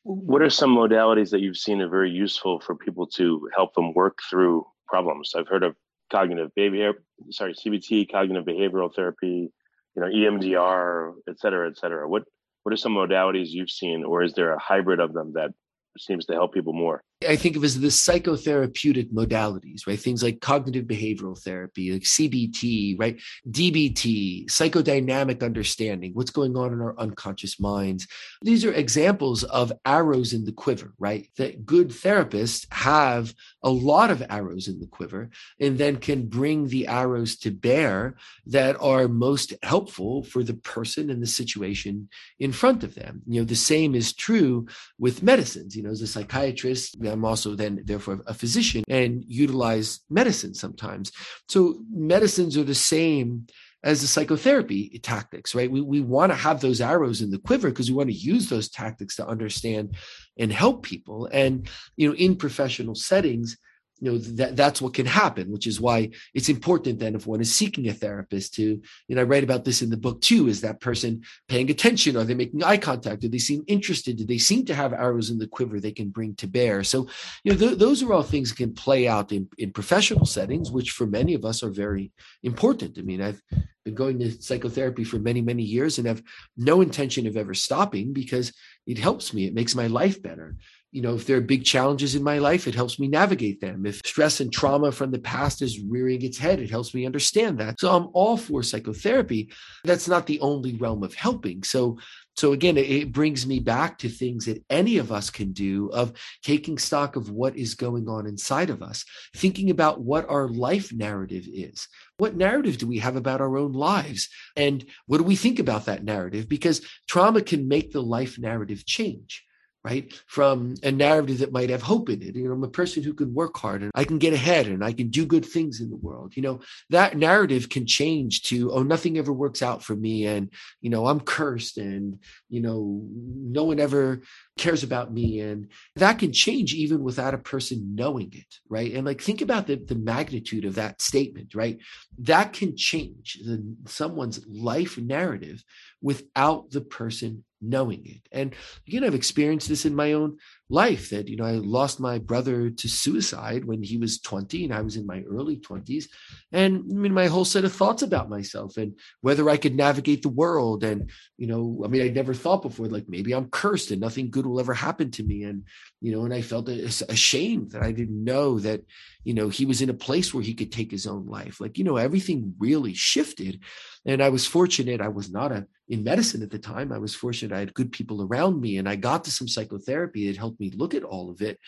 what 0.05 0.43
are 0.43 0.51
some 0.51 0.75
modalities 0.75 1.31
that 1.31 1.41
you've 1.41 1.57
seen 1.57 1.81
are 1.81 1.89
very 1.89 2.11
useful 2.11 2.61
for 2.61 2.75
people 2.75 3.07
to 3.07 3.49
help 3.55 3.75
them 3.75 3.93
work 3.95 4.19
through 4.29 4.67
problems? 4.87 5.35
I've 5.37 5.49
heard 5.49 5.65
of 5.65 5.77
cognitive 6.11 6.55
behavior, 6.55 6.95
sorry, 7.31 7.55
CBT, 7.55 8.11
cognitive 8.11 8.45
behavioral 8.45 8.95
therapy, 8.95 9.53
you 9.95 10.03
know, 10.03 10.07
EMDR, 10.09 11.15
et 11.29 11.39
cetera, 11.39 11.69
et 11.69 11.77
cetera. 11.77 12.09
What 12.09 12.25
what 12.63 12.73
are 12.73 12.77
some 12.77 12.95
modalities 12.95 13.49
you've 13.49 13.71
seen, 13.71 14.05
or 14.05 14.23
is 14.23 14.35
there 14.35 14.53
a 14.53 14.59
hybrid 14.59 15.01
of 15.01 15.13
them 15.13 15.33
that 15.35 15.51
seems 15.99 16.27
to 16.27 16.35
help 16.35 16.53
people 16.53 16.73
more? 16.73 17.03
I 17.27 17.35
think 17.35 17.57
of 17.57 17.65
as 17.65 17.81
the 17.81 17.89
psychotherapeutic 17.89 19.13
modalities, 19.13 19.89
right? 19.89 19.99
Things 19.99 20.23
like 20.23 20.41
cognitive 20.41 20.85
behavioral 20.85 21.37
therapy, 21.37 21.93
like 21.93 22.03
CBT, 22.03 22.97
right? 22.97 23.21
DBT, 23.51 24.47
psychodynamic 24.47 25.43
understanding, 25.43 26.13
what's 26.15 26.31
going 26.31 26.57
on 26.57 26.73
in 26.73 26.81
our 26.81 26.97
unconscious 26.97 27.59
minds. 27.59 28.07
These 28.43 28.65
are 28.65 28.73
examples 28.73 29.43
of 29.43 29.73
arrows 29.85 30.33
in 30.33 30.45
the 30.45 30.53
quiver, 30.53 30.95
right? 31.01 31.29
That 31.39 31.67
good 31.67 31.89
therapists 31.89 32.73
have 32.73 33.35
a 33.65 33.71
lot 33.71 34.11
of 34.13 34.23
arrows 34.31 34.69
in 34.69 34.79
the 34.79 34.87
quiver 34.87 35.31
and 35.61 35.77
then 35.77 35.97
can 35.97 36.29
bring 36.29 36.69
the 36.69 36.87
arrows 36.87 37.37
to 37.39 37.51
bear 37.51 38.15
that 38.47 38.77
are 38.81 39.09
most 39.09 39.55
helpful 39.65 40.23
for 40.23 40.45
the 40.45 40.55
person 40.55 41.11
and 41.11 41.21
the 41.21 41.27
situation 41.27 42.09
in 42.39 42.53
front 42.53 42.85
of 42.85 42.95
them. 42.95 43.23
You 43.27 43.41
know, 43.41 43.45
the 43.45 43.57
same 43.57 43.97
is 43.97 44.13
true 44.13 44.69
with 45.01 45.25
medicines. 45.25 45.75
You 45.75 45.83
know, 45.83 45.91
as 45.91 46.01
a 46.01 46.07
psychiatrist, 46.07 46.97
I'm 47.09 47.25
also 47.25 47.55
then 47.55 47.83
therefore 47.85 48.21
a 48.27 48.35
physician 48.35 48.85
and 48.89 49.25
utilize 49.27 50.01
medicine 50.11 50.55
sometimes. 50.55 51.13
So 51.49 51.81
medicines 51.91 52.57
are 52.57 52.65
the 52.65 52.75
same 52.75 53.47
as 53.85 54.01
the 54.01 54.09
psychotherapy 54.09 54.99
tactics, 55.03 55.55
right? 55.55 55.71
We, 55.71 55.81
we 55.81 56.01
want 56.01 56.33
to 56.33 56.37
have 56.37 56.61
those 56.61 56.81
arrows 56.81 57.23
in 57.23 57.31
the 57.31 57.39
quiver 57.39 57.69
because 57.71 57.91
we 57.91 57.97
want 57.97 58.11
to 58.11 58.17
use 58.17 58.49
those 58.49 58.69
tactics 58.69 59.17
to 59.17 59.27
understand 59.27 59.97
and 60.37 60.53
help 60.53 60.83
people. 60.83 61.29
And, 61.31 61.69
you 61.97 62.09
know, 62.09 62.15
in 62.17 62.37
professional 62.37 62.97
settings, 62.97 63.57
you 64.01 64.13
know 64.13 64.19
that 64.19 64.57
that's 64.57 64.81
what 64.83 64.95
can 64.95 65.07
happen 65.07 65.51
which 65.51 65.67
is 65.67 65.81
why 65.81 66.09
it's 66.35 66.49
important 66.49 66.99
then 66.99 67.15
if 67.15 67.27
one 67.27 67.41
is 67.41 67.55
seeking 67.55 67.89
a 67.89 67.93
therapist 67.93 68.55
to 68.55 68.63
you 69.09 69.15
know 69.15 69.21
i 69.21 69.25
write 69.25 69.45
about 69.45 69.65
this 69.65 69.83
in 69.83 69.91
the 69.91 69.97
book 69.97 70.21
too 70.21 70.49
is 70.49 70.61
that 70.61 70.81
person 70.81 71.23
paying 71.49 71.71
attention 71.71 72.17
are 72.17 72.25
they 72.25 72.35
making 72.35 72.63
eye 72.63 72.77
contact 72.77 73.23
do 73.23 73.29
they 73.29 73.39
seem 73.39 73.63
interested 73.67 74.17
do 74.17 74.25
they 74.25 74.39
seem 74.39 74.65
to 74.65 74.75
have 74.75 74.93
arrows 74.93 75.31
in 75.31 75.39
the 75.39 75.47
quiver 75.47 75.81
they 75.81 75.93
can 75.93 76.11
bring 76.11 76.35
to 76.37 76.47
bear? 76.47 76.83
So 76.83 77.09
you 77.45 77.53
know 77.53 77.59
th- 77.59 77.79
those 77.79 78.03
are 78.03 78.13
all 78.13 78.23
things 78.23 78.51
that 78.51 78.57
can 78.57 78.75
play 78.75 79.09
out 79.09 79.33
in, 79.33 79.49
in 79.59 79.73
professional 79.73 80.27
settings 80.27 80.71
which 80.71 80.91
for 80.91 81.07
many 81.07 81.35
of 81.35 81.45
us 81.45 81.63
are 81.63 81.71
very 81.71 82.13
important. 82.43 82.99
I 82.99 83.03
mean 83.03 83.23
i've 83.23 83.43
been 83.85 83.95
going 83.95 84.19
to 84.19 84.43
psychotherapy 84.43 85.05
for 85.05 85.19
many 85.19 85.41
many 85.41 85.63
years 85.63 85.99
and 85.99 86.07
have 86.07 86.23
no 86.57 86.81
intention 86.81 87.27
of 87.27 87.37
ever 87.37 87.55
stopping 87.55 88.13
because 88.13 88.53
it 88.87 88.99
helps 88.99 89.35
me. 89.35 89.47
It 89.47 89.55
makes 89.55 89.75
my 89.75 89.87
life 89.87 90.23
better 90.23 90.57
you 90.91 91.03
know, 91.03 91.15
if 91.15 91.27
there 91.27 91.37
are 91.37 91.43
big 91.43 91.65
challenges 91.65 92.15
in 92.15 92.23
my 92.23 92.39
life, 92.39 92.67
it 92.67 92.75
helps 92.75 92.99
me 92.99 93.09
navigate 93.09 93.61
them. 93.61 93.85
If 93.85 94.01
stress 94.07 94.41
and 94.41 94.51
trauma 94.51 94.91
from 94.91 95.11
the 95.11 95.19
past 95.19 95.61
is 95.61 95.81
rearing 95.81 96.23
its 96.23 96.39
head, 96.39 96.61
it 96.61 96.71
helps 96.71 96.95
me 96.95 97.05
understand 97.05 97.59
that. 97.59 97.79
So 97.79 97.95
I'm 97.95 98.09
all 98.15 98.39
for 98.39 98.63
psychotherapy. 98.63 99.53
That's 99.85 100.09
not 100.09 100.27
the 100.27 100.41
only 100.41 100.77
realm 100.77 101.03
of 101.03 101.15
helping. 101.15 101.63
So 101.63 101.99
so 102.39 102.53
again, 102.53 102.77
it 102.77 103.11
brings 103.11 103.49
me 103.49 103.59
back 103.59 103.99
to 103.99 104.09
things 104.09 104.45
that 104.45 104.63
any 104.71 104.99
of 104.99 105.11
us 105.11 105.29
can 105.29 105.53
do 105.53 105.89
of 105.89 106.13
taking 106.45 106.79
stock 106.79 107.17
of 107.17 107.31
what 107.31 107.57
is 107.57 107.75
going 107.75 108.09
on 108.09 108.29
inside 108.29 108.71
of 108.71 108.81
us, 108.81 109.05
thinking 109.35 109.71
about 109.71 110.03
what 110.03 110.31
our 110.31 110.47
life 110.47 110.93
narrative 110.93 111.49
is. 111.53 111.89
What 112.19 112.37
narrative 112.37 112.79
do 112.79 112.87
we 112.87 113.01
have 113.01 113.17
about 113.17 113.41
our 113.41 113.59
own 113.59 113.73
lives? 113.73 114.29
And 114.55 114.85
what 115.07 115.19
do 115.19 115.25
we 115.25 115.35
think 115.35 115.59
about 115.59 115.87
that 115.87 116.05
narrative? 116.05 116.49
Because 116.49 116.81
trauma 117.09 117.43
can 117.43 117.67
make 117.67 117.91
the 117.91 118.03
life 118.05 118.39
narrative 118.39 118.87
change 118.87 119.43
right? 119.89 120.13
From 120.27 120.75
a 120.83 120.93
narrative 120.93 121.39
that 121.39 121.53
might 121.53 121.71
have 121.71 121.81
hope 121.81 122.11
in 122.11 122.21
it. 122.21 122.37
You 122.37 122.49
know, 122.49 122.53
I'm 122.53 122.63
a 122.63 122.69
person 122.69 123.03
who 123.03 123.15
can 123.15 123.33
work 123.33 123.57
hard 123.57 123.83
and 123.83 123.91
I 123.95 124.05
can 124.05 124.19
get 124.19 124.35
ahead 124.35 124.67
and 124.67 124.85
I 124.85 124.93
can 124.93 125.09
do 125.09 125.25
good 125.25 125.47
things 125.47 125.81
in 125.81 125.89
the 125.89 125.97
world. 125.97 126.37
You 126.37 126.43
know, 126.43 126.61
that 126.91 127.17
narrative 127.17 127.71
can 127.71 127.87
change 127.87 128.43
to, 128.45 128.71
oh, 128.71 128.83
nothing 128.83 129.17
ever 129.17 129.33
works 129.33 129.63
out 129.63 129.83
for 129.83 129.97
me. 129.97 130.27
And, 130.27 130.53
you 130.83 130.91
know, 130.91 131.07
I'm 131.07 131.21
cursed 131.21 131.79
and, 131.79 132.19
you 132.51 132.61
know, 132.61 133.01
no 133.15 133.65
one 133.65 133.81
ever 133.81 134.21
cares 134.59 134.83
about 134.83 135.11
me. 135.11 135.41
And 135.41 135.71
that 135.97 136.19
can 136.19 136.33
change 136.33 136.75
even 136.75 137.03
without 137.03 137.33
a 137.33 137.39
person 137.39 137.95
knowing 137.95 138.31
it, 138.35 138.57
right? 138.69 138.93
And 138.93 139.07
like, 139.07 139.23
think 139.23 139.41
about 139.41 139.67
the, 139.67 139.77
the 139.77 139.95
magnitude 139.95 140.67
of 140.67 140.75
that 140.75 141.01
statement, 141.01 141.55
right? 141.55 141.79
That 142.19 142.53
can 142.53 142.77
change 142.77 143.39
the, 143.43 143.75
someone's 143.87 144.47
life 144.47 144.99
narrative 144.99 145.65
without 146.03 146.71
the 146.71 146.83
person 146.83 147.45
knowing 147.61 148.07
it. 148.07 148.29
And 148.33 148.55
again, 148.87 149.05
I've 149.05 149.15
experienced 149.15 149.69
this 149.69 149.85
in 149.85 149.95
my 149.95 150.13
own 150.13 150.39
life 150.71 151.11
that, 151.11 151.29
you 151.29 151.37
know, 151.37 151.45
I 151.45 151.53
lost 151.53 151.99
my 151.99 152.19
brother 152.19 152.69
to 152.69 152.89
suicide 152.89 153.65
when 153.65 153.83
he 153.83 153.97
was 153.97 154.21
20 154.21 154.65
and 154.65 154.75
I 154.75 154.83
was 154.83 154.97
in 154.97 155.07
my 155.07 155.23
early 155.23 155.57
20s. 155.57 156.07
And 156.53 156.85
I 156.91 156.95
mean, 156.95 157.15
my 157.15 157.27
whole 157.27 157.47
set 157.47 157.65
of 157.65 157.73
thoughts 157.73 158.03
about 158.03 158.29
myself 158.29 158.77
and 158.77 158.99
whether 159.23 159.49
I 159.49 159.57
could 159.57 159.75
navigate 159.75 160.23
the 160.23 160.29
world. 160.29 160.85
And, 160.85 161.11
you 161.39 161.47
know, 161.47 161.83
I 161.85 161.89
mean, 161.89 162.03
I'd 162.03 162.15
never 162.15 162.35
thought 162.35 162.63
before, 162.63 162.87
like 162.87 163.09
maybe 163.09 163.33
I'm 163.33 163.49
cursed 163.49 163.91
and 163.91 164.01
nothing 164.01 164.31
good 164.31 164.45
will 164.45 164.61
ever 164.61 164.75
happen 164.75 165.11
to 165.13 165.23
me. 165.23 165.45
And, 165.45 165.65
you 166.01 166.13
know, 166.13 166.25
and 166.25 166.35
I 166.35 166.43
felt 166.43 166.69
ashamed 166.69 167.71
that 167.71 167.83
I 167.83 167.93
didn't 167.93 168.23
know 168.23 168.59
that, 168.59 168.83
you 169.25 169.35
know, 169.35 169.49
he 169.49 169.65
was 169.65 169.83
in 169.83 169.91
a 169.91 169.95
place 169.95 170.33
where 170.33 170.43
he 170.43 170.55
could 170.55 170.73
take 170.73 170.91
his 170.91 171.07
own 171.07 171.27
life. 171.27 171.61
Like, 171.61 171.79
you 171.79 171.85
know, 171.85 171.97
everything 171.97 172.55
really 172.59 172.95
shifted. 172.95 173.61
And 174.07 174.23
I 174.23 174.29
was 174.29 174.47
fortunate. 174.47 175.01
I 175.01 175.09
was 175.09 175.31
not 175.31 175.53
a, 175.53 175.67
in 175.89 176.05
medicine 176.05 176.43
at 176.43 176.51
the 176.51 176.59
time. 176.59 176.93
I 176.93 176.99
was 176.99 177.15
fortunate. 177.15 177.55
I 177.55 177.61
had 177.61 177.75
good 177.75 177.93
people 177.93 178.23
around 178.23 178.61
me 178.61 178.79
and 178.79 178.89
I 178.89 178.97
got 178.97 179.25
to 179.25 179.31
some 179.31 179.49
psychotherapy 179.49 180.29
that 180.29 180.37
helped 180.39 180.58
me 180.61 180.71
look 180.75 180.95
at 180.95 181.05
all 181.05 181.31
of 181.31 181.43
it. 181.43 181.59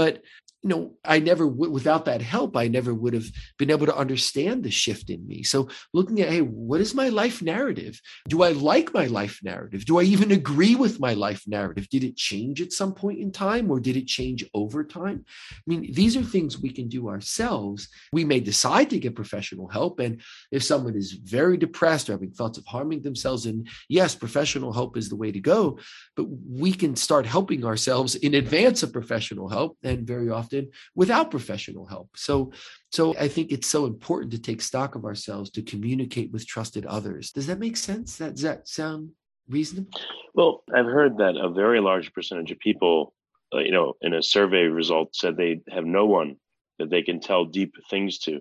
But 0.00 0.22
you 0.62 0.68
know, 0.68 0.92
I 1.04 1.20
never, 1.20 1.46
without 1.46 2.04
that 2.04 2.20
help, 2.20 2.54
I 2.54 2.68
never 2.68 2.92
would 2.92 3.14
have 3.14 3.24
been 3.58 3.70
able 3.70 3.86
to 3.86 3.96
understand 3.96 4.62
the 4.62 4.70
shift 4.70 5.08
in 5.08 5.26
me. 5.26 5.42
So 5.42 5.68
looking 5.94 6.20
at, 6.20 6.28
hey, 6.28 6.42
what 6.42 6.82
is 6.82 6.94
my 6.94 7.08
life 7.08 7.40
narrative? 7.40 7.98
Do 8.28 8.42
I 8.42 8.52
like 8.52 8.92
my 8.92 9.06
life 9.06 9.40
narrative? 9.42 9.86
Do 9.86 9.98
I 9.98 10.02
even 10.02 10.32
agree 10.32 10.74
with 10.74 11.00
my 11.00 11.14
life 11.14 11.44
narrative? 11.46 11.88
Did 11.88 12.04
it 12.04 12.16
change 12.16 12.60
at 12.60 12.72
some 12.72 12.92
point 12.92 13.20
in 13.20 13.32
time 13.32 13.70
or 13.70 13.80
did 13.80 13.96
it 13.96 14.06
change 14.06 14.44
over 14.52 14.84
time? 14.84 15.24
I 15.52 15.62
mean, 15.66 15.92
these 15.94 16.14
are 16.14 16.22
things 16.22 16.60
we 16.60 16.70
can 16.70 16.88
do 16.88 17.08
ourselves. 17.08 17.88
We 18.12 18.26
may 18.26 18.40
decide 18.40 18.90
to 18.90 18.98
get 18.98 19.16
professional 19.16 19.68
help. 19.68 19.98
And 19.98 20.20
if 20.52 20.62
someone 20.62 20.94
is 20.94 21.12
very 21.12 21.56
depressed 21.56 22.10
or 22.10 22.12
having 22.12 22.32
thoughts 22.32 22.58
of 22.58 22.66
harming 22.66 23.00
themselves, 23.00 23.46
and 23.46 23.66
yes, 23.88 24.14
professional 24.14 24.74
help 24.74 24.98
is 24.98 25.08
the 25.08 25.16
way 25.16 25.32
to 25.32 25.40
go, 25.40 25.78
but 26.16 26.26
we 26.46 26.72
can 26.72 26.96
start 26.96 27.24
helping 27.24 27.64
ourselves 27.64 28.14
in 28.14 28.34
advance 28.34 28.82
of 28.82 28.92
professional 28.92 29.48
help. 29.48 29.78
And 29.90 30.06
very 30.06 30.30
often, 30.30 30.70
without 30.94 31.30
professional 31.30 31.84
help. 31.84 32.10
So, 32.14 32.52
so 32.92 33.16
I 33.18 33.26
think 33.26 33.50
it's 33.50 33.66
so 33.66 33.86
important 33.86 34.30
to 34.32 34.40
take 34.40 34.62
stock 34.62 34.94
of 34.94 35.04
ourselves 35.04 35.50
to 35.50 35.62
communicate 35.62 36.30
with 36.30 36.46
trusted 36.46 36.86
others. 36.86 37.32
Does 37.32 37.48
that 37.48 37.58
make 37.58 37.76
sense? 37.76 38.16
That, 38.18 38.34
does 38.34 38.42
that 38.42 38.68
sound 38.68 39.10
reasonable? 39.48 39.90
Well, 40.34 40.62
I've 40.74 40.86
heard 40.86 41.18
that 41.18 41.34
a 41.36 41.50
very 41.50 41.80
large 41.80 42.12
percentage 42.12 42.52
of 42.52 42.60
people, 42.60 43.12
uh, 43.52 43.58
you 43.58 43.72
know, 43.72 43.94
in 44.00 44.14
a 44.14 44.22
survey 44.22 44.64
result 44.64 45.14
said 45.14 45.36
they 45.36 45.60
have 45.68 45.84
no 45.84 46.06
one 46.06 46.36
that 46.78 46.88
they 46.88 47.02
can 47.02 47.20
tell 47.20 47.44
deep 47.44 47.74
things 47.90 48.18
to, 48.20 48.40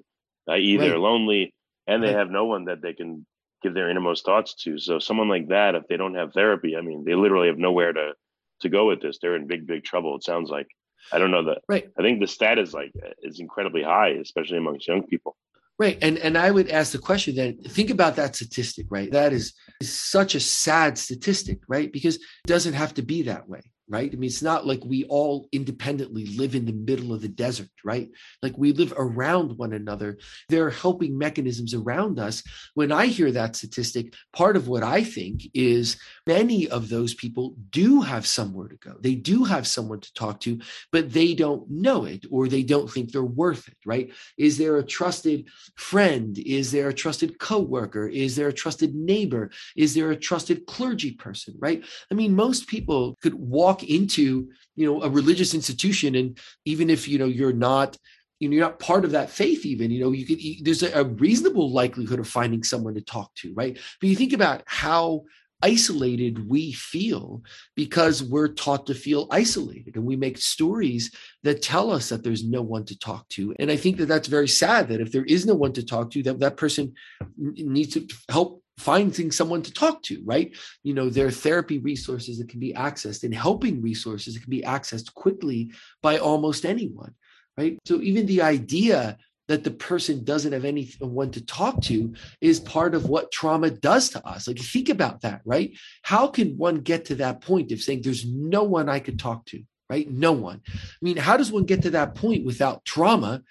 i.e., 0.50 0.78
right. 0.78 0.88
they're 0.88 1.00
lonely 1.00 1.54
and 1.88 2.04
they 2.04 2.08
right. 2.08 2.18
have 2.18 2.30
no 2.30 2.46
one 2.46 2.66
that 2.66 2.82
they 2.82 2.94
can 2.94 3.26
give 3.64 3.74
their 3.74 3.90
innermost 3.90 4.24
thoughts 4.24 4.54
to. 4.54 4.78
So 4.78 5.00
someone 5.00 5.28
like 5.28 5.48
that, 5.50 5.76
if 5.76 5.88
they 5.88 5.98
don't 5.98 6.16
have 6.16 6.34
therapy, 6.34 6.78
I 6.78 6.82
mean, 6.82 7.04
they 7.04 7.16
literally 7.16 7.48
have 7.48 7.58
nowhere 7.58 7.92
to 7.94 8.14
to 8.62 8.70
go 8.70 8.88
with 8.88 9.02
this. 9.02 9.20
They're 9.20 9.36
in 9.36 9.48
big, 9.48 9.66
big 9.66 9.84
trouble. 9.84 10.16
It 10.16 10.24
sounds 10.24 10.50
like. 10.50 10.68
I 11.12 11.20
don't 11.20 11.32
know 11.32 11.44
that. 11.46 11.62
Right. 11.68 11.90
I 11.98 12.02
think 12.02 12.20
the 12.20 12.28
stat 12.28 12.60
is 12.60 12.74
like 12.74 12.92
is 13.22 13.40
incredibly 13.40 13.84
high, 13.84 14.10
especially 14.10 14.58
amongst 14.58 14.88
young 14.88 15.04
people. 15.04 15.36
Right. 15.78 15.98
And 16.02 16.18
and 16.18 16.38
I 16.38 16.52
would 16.52 16.70
ask 16.70 16.92
the 16.92 16.98
question 16.98 17.36
then, 17.36 17.58
think 17.58 17.90
about 17.90 18.16
that 18.18 18.36
statistic, 18.36 18.88
right? 18.90 19.12
That 19.12 19.32
is, 19.32 19.54
is 19.80 19.92
such 19.92 20.36
a 20.36 20.40
sad 20.40 20.98
statistic, 20.98 21.60
right? 21.68 21.92
Because 21.92 22.16
it 22.16 22.48
doesn't 22.48 22.74
have 22.74 22.94
to 22.96 23.02
be 23.02 23.24
that 23.24 23.48
way 23.48 23.62
right? 23.90 24.12
I 24.12 24.16
mean, 24.16 24.28
it's 24.28 24.44
not 24.44 24.68
like 24.68 24.82
we 24.86 25.04
all 25.06 25.48
independently 25.52 26.26
live 26.28 26.54
in 26.54 26.66
the 26.66 26.72
middle 26.74 27.12
of 27.12 27.22
the 27.22 27.28
desert, 27.28 27.70
right? 27.84 28.10
Like 28.44 28.58
we 28.58 28.72
live 28.72 28.94
around 28.96 29.58
one 29.58 29.74
another. 29.74 30.20
There 30.48 30.66
are 30.68 30.70
helping 30.70 31.18
mechanisms 31.18 31.74
around 31.74 32.20
us. 32.20 32.44
When 32.76 32.92
I 32.92 33.08
hear 33.08 33.32
that 33.32 33.56
statistic, 33.56 34.14
part 34.32 34.56
of 34.56 34.68
what 34.68 34.84
I 34.84 35.04
think 35.04 35.50
is 35.54 35.98
many 36.28 36.70
of 36.70 36.90
those 36.90 37.16
people 37.16 37.56
do 37.72 38.02
have 38.02 38.28
somewhere 38.28 38.68
to 38.68 38.76
go. 38.76 38.96
They 39.00 39.16
do 39.16 39.44
have 39.44 39.66
someone 39.68 40.02
to 40.02 40.14
talk 40.14 40.40
to, 40.42 40.60
but 40.92 41.12
they 41.12 41.34
don't 41.34 41.70
know 41.70 42.06
it 42.06 42.26
or 42.30 42.48
they 42.48 42.64
don't 42.64 42.90
think 42.90 43.12
they're 43.12 43.24
worth 43.24 43.68
it, 43.68 43.78
right? 43.86 44.14
Is 44.38 44.58
there 44.60 44.78
a 44.78 44.84
trusted 44.84 45.48
friend? 45.76 46.38
Is 46.38 46.72
there 46.72 46.90
a 46.90 46.94
trusted 46.94 47.40
coworker? 47.40 48.08
Is 48.08 48.36
there 48.36 48.50
a 48.50 48.54
trusted 48.54 48.94
neighbor? 48.94 49.50
Is 49.76 49.96
there 49.96 50.12
a 50.12 50.16
trusted 50.16 50.68
clergy 50.68 51.14
person, 51.14 51.56
right? 51.58 51.84
I 52.12 52.14
mean, 52.14 52.36
most 52.36 52.68
people 52.68 53.18
could 53.22 53.34
walk 53.34 53.79
walk 53.80 53.90
into 53.90 54.50
you 54.76 54.86
know 54.86 55.02
a 55.02 55.10
religious 55.10 55.54
institution 55.54 56.16
and 56.16 56.38
even 56.66 56.90
if 56.90 57.08
you 57.08 57.18
know 57.18 57.26
you're 57.26 57.54
not 57.54 57.98
you 58.40 58.48
know, 58.48 58.56
you're 58.56 58.66
not 58.66 58.80
part 58.80 59.04
of 59.04 59.12
that 59.12 59.30
faith 59.30 59.66
even 59.66 59.92
you 59.92 60.02
know 60.02 60.12
you 60.12 60.26
could 60.26 60.66
there's 60.66 60.84
a, 60.84 60.92
a 60.94 61.04
reasonable 61.04 61.72
likelihood 61.72 62.20
of 62.20 62.28
finding 62.28 62.64
someone 62.64 62.96
to 62.96 63.02
talk 63.02 63.34
to 63.36 63.54
right? 63.54 63.78
But 64.00 64.10
you 64.10 64.16
think 64.16 64.34
about 64.34 64.64
how 64.66 65.24
isolated 65.62 66.50
we 66.50 66.72
feel 66.72 67.42
because 67.76 68.24
we're 68.24 68.48
taught 68.48 68.86
to 68.88 68.94
feel 68.94 69.28
isolated 69.30 69.98
and 69.98 70.06
we 70.06 70.16
make 70.16 70.38
stories 70.38 71.14
that 71.44 71.62
tell 71.62 71.92
us 71.92 72.08
that 72.08 72.24
there's 72.24 72.46
no 72.46 72.62
one 72.62 72.86
to 72.86 72.98
talk 72.98 73.28
to. 73.28 73.54
And 73.60 73.70
i 73.70 73.76
think 73.76 73.98
that 73.98 74.08
that's 74.08 74.30
very 74.30 74.48
sad 74.48 74.88
that 74.88 75.02
if 75.02 75.12
there 75.12 75.26
is 75.26 75.46
no 75.46 75.56
one 75.56 75.74
to 75.74 75.86
talk 75.86 76.12
to 76.12 76.24
that 76.24 76.40
that 76.40 76.56
person 76.56 76.94
needs 77.38 77.94
to 77.96 78.08
help 78.30 78.64
finding 78.80 79.32
someone 79.32 79.62
to 79.64 79.74
talk 79.74 80.02
to, 80.04 80.22
right? 80.26 80.56
You 80.84 80.94
know, 80.94 81.10
there 81.10 81.28
are 81.28 81.32
therapy 81.32 81.80
resources 81.80 82.38
that 82.40 82.50
can 82.50 82.60
be 82.60 82.74
accessed 82.74 83.24
and 83.24 83.34
helping 83.34 83.82
resources 83.82 84.34
that 84.34 84.44
can 84.44 84.50
be 84.50 84.62
accessed 84.62 85.14
quickly 85.14 85.72
by 86.02 86.18
almost 86.18 86.66
anyone, 86.66 87.14
right? 87.58 87.78
So 87.86 88.02
even 88.02 88.26
the 88.26 88.42
idea 88.42 89.18
that 89.50 89.64
the 89.64 89.72
person 89.72 90.24
doesn't 90.24 90.54
have 90.54 90.64
anyone 90.64 91.32
to 91.32 91.44
talk 91.44 91.82
to 91.82 92.14
is 92.40 92.60
part 92.60 92.94
of 92.94 93.10
what 93.10 93.32
trauma 93.32 93.72
does 93.72 94.10
to 94.10 94.26
us. 94.26 94.48
Like, 94.48 94.60
think 94.60 94.90
about 94.90 95.22
that, 95.22 95.42
right? 95.44 95.76
How 96.04 96.28
can 96.28 96.56
one 96.56 96.82
get 96.82 97.06
to 97.06 97.16
that 97.16 97.42
point 97.42 97.72
of 97.72 97.82
saying, 97.82 98.04
there's 98.04 98.26
no 98.26 98.64
one 98.64 98.88
I 98.88 99.00
could 99.00 99.18
talk 99.18 99.46
to, 99.48 99.64
right? 99.90 100.10
No 100.10 100.34
one. 100.34 100.62
I 100.68 101.02
mean, 101.02 101.18
how 101.18 101.36
does 101.36 101.52
one 101.52 101.66
get 101.66 101.82
to 101.82 101.90
that 101.92 102.14
point 102.14 102.46
without 102.46 102.86
trauma 102.86 103.42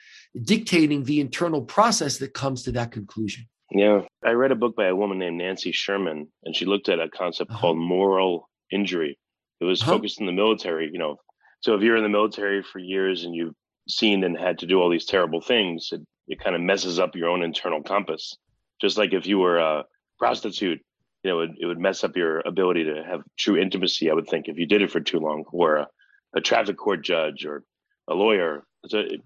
dictating 0.40 1.02
the 1.02 1.20
internal 1.20 1.62
process 1.62 2.18
that 2.18 2.32
comes 2.32 2.62
to 2.62 2.72
that 2.72 2.92
conclusion? 2.92 3.48
Yeah. 3.70 4.02
I 4.24 4.30
read 4.30 4.52
a 4.52 4.56
book 4.56 4.76
by 4.76 4.86
a 4.86 4.96
woman 4.96 5.18
named 5.18 5.38
Nancy 5.38 5.72
Sherman, 5.72 6.28
and 6.44 6.56
she 6.56 6.64
looked 6.64 6.88
at 6.88 7.00
a 7.00 7.08
concept 7.08 7.50
uh-huh. 7.50 7.60
called 7.60 7.78
moral 7.78 8.48
injury. 8.70 9.18
It 9.60 9.64
was 9.64 9.82
uh-huh. 9.82 9.92
focused 9.92 10.20
in 10.20 10.26
the 10.26 10.32
military, 10.32 10.90
you 10.92 10.98
know. 10.98 11.16
So 11.60 11.74
if 11.74 11.82
you're 11.82 11.96
in 11.96 12.02
the 12.02 12.08
military 12.08 12.62
for 12.62 12.78
years 12.78 13.24
and 13.24 13.34
you've 13.34 13.54
seen 13.88 14.22
and 14.24 14.38
had 14.38 14.58
to 14.60 14.66
do 14.66 14.80
all 14.80 14.90
these 14.90 15.06
terrible 15.06 15.40
things, 15.40 15.88
it, 15.92 16.00
it 16.28 16.40
kind 16.40 16.54
of 16.54 16.62
messes 16.62 16.98
up 16.98 17.16
your 17.16 17.28
own 17.28 17.42
internal 17.42 17.82
compass. 17.82 18.36
Just 18.80 18.96
like 18.96 19.12
if 19.12 19.26
you 19.26 19.38
were 19.38 19.58
a 19.58 19.84
prostitute, 20.18 20.80
you 21.24 21.30
know, 21.30 21.40
it, 21.40 21.50
it 21.58 21.66
would 21.66 21.80
mess 21.80 22.04
up 22.04 22.16
your 22.16 22.40
ability 22.46 22.84
to 22.84 23.02
have 23.02 23.22
true 23.36 23.56
intimacy, 23.56 24.10
I 24.10 24.14
would 24.14 24.28
think, 24.28 24.48
if 24.48 24.56
you 24.56 24.66
did 24.66 24.82
it 24.82 24.90
for 24.90 25.00
too 25.00 25.18
long, 25.18 25.44
or 25.52 25.76
a, 25.76 25.88
a 26.36 26.40
traffic 26.40 26.76
court 26.76 27.02
judge 27.02 27.44
or 27.44 27.64
a 28.08 28.14
lawyer. 28.14 28.62
So 28.86 29.00
it, 29.00 29.20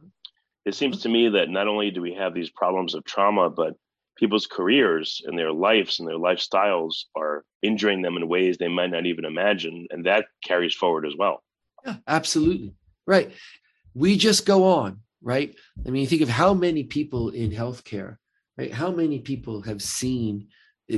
it 0.64 0.74
seems 0.74 1.02
to 1.02 1.09
me 1.09 1.28
that 1.31 1.50
not 1.50 1.68
only 1.68 1.90
do 1.90 2.00
we 2.00 2.14
have 2.14 2.35
these 2.35 2.50
problems 2.50 2.94
of 2.94 3.05
trauma, 3.05 3.50
but 3.50 3.74
people's 4.16 4.46
careers 4.46 5.22
and 5.25 5.38
their 5.38 5.53
lives 5.53 5.98
and 5.98 6.09
their 6.09 6.18
lifestyles 6.18 7.05
are 7.16 7.44
injuring 7.62 8.03
them 8.03 8.16
in 8.16 8.29
ways 8.29 8.59
they 8.59 8.68
might 8.68 8.90
not 8.90 9.07
even 9.07 9.25
imagine 9.25 9.87
and 9.90 10.07
that 10.07 10.27
carries 10.44 10.75
forward 10.75 11.07
as 11.07 11.14
well. 11.16 11.42
Yeah 11.85 11.96
absolutely. 12.07 12.75
Right. 13.07 13.33
We 13.94 14.16
just 14.16 14.46
go 14.46 14.64
on 14.64 15.01
right? 15.22 15.55
I 15.87 15.90
mean 15.90 16.07
think 16.07 16.22
of 16.22 16.29
how 16.29 16.55
many 16.55 16.85
people 16.85 17.31
in 17.31 17.51
healthcare 17.51 18.16
right? 18.59 18.72
How 18.72 18.90
many 18.90 19.20
people 19.20 19.62
have 19.62 19.83
seen 19.83 20.48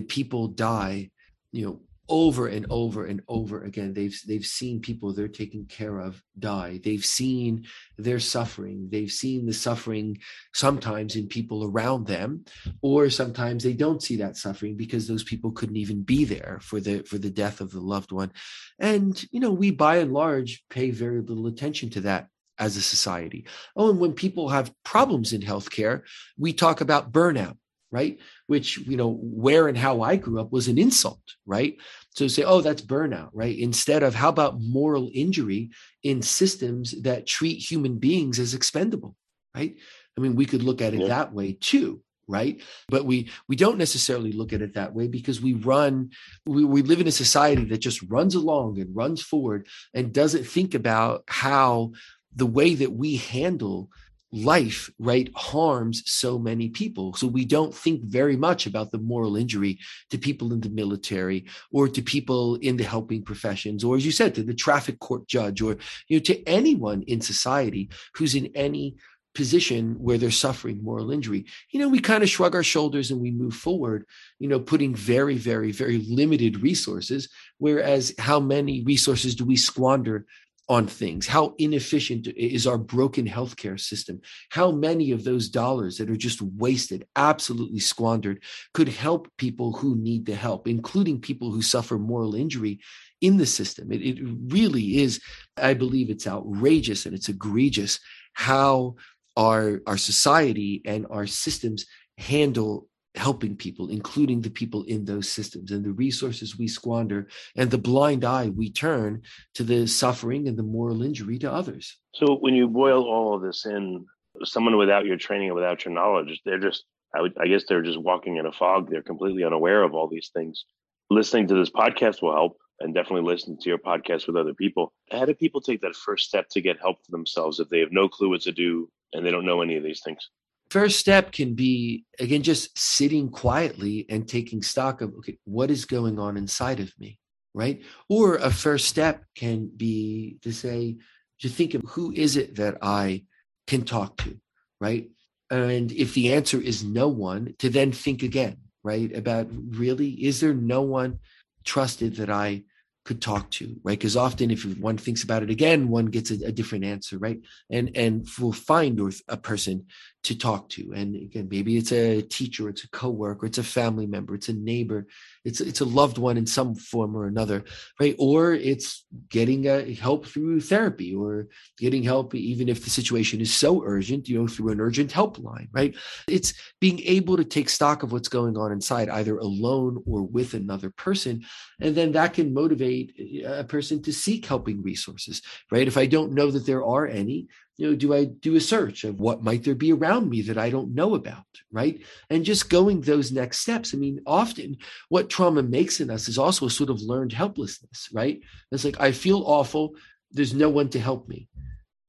people 0.09 0.49
die 0.49 1.11
you 1.53 1.65
know 1.65 1.81
over 2.09 2.47
and 2.49 2.67
over 2.69 3.07
and 3.07 3.23
over 3.29 3.65
again 3.65 3.95
they've 3.95 4.19
they've 4.27 4.45
seen 4.45 4.81
people 4.81 5.13
they're 5.13 5.29
taking 5.29 5.65
care 5.67 5.99
of 5.99 6.23
die. 6.39 6.81
They've 6.85 7.05
seen 7.05 7.65
their 7.97 8.21
suffering. 8.21 8.89
They've 8.91 9.11
seen 9.11 9.47
the 9.47 9.55
suffering 9.55 10.19
sometimes 10.53 11.17
in 11.17 11.29
people 11.29 11.65
around 11.65 12.07
them 12.07 12.45
or 12.83 13.09
sometimes 13.09 13.65
they 13.65 13.73
don't 13.73 14.03
see 14.03 14.17
that 14.17 14.37
suffering 14.37 14.77
because 14.77 15.09
those 15.09 15.25
people 15.25 15.53
couldn't 15.53 15.77
even 15.77 16.03
be 16.03 16.25
there 16.25 16.59
for 16.63 16.81
the 16.81 17.03
for 17.03 17.19
the 17.19 17.31
death 17.31 17.61
of 17.61 17.71
the 17.71 17.81
loved 17.81 18.13
one. 18.13 18.33
And 18.79 19.25
you 19.31 19.41
know 19.41 19.53
we 19.53 19.71
by 19.71 19.97
and 19.97 20.13
large 20.13 20.65
pay 20.69 20.91
very 20.91 21.23
little 21.23 21.47
attention 21.47 21.91
to 21.91 22.03
that 22.03 22.29
as 22.59 22.77
a 22.77 22.83
society. 22.83 23.47
Oh 23.77 23.91
and 23.91 23.99
when 23.99 24.13
people 24.13 24.51
have 24.51 24.75
problems 24.85 25.33
in 25.33 25.41
healthcare 25.41 26.03
we 26.37 26.53
talk 26.53 26.81
about 26.83 27.13
burnout 27.13 27.57
right? 27.95 28.19
Which, 28.47 28.79
you 28.79 28.97
know, 28.97 29.19
where 29.23 29.69
and 29.69 29.79
how 29.79 30.03
I 30.03 30.17
grew 30.17 30.41
up 30.41 30.53
was 30.53 30.69
an 30.69 30.79
insult, 30.79 31.23
right? 31.47 31.77
So 32.15 32.29
say, 32.29 32.43
oh, 32.43 32.61
that's 32.61 32.83
burnout, 32.83 33.31
right? 33.33 33.59
Instead 33.59 34.03
of 34.03 34.15
how 34.15 34.29
about 34.29 34.61
moral 34.61 35.11
injury 35.15 35.71
in 36.03 36.21
systems 36.21 37.03
that 37.03 37.27
treat 37.27 37.57
human 37.57 37.99
beings 37.99 38.39
as 38.39 38.53
expendable, 38.53 39.17
right? 39.55 39.77
I 40.17 40.21
mean, 40.21 40.37
we 40.37 40.47
could 40.47 40.63
look 40.63 40.83
at 40.83 40.95
it 40.95 41.01
yeah. 41.01 41.09
that 41.09 41.33
way 41.33 41.57
too, 41.59 42.03
right 42.27 42.63
but 42.89 43.05
we 43.05 43.31
we 43.49 43.57
don't 43.57 43.77
necessarily 43.77 44.33
look 44.33 44.53
at 44.53 44.63
it 44.63 44.75
that 44.75 44.95
way 44.95 45.07
because 45.07 45.41
we 45.43 45.53
run 45.55 46.11
we, 46.47 46.65
we 46.65 46.83
live 46.83 47.01
in 47.01 47.07
a 47.07 47.13
society 47.13 47.65
that 47.65 47.79
just 47.79 48.03
runs 48.03 48.35
along 48.35 48.81
and 48.81 48.97
runs 48.97 49.21
forward 49.21 49.67
and 49.93 50.13
doesn't 50.13 50.47
think 50.47 50.75
about 50.75 51.25
how 51.29 51.93
the 52.35 52.47
way 52.47 52.75
that 52.75 52.93
we 52.93 53.17
handle 53.17 53.91
life 54.35 54.91
right 54.99 55.31
harms 55.37 56.03
so 56.07 56.39
many 56.39 56.69
people. 56.69 57.15
So 57.15 57.27
we 57.29 57.45
don't 57.45 57.73
think 57.73 58.03
very 58.03 58.37
much 58.37 58.67
about 58.67 58.91
the 58.91 58.99
moral 58.99 59.37
injury 59.37 59.79
to 60.11 60.19
people 60.19 60.53
in 60.53 60.61
the 60.61 60.71
military 60.71 61.47
or 61.71 61.87
to 61.89 62.03
people 62.03 62.57
in 62.57 62.77
the 62.77 62.85
helping 62.85 63.23
professions 63.23 63.85
or 63.85 63.97
as 63.97 64.05
you 64.05 64.11
said 64.11 64.35
to 64.35 64.43
the 64.43 64.55
traffic 64.55 64.99
court 64.99 65.29
judge 65.29 65.63
or 65.63 65.77
you 66.09 66.19
know 66.19 66.23
to 66.23 66.43
anyone 66.49 67.03
in 67.03 67.21
society 67.21 67.89
who's 68.15 68.35
in 68.35 68.51
any 68.55 68.97
position 69.35 69.97
where 69.99 70.17
they're 70.17 70.31
suffering 70.31 70.83
moral 70.83 71.11
injury. 71.11 71.45
You 71.71 71.81
know 71.81 71.89
we 71.89 72.01
kind 72.01 72.23
of 72.23 72.29
shrug 72.29 72.55
our 72.55 72.63
shoulders 72.63 73.11
and 73.11 73.21
we 73.21 73.31
move 73.31 73.55
forward 73.55 74.05
you 74.39 74.49
know 74.49 74.61
putting 74.61 74.95
very 74.95 75.37
very 75.37 75.71
very 75.71 75.99
limited 75.99 76.63
resources 76.63 77.29
whereas 77.59 78.15
how 78.19 78.41
many 78.41 78.83
resources 78.83 79.35
do 79.35 79.45
we 79.45 79.57
squander 79.57 80.27
on 80.69 80.87
things 80.87 81.27
how 81.27 81.55
inefficient 81.59 82.27
is 82.37 82.67
our 82.67 82.79
broken 82.79 83.27
healthcare 83.27 83.79
system 83.79 84.21
how 84.51 84.71
many 84.71 85.11
of 85.11 85.23
those 85.23 85.49
dollars 85.49 85.99
that 85.99 86.09
are 86.09 86.17
just 86.17 86.41
wasted 86.41 87.07
absolutely 87.17 87.81
squandered 87.81 88.43
could 88.73 88.89
help 88.89 89.31
people 89.37 89.73
who 89.73 89.95
need 89.97 90.25
the 90.25 90.35
help 90.35 90.67
including 90.67 91.21
people 91.21 91.51
who 91.51 91.61
suffer 91.61 91.99
moral 91.99 92.35
injury 92.35 92.81
in 93.25 93.39
the 93.39 93.47
system. 93.47 93.91
It, 93.91 94.03
it 94.03 94.19
really 94.49 94.99
is 94.99 95.21
i 95.57 95.75
believe 95.75 96.11
it's 96.11 96.27
outrageous 96.27 97.07
and 97.07 97.15
it's 97.15 97.29
egregious 97.29 98.01
how 98.35 98.97
our 99.37 99.81
our 99.87 99.97
society 99.97 100.83
and 100.85 101.07
our 101.11 101.27
systems 101.27 101.87
handle 102.19 102.89
helping 103.15 103.57
people, 103.57 103.91
including 103.91 104.41
the 104.41 104.51
people 104.51 104.83
in 104.85 105.05
those 105.05 105.29
systems, 105.29 105.71
and 105.71 105.85
the 105.85 105.93
resources 105.93 106.59
we 106.59 106.67
squander, 106.67 107.29
and 107.57 107.71
the 107.71 107.79
blind 107.79 108.25
eye 108.25 108.49
we 108.49 108.71
turn 108.71 109.23
to 109.55 109.63
the 109.63 109.87
suffering 109.87 110.49
and 110.49 110.57
the 110.57 110.63
moral 110.63 111.03
injury 111.03 111.39
to 111.39 111.53
others. 111.53 111.97
So, 112.15 112.37
when 112.37 112.55
you 112.55 112.69
boil 112.69 113.05
all 113.05 113.35
of 113.35 113.43
this 113.43 113.67
in, 113.67 114.05
someone 114.43 114.77
without 114.77 115.07
your 115.07 115.17
training 115.17 115.49
and 115.49 115.55
without 115.55 115.85
your 115.85 115.95
knowledge, 115.95 116.41
they're 116.45 116.59
just, 116.59 116.85
I, 117.15 117.21
would, 117.21 117.35
I 117.41 117.47
guess 117.47 117.65
they're 117.69 117.83
just 117.83 118.01
walking 118.01 118.37
in 118.37 118.47
a 118.47 118.53
fog. 118.53 118.91
They're 118.91 119.03
completely 119.03 119.45
unaware 119.45 119.83
of 119.83 119.95
all 119.95 120.09
these 120.09 120.31
things. 120.35 120.65
Listening 121.11 121.47
to 121.49 121.55
this 121.55 121.71
podcast 121.71 122.23
will 122.23 122.35
help, 122.35 122.57
and 122.81 122.95
definitely 122.95 123.31
listen 123.31 123.57
to 123.59 123.69
your 123.69 123.79
podcast 123.79 124.27
with 124.27 124.37
other 124.37 124.55
people. 124.55 124.93
How 125.11 125.25
do 125.25 125.35
people 125.35 125.61
take 125.61 125.81
that 125.83 125.95
first 125.95 126.27
step 126.27 126.49
to 126.51 126.61
get 126.61 126.81
help 126.81 126.97
for 127.05 127.13
themselves 127.13 127.61
if 127.61 127.69
they 127.69 127.81
have 127.81 127.93
no 127.93 128.09
clue 128.09 128.31
what 128.31 128.41
to 128.43 128.53
do 128.53 128.89
and 129.13 129.25
they 129.25 129.31
don't 129.31 129.47
know 129.47 129.63
any 129.63 129.77
of 129.77 129.85
these 129.85 130.01
things? 130.05 130.31
First 130.75 130.99
step 130.99 131.31
can 131.31 131.55
be 131.55 132.05
again 132.19 132.43
just 132.43 132.77
sitting 132.77 133.31
quietly 133.31 134.07
and 134.11 134.27
taking 134.27 134.61
stock 134.61 135.01
of 135.01 135.15
okay 135.15 135.39
what 135.45 135.71
is 135.71 135.85
going 135.85 136.19
on 136.19 136.37
inside 136.37 136.81
of 136.81 136.93
me 136.99 137.17
right 137.55 137.81
or 138.09 138.35
a 138.39 138.51
first 138.51 138.87
step 138.87 139.23
can 139.37 139.71
be 139.77 140.37
to 140.43 140.53
say 140.53 140.97
to 141.41 141.49
think 141.49 141.75
of 141.75 141.83
who 141.87 142.11
is 142.11 142.37
it 142.37 142.57
that 142.57 142.77
i 142.83 143.23
can 143.69 143.83
talk 143.83 144.17
to 144.17 144.37
right 144.81 145.09
and 145.49 145.93
if 145.93 146.13
the 146.15 146.35
answer 146.35 146.61
is 146.61 146.83
no 146.83 147.07
one 147.07 147.55
to 147.61 147.71
then 147.71 147.93
think 147.93 148.25
again 148.25 148.57
right 148.83 149.17
about 149.17 149.47
really 149.83 150.11
is 150.29 150.41
there 150.41 150.55
no 150.55 150.83
one 150.83 151.21
trusted 151.63 152.17
that 152.17 152.31
i 152.31 152.65
could 153.05 153.21
talk 153.21 153.51
to, 153.51 153.77
right? 153.85 153.99
Because 153.99 154.17
often, 154.17 154.51
if 154.51 154.65
one 154.79 154.97
thinks 154.97 155.23
about 155.23 155.43
it 155.43 155.51
again, 155.51 155.89
one 155.89 156.07
gets 156.07 156.31
a, 156.31 156.47
a 156.47 156.53
different 156.53 156.85
answer, 156.85 157.19
right? 157.19 157.39
And 157.71 157.91
and 157.95 158.27
will 158.41 158.53
find 158.53 158.99
a 159.29 159.37
person 159.37 159.87
to 160.25 160.37
talk 160.37 160.69
to, 160.71 160.93
and 160.95 161.15
again, 161.15 161.49
maybe 161.51 161.77
it's 161.77 161.93
a 161.93 162.21
teacher, 162.23 162.69
it's 162.69 162.85
a 162.85 162.91
coworker, 162.91 163.47
it's 163.47 163.59
a 163.59 163.63
family 163.63 164.07
member, 164.07 164.35
it's 164.35 164.49
a 164.49 164.53
neighbor, 164.53 165.07
it's 165.45 165.61
it's 165.61 165.81
a 165.81 165.85
loved 165.85 166.19
one 166.19 166.37
in 166.37 166.47
some 166.47 166.75
form 166.75 167.17
or 167.17 167.27
another, 167.27 167.65
right? 168.01 168.17
Or 168.19 168.53
it's 168.53 169.07
getting 169.29 169.67
a 169.67 169.95
help 169.95 170.27
through 170.27 170.61
therapy, 170.61 171.15
or 171.15 171.49
getting 171.79 172.03
help 172.03 172.35
even 172.35 172.69
if 172.69 172.85
the 172.85 172.91
situation 172.91 173.41
is 173.41 173.55
so 173.55 173.85
urgent, 173.85 174.29
you 174.29 174.39
know, 174.39 174.49
through 174.49 174.73
an 174.73 174.81
urgent 174.81 175.13
helpline, 175.13 175.69
right? 175.73 175.95
It's 176.29 176.53
being 176.81 177.01
able 177.01 177.37
to 177.37 177.45
take 177.45 177.69
stock 177.69 178.03
of 178.03 178.13
what's 178.13 178.29
going 178.29 178.57
on 178.57 178.73
inside, 178.73 179.09
either 179.09 179.39
alone 179.39 180.03
or 180.07 180.23
with 180.23 180.55
another 180.55 180.91
person, 180.91 181.45
and 181.81 181.95
then 181.95 182.13
that 182.13 182.35
can 182.35 182.53
motivate 182.53 182.65
motivate 182.65 183.45
a 183.47 183.65
person 183.65 184.03
to 184.03 184.13
seek 184.13 184.47
helping 184.47 184.83
resources, 184.83 185.43
right? 185.71 185.87
If 185.87 185.97
I 185.97 186.07
don't 186.07 186.33
know 186.33 186.51
that 186.51 186.67
there 186.67 186.85
are 186.85 187.07
any, 187.07 187.49
you 187.77 187.89
know, 187.89 187.97
do 187.97 188.15
I 188.15 188.25
do 188.25 188.55
a 188.55 188.61
search 188.61 189.05
of 189.05 189.19
what 189.19 189.43
might 189.43 189.65
there 189.65 189.75
be 189.75 189.93
around 189.93 190.31
me 190.31 190.43
that 190.43 190.59
I 190.59 190.71
don't 190.71 190.95
know 190.95 191.15
about, 191.15 191.45
right? 191.73 192.01
And 192.31 192.45
just 192.45 192.71
going 192.71 193.01
those 193.01 193.33
next 193.33 193.59
steps. 193.59 193.93
I 193.93 193.99
mean, 193.99 194.21
often 194.27 194.77
what 195.09 195.29
trauma 195.29 195.63
makes 195.63 196.01
in 196.01 196.11
us 196.11 196.29
is 196.29 196.39
also 196.39 196.67
a 196.67 196.71
sort 196.71 196.91
of 196.91 197.03
learned 197.03 197.33
helplessness, 197.33 198.09
right? 198.13 198.41
It's 198.71 198.85
like 198.85 199.01
I 199.01 199.11
feel 199.11 199.43
awful. 199.45 199.95
There's 200.31 200.55
no 200.55 200.69
one 200.69 200.89
to 200.91 201.01
help 201.01 201.29
me 201.29 201.49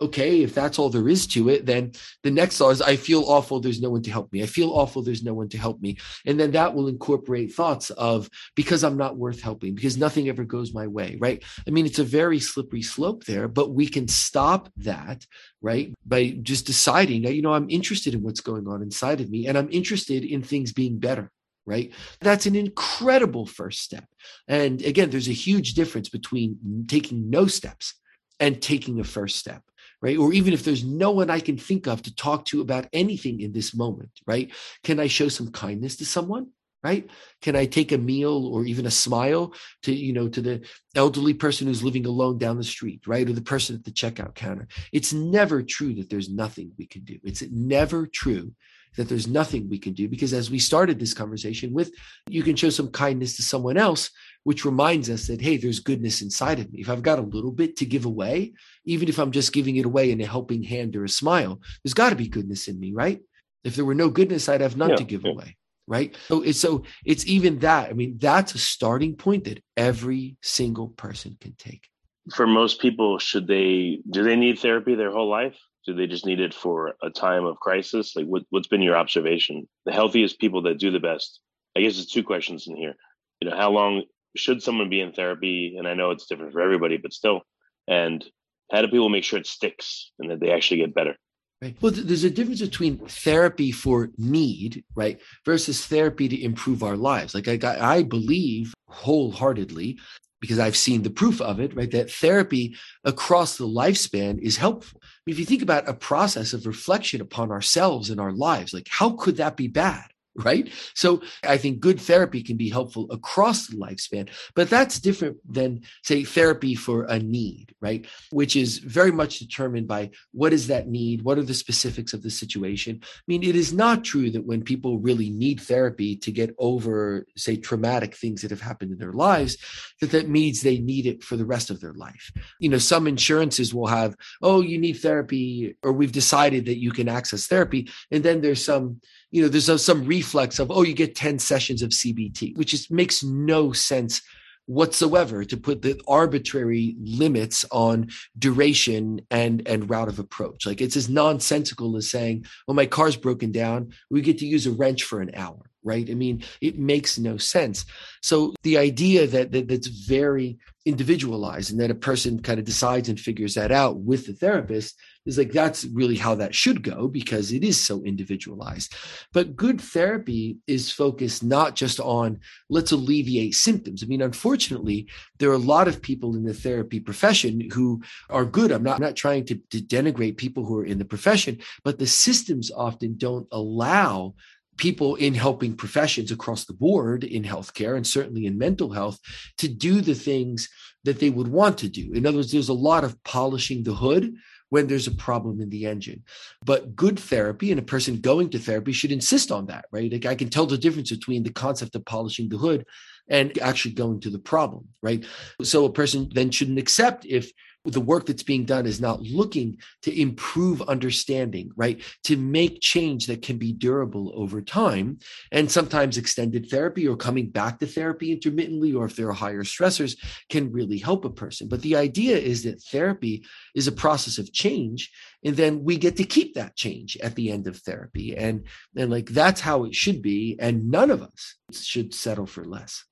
okay, 0.02 0.44
if 0.44 0.54
that's 0.54 0.78
all 0.78 0.90
there 0.90 1.08
is 1.08 1.26
to 1.28 1.50
it, 1.50 1.66
then 1.66 1.94
the 2.24 2.32
next 2.32 2.58
thought 2.58 2.72
is, 2.72 2.82
I 2.82 2.98
feel 2.98 3.24
awful. 3.24 3.60
There's 3.60 3.82
no 3.82 3.90
one 3.90 4.02
to 4.04 4.12
help 4.12 4.32
me. 4.34 4.44
I 4.44 4.46
feel 4.46 4.72
awful. 4.72 5.02
There's 5.02 5.24
no 5.24 5.34
one 5.34 5.48
to 5.50 5.58
help 5.58 5.82
me. 5.82 5.98
And 6.26 6.40
then 6.40 6.52
that 6.52 6.74
will 6.74 6.88
incorporate 6.88 7.54
thoughts 7.54 7.92
of 7.92 8.30
because 8.56 8.84
I'm 8.84 8.98
not 8.98 9.18
worth 9.18 9.42
helping, 9.42 9.74
because 9.74 9.98
nothing 9.98 10.28
ever 10.28 10.44
goes 10.44 10.74
my 10.74 10.88
way, 10.88 11.18
right? 11.20 11.44
I 11.66 11.72
mean, 11.72 11.86
it's 11.86 12.00
a 12.00 12.04
very 12.04 12.40
slippery 12.40 12.82
slope 12.82 13.24
there, 13.24 13.48
but 13.48 13.74
we 13.74 13.88
can 13.88 14.08
stop 14.08 14.70
that, 14.78 15.26
right? 15.62 15.94
By 16.06 16.38
just 16.42 16.66
deciding 16.66 17.22
that, 17.24 17.36
you 17.36 17.42
know, 17.42 17.54
I'm 17.54 17.70
interested 17.70 18.14
in 18.14 18.22
what's 18.22 18.42
going 18.42 18.68
on 18.68 18.82
inside 18.82 19.22
of 19.22 19.30
me 19.30 19.48
and 19.48 19.58
I'm 19.58 19.70
interested 19.72 20.26
in 20.26 20.42
things 20.42 20.74
being 20.74 21.00
better 21.00 21.32
right? 21.68 21.92
That's 22.22 22.46
an 22.46 22.56
incredible 22.56 23.48
first 23.48 23.82
step. 23.82 24.06
And 24.48 24.84
again, 24.84 25.10
there's 25.10 25.28
a 25.28 25.34
huge 25.34 25.74
difference 25.74 26.10
between 26.10 26.86
taking 26.88 27.32
no 27.32 27.48
steps 27.48 27.96
and 28.40 28.62
taking 28.62 29.00
a 29.00 29.04
first 29.04 29.38
step 29.38 29.64
right? 30.06 30.18
Or 30.18 30.34
even 30.34 30.54
if 30.54 30.64
there's 30.64 30.84
no 30.84 31.10
one 31.10 31.32
I 31.32 31.40
can 31.40 31.58
think 31.58 31.88
of 31.88 32.04
to 32.04 32.14
talk 32.14 32.46
to 32.46 32.62
about 32.62 32.88
anything 32.94 33.42
in 33.42 33.52
this 33.52 33.76
moment, 33.76 34.12
right? 34.28 34.52
Can 34.84 35.00
I 35.00 35.08
show 35.08 35.30
some 35.30 35.52
kindness 35.52 35.96
to 35.98 36.06
someone? 36.06 36.52
Right? 36.84 37.10
Can 37.42 37.56
I 37.56 37.66
take 37.66 37.92
a 37.92 37.98
meal 37.98 38.46
or 38.46 38.64
even 38.66 38.86
a 38.86 38.92
smile 38.92 39.56
to, 39.82 39.92
you 39.92 40.14
know, 40.14 40.28
to 40.30 40.40
the 40.40 40.62
elderly 40.96 41.34
person 41.34 41.66
who's 41.66 41.82
living 41.82 42.06
alone 42.06 42.38
down 42.38 42.58
the 42.58 42.64
street, 42.64 43.02
right? 43.08 43.28
Or 43.28 43.34
the 43.34 43.42
person 43.42 43.76
at 43.76 43.84
the 43.84 43.90
checkout 43.90 44.36
counter. 44.36 44.68
It's 44.94 45.12
never 45.12 45.64
true 45.64 45.96
that 45.96 46.12
there's 46.12 46.30
nothing 46.30 46.74
we 46.78 46.86
can 46.86 47.04
do. 47.04 47.18
It's 47.24 47.42
never 47.50 48.06
true 48.06 48.54
that 48.98 49.10
there's 49.10 49.28
nothing 49.28 49.70
we 49.70 49.80
can 49.80 49.94
do. 49.94 50.08
Because 50.08 50.34
as 50.34 50.50
we 50.50 50.60
started 50.60 51.00
this 51.00 51.14
conversation 51.14 51.74
with 51.74 51.92
you 52.30 52.44
can 52.44 52.56
show 52.56 52.70
some 52.70 52.90
kindness 52.90 53.36
to 53.36 53.44
someone 53.44 53.78
else 53.78 54.10
which 54.44 54.64
reminds 54.64 55.10
us 55.10 55.28
that 55.28 55.42
hey 55.42 55.58
there's 55.58 55.80
goodness 55.80 56.22
inside 56.22 56.60
of 56.60 56.72
me. 56.72 56.80
If 56.80 56.90
i've 56.90 57.02
got 57.04 57.20
a 57.20 57.24
little 57.24 57.52
bit 57.52 57.78
to 57.78 57.86
give 57.86 58.06
away 58.06 58.54
even 58.86 59.10
if 59.10 59.20
i'm 59.20 59.32
just 59.32 59.54
giving 59.54 59.76
it 59.78 59.86
away 59.86 60.12
in 60.12 60.22
a 60.22 60.26
helping 60.26 60.64
hand 60.64 60.96
or 60.96 61.04
a 61.04 61.10
smile 61.10 61.60
there's 61.84 61.94
got 61.94 62.10
to 62.12 62.16
be 62.16 62.28
goodness 62.28 62.68
in 62.68 62.80
me 62.80 62.92
right? 62.94 63.22
If 63.64 63.76
there 63.76 63.86
were 63.86 63.96
no 63.96 64.10
goodness 64.10 64.48
i'd 64.50 64.62
have 64.62 64.78
none 64.78 64.92
yeah, 64.92 64.96
to 64.98 65.04
give 65.04 65.24
yeah. 65.24 65.32
away 65.32 65.58
right? 65.88 66.18
So 66.28 66.42
it's 66.42 66.60
so 66.60 66.84
it's 67.06 67.26
even 67.28 67.60
that 67.60 67.90
i 67.90 67.94
mean 67.94 68.18
that's 68.20 68.56
a 68.56 68.60
starting 68.60 69.16
point 69.16 69.44
that 69.46 69.64
every 69.78 70.38
single 70.42 70.90
person 70.90 71.38
can 71.40 71.56
take. 71.58 71.88
For 72.34 72.48
most 72.48 72.82
people 72.82 73.20
should 73.20 73.48
they 73.48 74.00
do 74.10 74.24
they 74.24 74.36
need 74.36 74.60
therapy 74.60 74.96
their 74.96 75.12
whole 75.12 75.30
life 75.30 75.58
do 75.86 75.94
they 75.94 76.08
just 76.08 76.26
need 76.26 76.40
it 76.40 76.54
for 76.54 76.96
a 77.04 77.10
time 77.10 77.46
of 77.46 77.60
crisis? 77.60 78.16
Like, 78.16 78.26
what, 78.26 78.44
what's 78.50 78.68
been 78.68 78.82
your 78.82 78.98
observation? 78.98 79.68
The 79.86 79.94
healthiest 79.94 80.40
people 80.40 80.64
that 80.64 80.80
do 80.80 80.92
the 80.92 81.00
best. 81.00 81.40
I 81.76 81.82
guess 81.82 81.96
there's 81.96 82.08
two 82.08 82.24
questions 82.24 82.68
in 82.68 82.76
here. 82.76 82.94
You 83.42 83.50
know, 83.50 83.56
how 83.56 83.72
long 83.72 84.04
should 84.36 84.64
someone 84.64 84.90
be 84.90 85.02
in 85.02 85.14
therapy? 85.14 85.76
And 85.78 85.88
I 85.88 85.94
know 85.94 86.12
it's 86.12 86.26
different 86.26 86.54
for 86.54 86.62
everybody, 86.62 86.98
but 86.98 87.14
still. 87.14 87.42
And 87.88 88.26
how 88.72 88.82
do 88.82 88.88
people 88.88 89.10
make 89.10 89.24
sure 89.24 89.40
it 89.40 89.48
sticks 89.48 90.12
and 90.20 90.32
that 90.32 90.40
they 90.40 90.52
actually 90.52 90.78
get 90.78 90.96
better? 90.96 91.16
Right. 91.62 91.76
Well, 91.82 91.94
there's 91.96 92.26
a 92.26 92.30
difference 92.30 92.62
between 92.62 92.98
therapy 93.08 93.72
for 93.72 94.10
need, 94.18 94.84
right, 94.96 95.22
versus 95.46 95.86
therapy 95.86 96.28
to 96.28 96.44
improve 96.44 96.84
our 96.84 96.98
lives. 96.98 97.34
Like 97.34 97.48
I, 97.48 97.98
I 97.98 98.04
believe 98.04 98.74
wholeheartedly 98.88 99.98
because 100.46 100.60
I've 100.60 100.78
seen 100.78 101.02
the 101.02 101.10
proof 101.10 101.42
of 101.42 101.60
it, 101.60 101.76
right? 101.76 101.90
That 101.90 102.12
therapy 102.12 102.76
across 103.04 103.58
the 103.58 103.68
lifespan 103.68 104.40
is 104.40 104.58
helpful. 104.58 105.02
If 105.26 105.40
you 105.40 105.46
think 105.46 105.64
about 105.64 105.90
a 105.90 105.94
process 105.94 106.54
of 106.54 106.68
reflection 106.68 107.20
upon 107.20 107.52
ourselves 107.52 108.12
and 108.12 108.22
our 108.22 108.32
lives, 108.32 108.72
like 108.72 108.88
how 108.90 109.12
could 109.12 109.38
that 109.38 109.58
be 109.58 109.68
bad? 109.68 110.06
Right? 110.44 110.70
So 110.94 111.22
I 111.44 111.58
think 111.58 111.80
good 111.80 112.00
therapy 112.00 112.44
can 112.44 112.58
be 112.58 112.70
helpful 112.70 113.08
across 113.12 113.68
the 113.68 113.78
lifespan, 113.78 114.30
but 114.54 114.70
that's 114.70 115.00
different 115.00 115.38
than, 115.48 115.84
say, 116.04 116.24
therapy 116.24 116.76
for 116.76 117.04
a 117.04 117.20
need, 117.20 117.74
right? 117.82 118.06
Which 118.32 118.56
is 118.56 118.80
very 118.80 119.12
much 119.12 119.40
determined 119.40 119.88
by 119.88 120.12
what 120.32 120.54
is 120.54 120.68
that 120.68 120.88
need? 120.88 121.22
What 121.22 121.38
are 121.38 121.44
the 121.44 121.54
specifics 121.54 122.14
of 122.14 122.22
the 122.22 122.30
situation? 122.30 123.00
I 123.04 123.22
mean, 123.28 123.44
it 123.44 123.56
is 123.56 123.74
not 123.74 124.04
true 124.04 124.30
that 124.32 124.46
when 124.46 124.64
people 124.64 125.00
really 125.00 125.30
need 125.30 125.62
therapy 125.62 126.16
to 126.18 126.32
get 126.32 126.54
over, 126.60 127.26
say, 127.38 127.56
traumatic 127.56 128.16
things 128.16 128.42
that 128.42 128.52
have 128.52 128.62
happened 128.62 128.92
in 128.92 128.98
their 128.98 129.14
lives, 129.14 129.58
that 130.02 130.12
that 130.12 130.30
means 130.30 130.62
they 130.62 130.80
need 130.80 131.06
it 131.06 131.24
for 131.24 131.38
the 131.38 131.46
rest 131.46 131.70
of 131.70 131.80
their 131.80 131.94
life. 131.94 132.32
You 132.60 132.70
know, 132.70 132.78
some 132.78 133.08
insurances 133.08 133.74
will 133.74 133.88
have, 133.88 134.16
oh, 134.42 134.62
you 134.62 134.78
need 134.78 134.94
therapy, 134.94 135.78
or 135.82 135.94
we've 135.94 136.12
decided 136.12 136.66
that 136.66 136.80
you 136.80 136.92
can 136.92 137.08
access 137.08 137.48
therapy. 137.48 137.90
And 138.12 138.24
then 138.24 138.42
there's 138.42 138.64
some 138.64 139.00
you 139.32 139.42
know, 139.42 139.48
there's 139.48 139.84
some 139.84 140.06
reflex 140.06 140.60
of, 140.60 140.72
oh, 140.72 140.84
you 140.84 140.94
get 140.94 141.16
10 141.16 141.40
sessions 141.40 141.82
of 141.82 141.90
CBT, 141.90 142.58
which 142.58 142.72
just 142.72 142.92
makes 142.92 143.24
no 143.24 143.72
sense 143.72 144.22
whatsoever 144.68 145.44
to 145.46 145.58
put 145.58 145.82
the 145.82 146.00
arbitrary 146.08 146.96
limits 147.00 147.66
on 147.72 148.10
duration 148.38 149.22
and 149.30 149.68
and 149.68 149.90
route 149.90 150.08
of 150.08 150.18
approach. 150.20 150.66
Like 150.66 150.82
it's 150.82 150.98
as 150.98 151.08
nonsensical 151.08 151.96
as 151.98 152.10
saying 152.10 152.46
well 152.68 152.74
my 152.74 152.88
car's 152.88 153.16
broken 153.16 153.52
down. 153.52 153.94
We 154.10 154.22
get 154.22 154.40
to 154.40 154.48
use 154.48 154.66
a 154.66 154.72
wrench 154.72 155.04
for 155.04 155.22
an 155.22 155.32
hour 155.36 155.70
right? 155.86 156.10
I 156.10 156.16
mean 156.16 156.44
it 156.60 156.78
makes 156.78 157.18
no 157.18 157.38
sense. 157.38 157.86
So 158.22 158.54
the 158.64 158.78
idea 158.78 159.28
that, 159.28 159.52
that 159.54 159.68
that's 159.70 159.88
very 159.88 160.58
individualized 160.86 161.72
and 161.72 161.80
that 161.80 161.92
a 161.92 161.96
person 161.96 162.42
kind 162.42 162.60
of 162.60 162.66
decides 162.66 163.08
and 163.08 163.20
figures 163.20 163.54
that 163.54 163.72
out 163.72 163.98
with 163.98 164.26
the 164.26 164.34
therapist 164.34 164.96
is 165.26 165.38
like 165.38 165.52
that's 165.52 165.86
really 165.86 166.16
how 166.16 166.36
that 166.36 166.54
should 166.54 166.84
go 166.84 167.08
because 167.08 167.52
it 167.52 167.64
is 167.64 167.84
so 167.84 168.04
individualized. 168.04 168.94
But 169.34 169.56
good 169.56 169.82
therapy 169.82 170.58
is 170.68 170.92
focused 170.92 171.44
not 171.44 171.76
just 171.76 172.00
on 172.00 172.40
let's 172.70 172.92
alleviate 172.92 173.56
symptoms. 173.56 174.04
I 174.04 174.08
mean 174.08 174.22
unfortunately 174.22 175.08
there 175.40 175.50
are 175.50 175.54
a 175.54 175.58
lot 175.58 175.88
of 175.88 176.02
people 176.02 176.36
in 176.36 176.44
the 176.44 176.54
therapy 176.54 177.00
profession 177.00 177.70
who 177.72 178.02
are 178.30 178.46
good. 178.46 178.72
I'm 178.72 178.84
not, 178.84 178.96
I'm 178.96 179.02
not 179.02 179.16
trying 179.16 179.46
to, 179.46 179.56
to 179.72 179.80
denigrate 179.80 180.38
people 180.38 180.66
who 180.66 180.78
are 180.78 180.86
in 180.86 180.98
the 180.98 181.06
profession 181.06 181.60
but 181.84 182.00
the 182.00 182.08
systems 182.08 182.72
often 182.72 183.18
don't 183.18 183.48
allow 183.52 184.34
people 184.78 185.16
in 185.16 185.34
helping 185.34 185.76
professions 185.76 186.32
across 186.32 186.66
the 186.66 186.74
board 186.74 187.24
in 187.24 187.44
healthcare 187.44 187.96
and 187.96 188.06
certainly 188.06 188.46
in 188.46 188.58
mental 188.58 188.92
health 188.92 189.20
to 189.58 189.68
do 189.68 190.02
the 190.02 190.16
things 190.16 190.70
that 191.04 191.20
they 191.20 191.30
would 191.30 191.48
want 191.48 191.78
to 191.78 191.88
do. 191.88 192.12
In 192.14 192.26
other 192.26 192.38
words, 192.38 192.52
there's 192.52 192.70
a 192.70 192.74
lot 192.74 193.04
of 193.04 193.22
polishing 193.24 193.84
the 193.84 193.94
hood 193.94 194.34
when 194.70 194.88
there's 194.88 195.08
a 195.08 195.12
problem 195.12 195.62
in 195.62 195.70
the 195.70 195.86
engine. 195.86 196.24
But 196.66 196.96
good 196.96 197.20
therapy 197.20 197.72
and 197.72 197.80
a 197.80 197.84
person 197.84 198.20
going 198.20 198.50
to 198.50 198.60
therapy 198.60 198.92
should 198.92 199.12
insist 199.12 199.52
on 199.52 199.68
that, 199.68 199.86
right? 199.92 200.12
Like 200.12 200.26
I 200.26 200.36
can 200.36 200.50
tell 200.50 200.66
the 200.66 200.78
difference 200.78 201.12
between 201.12 201.44
the 201.44 201.54
concept 201.54 201.96
of 201.96 202.06
polishing 202.06 202.50
the 202.50 202.58
hood 202.58 202.86
and 203.30 203.58
actually 203.60 203.94
going 203.94 204.20
to 204.22 204.30
the 204.30 204.40
problem, 204.40 204.88
right? 205.02 205.26
So 205.62 205.86
a 205.86 205.92
person 205.92 206.30
then 206.34 206.52
shouldn't 206.52 206.80
accept 206.80 207.26
if 207.26 207.52
the 207.86 208.02
work 208.02 208.26
that's 208.26 208.44
being 208.44 208.66
done 208.66 208.86
is 208.86 209.00
not 209.00 209.22
looking 209.22 209.78
to 210.02 210.20
improve 210.20 210.82
understanding, 210.84 211.72
right? 211.76 212.02
To 212.26 212.38
make 212.38 212.82
change 212.82 213.28
that 213.28 213.42
can 213.42 213.58
be 213.58 213.74
durable 213.74 214.32
over 214.36 214.62
time. 214.62 215.20
And 215.52 215.72
sometimes 215.72 216.18
extended 216.18 216.70
therapy 216.70 217.08
or 217.08 217.16
coming 217.16 217.50
back 217.50 217.80
to 217.80 217.88
therapy 217.88 218.32
intermittently, 218.32 218.94
or 218.94 219.06
if 219.06 219.16
there 219.16 219.30
are 219.30 219.34
higher 219.34 219.64
stressors, 219.64 220.18
can 220.50 220.72
really 220.72 220.98
help 220.98 221.26
a 221.26 221.30
person. 221.30 221.68
But 221.68 221.82
the 221.82 221.96
idea 221.96 222.38
is 222.38 222.64
that 222.64 222.84
therapy 222.84 223.46
is 223.76 223.88
a 223.88 223.92
process 223.92 224.38
of 224.38 224.52
change. 224.52 225.12
And 225.44 225.56
then 225.56 225.84
we 225.84 225.98
get 225.98 226.18
to 226.18 226.24
keep 226.24 226.56
that 226.56 226.76
change 226.76 227.18
at 227.22 227.36
the 227.36 227.52
end 227.52 227.68
of 227.68 227.78
therapy. 227.78 228.36
And, 228.36 228.66
and 228.96 229.12
like 229.12 229.30
that's 229.30 229.62
how 229.62 229.86
it 229.86 229.94
should 229.94 230.22
be. 230.22 230.58
And 230.60 230.90
none 230.90 231.12
of 231.12 231.22
us 231.22 231.56
should 231.72 232.14
settle 232.14 232.48
for 232.48 232.66
less. 232.66 233.04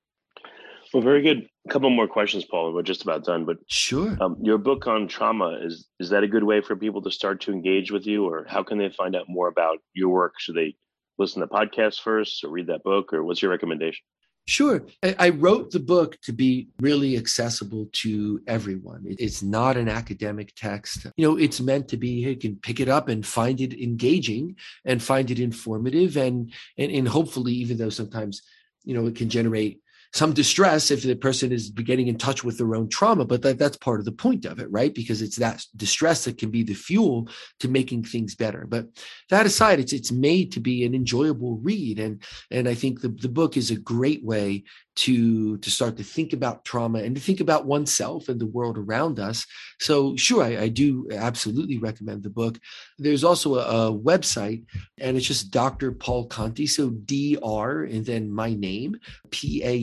Well, 0.93 1.01
very 1.01 1.23
good. 1.23 1.47
A 1.67 1.69
couple 1.69 1.89
more 1.89 2.07
questions, 2.07 2.45
Paul. 2.45 2.71
We're 2.71 2.83
just 2.83 3.01
about 3.01 3.25
done, 3.25 3.45
but 3.45 3.57
sure. 3.67 4.15
Um, 4.21 4.37
your 4.41 4.59
book 4.59 4.85
on 4.85 5.07
trauma 5.07 5.57
is 5.61 5.87
is 5.99 6.09
that 6.09 6.23
a 6.23 6.27
good 6.27 6.43
way 6.43 6.61
for 6.61 6.75
people 6.75 7.01
to 7.01 7.11
start 7.11 7.41
to 7.41 7.51
engage 7.51 7.91
with 7.91 8.05
you, 8.05 8.25
or 8.25 8.45
how 8.47 8.61
can 8.61 8.77
they 8.77 8.89
find 8.89 9.15
out 9.15 9.25
more 9.27 9.47
about 9.47 9.79
your 9.93 10.09
work? 10.09 10.33
Should 10.37 10.55
they 10.55 10.75
listen 11.17 11.41
to 11.41 11.47
podcasts 11.47 11.99
first, 11.99 12.43
or 12.43 12.49
read 12.49 12.67
that 12.67 12.83
book, 12.83 13.11
or 13.11 13.23
what's 13.23 13.41
your 13.41 13.49
recommendation? 13.49 14.03
Sure. 14.45 14.85
I 15.01 15.29
wrote 15.29 15.71
the 15.71 15.79
book 15.79 16.19
to 16.23 16.33
be 16.33 16.67
really 16.81 17.15
accessible 17.15 17.87
to 17.93 18.41
everyone. 18.45 19.05
It's 19.07 19.41
not 19.41 19.77
an 19.77 19.87
academic 19.87 20.53
text. 20.55 21.07
You 21.15 21.25
know, 21.25 21.37
it's 21.37 21.61
meant 21.61 21.87
to 21.87 21.97
be, 21.97 22.09
you 22.09 22.35
can 22.35 22.57
pick 22.57 22.81
it 22.81 22.89
up 22.89 23.07
and 23.07 23.25
find 23.25 23.61
it 23.61 23.73
engaging 23.81 24.57
and 24.83 25.01
find 25.01 25.31
it 25.31 25.39
informative 25.39 26.17
and, 26.17 26.51
and, 26.77 26.91
and 26.91 27.07
hopefully, 27.07 27.53
even 27.53 27.77
though 27.77 27.89
sometimes, 27.89 28.41
you 28.83 28.93
know, 28.93 29.07
it 29.07 29.15
can 29.15 29.29
generate 29.29 29.79
some 30.13 30.33
distress 30.33 30.91
if 30.91 31.01
the 31.03 31.15
person 31.15 31.51
is 31.51 31.69
getting 31.71 32.07
in 32.07 32.17
touch 32.17 32.43
with 32.43 32.57
their 32.57 32.75
own 32.75 32.87
trauma 32.87 33.25
but 33.25 33.41
that, 33.41 33.57
that's 33.57 33.77
part 33.77 33.99
of 33.99 34.05
the 34.05 34.11
point 34.11 34.45
of 34.45 34.59
it 34.59 34.69
right? 34.71 34.93
Because 34.93 35.21
it's 35.21 35.37
that 35.37 35.65
distress 35.75 36.25
that 36.25 36.37
can 36.37 36.49
be 36.49 36.63
the 36.63 36.73
fuel 36.73 37.27
to 37.59 37.67
making 37.67 38.03
things 38.03 38.35
better. 38.35 38.65
But 38.67 38.87
that 39.29 39.45
aside 39.45 39.79
it's 39.79 39.93
it's 39.93 40.11
made 40.11 40.51
to 40.53 40.59
be 40.59 40.85
an 40.85 40.95
enjoyable 40.95 41.57
read. 41.57 41.99
And 41.99 42.21
and 42.51 42.67
i 42.67 42.73
think 42.73 43.01
the, 43.01 43.09
the 43.09 43.29
book 43.29 43.57
is 43.57 43.71
a 43.71 43.75
great 43.75 44.23
way 44.23 44.63
to 44.95 45.57
to 45.57 45.71
start 45.71 45.97
to 45.97 46.03
think 46.03 46.33
about 46.33 46.65
trauma 46.65 46.99
and 46.99 47.15
to 47.15 47.21
think 47.21 47.39
about 47.39 47.65
oneself 47.65 48.29
and 48.29 48.39
the 48.39 48.45
world 48.45 48.77
around 48.77 49.19
us. 49.19 49.45
So 49.79 50.15
sure 50.15 50.43
i, 50.43 50.57
I 50.63 50.67
do 50.67 51.07
absolutely 51.11 51.77
recommend 51.77 52.23
the 52.23 52.29
book. 52.29 52.59
There's 52.97 53.23
also 53.23 53.55
a, 53.55 53.89
a, 53.89 53.93
website 53.93 54.65
and 54.99 55.15
it's 55.15 55.25
just 55.25 55.51
dr 55.51 55.91
paul 55.93 56.25
conti 56.27 56.67
so 56.67 56.89
dr 56.89 57.83
and 57.83 58.05
then 58.05 58.29
my 58.31 58.53
name 58.53 58.97
p-a-u-l-c-o-n-t-i 59.31 59.81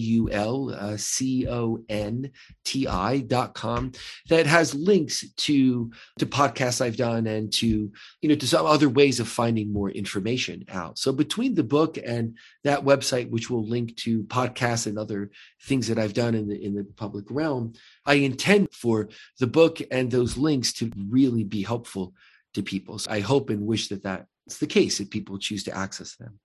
dot 3.20 3.54
com 3.54 3.92
that 4.28 4.46
has 4.46 4.74
links 4.74 5.24
to 5.36 5.90
to 6.18 6.26
podcasts 6.26 6.80
i've 6.80 6.96
done 6.96 7.26
and 7.26 7.52
to 7.52 7.90
you 8.20 8.28
know 8.28 8.34
to 8.34 8.46
some 8.46 8.66
other 8.66 8.88
ways 8.88 9.20
of 9.20 9.28
finding 9.28 9.72
more 9.72 9.90
information 9.90 10.64
out. 10.68 10.98
So 10.98 11.12
between 11.12 11.54
the 11.54 11.62
book 11.62 11.98
and 11.98 12.36
that 12.64 12.84
website 12.84 13.30
which 13.30 13.50
will 13.50 13.66
link 13.66 13.96
to 13.96 14.22
podcasts 14.24 14.86
and 14.86 14.98
other 15.00 15.30
things 15.62 15.88
that 15.88 15.98
I've 15.98 16.14
done 16.14 16.34
in 16.34 16.48
the 16.48 16.62
in 16.64 16.74
the 16.74 16.84
public 16.84 17.24
realm. 17.30 17.72
I 18.06 18.14
intend 18.14 18.68
for 18.72 19.08
the 19.38 19.46
book 19.46 19.80
and 19.90 20.10
those 20.10 20.36
links 20.36 20.72
to 20.74 20.90
really 21.08 21.44
be 21.44 21.62
helpful 21.62 22.14
to 22.54 22.62
people. 22.62 22.98
So 22.98 23.10
I 23.10 23.20
hope 23.20 23.50
and 23.50 23.66
wish 23.66 23.88
that 23.88 24.02
that's 24.02 24.58
the 24.58 24.66
case 24.66 25.00
if 25.00 25.10
people 25.10 25.38
choose 25.38 25.64
to 25.64 25.76
access 25.76 26.16
them. 26.16 26.38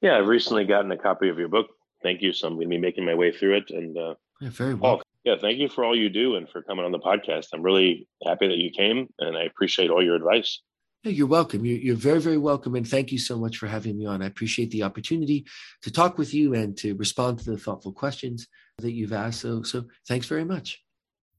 Yeah, 0.00 0.18
I've 0.18 0.26
recently 0.26 0.64
gotten 0.64 0.90
a 0.92 0.98
copy 0.98 1.28
of 1.28 1.38
your 1.38 1.48
book. 1.48 1.66
Thank 2.02 2.20
you. 2.20 2.32
So 2.32 2.46
I'm 2.46 2.54
going 2.54 2.68
to 2.68 2.76
be 2.76 2.78
making 2.78 3.06
my 3.06 3.14
way 3.14 3.32
through 3.32 3.56
it. 3.56 3.70
And 3.70 3.96
uh, 3.96 4.14
yeah, 4.40 4.50
very 4.50 4.74
well. 4.74 4.96
Paul, 4.96 5.02
yeah, 5.24 5.36
thank 5.40 5.58
you 5.58 5.68
for 5.68 5.84
all 5.84 5.96
you 5.96 6.10
do 6.10 6.36
and 6.36 6.48
for 6.48 6.62
coming 6.62 6.84
on 6.84 6.92
the 6.92 6.98
podcast. 6.98 7.48
I'm 7.54 7.62
really 7.62 8.06
happy 8.26 8.46
that 8.48 8.58
you 8.58 8.70
came, 8.70 9.08
and 9.18 9.36
I 9.36 9.44
appreciate 9.44 9.90
all 9.90 10.04
your 10.04 10.16
advice. 10.16 10.60
You're 11.06 11.26
welcome. 11.26 11.66
You're, 11.66 11.96
very, 11.96 12.18
very 12.18 12.38
welcome. 12.38 12.74
And 12.74 12.88
thank 12.88 13.12
you 13.12 13.18
so 13.18 13.38
much 13.38 13.58
for 13.58 13.66
having 13.66 13.98
me 13.98 14.06
on. 14.06 14.22
I 14.22 14.26
appreciate 14.26 14.70
the 14.70 14.84
opportunity 14.84 15.44
to 15.82 15.90
talk 15.90 16.16
with 16.16 16.32
you 16.32 16.54
and 16.54 16.74
to 16.78 16.94
respond 16.94 17.40
to 17.40 17.50
the 17.50 17.58
thoughtful 17.58 17.92
questions 17.92 18.48
that 18.78 18.92
you've 18.92 19.12
asked. 19.12 19.40
So, 19.40 19.62
so 19.62 19.84
thanks 20.08 20.26
very 20.26 20.44
much. 20.46 20.82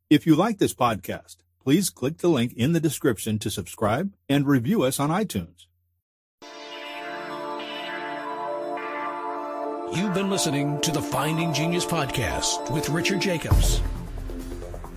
If 0.07 0.27
you 0.27 0.35
like 0.35 0.59
this 0.59 0.75
podcast, 0.75 1.37
please 1.63 1.89
click 1.89 2.19
the 2.19 2.27
link 2.27 2.53
in 2.53 2.73
the 2.73 2.79
description 2.79 3.39
to 3.39 3.49
subscribe 3.49 4.13
and 4.29 4.45
review 4.45 4.83
us 4.83 4.99
on 4.99 5.09
iTunes. 5.09 5.65
You've 9.95 10.13
been 10.13 10.29
listening 10.29 10.79
to 10.81 10.91
the 10.91 11.01
Finding 11.01 11.53
Genius 11.53 11.85
podcast 11.85 12.69
with 12.71 12.89
Richard 12.89 13.19
Jacobs. 13.19 13.81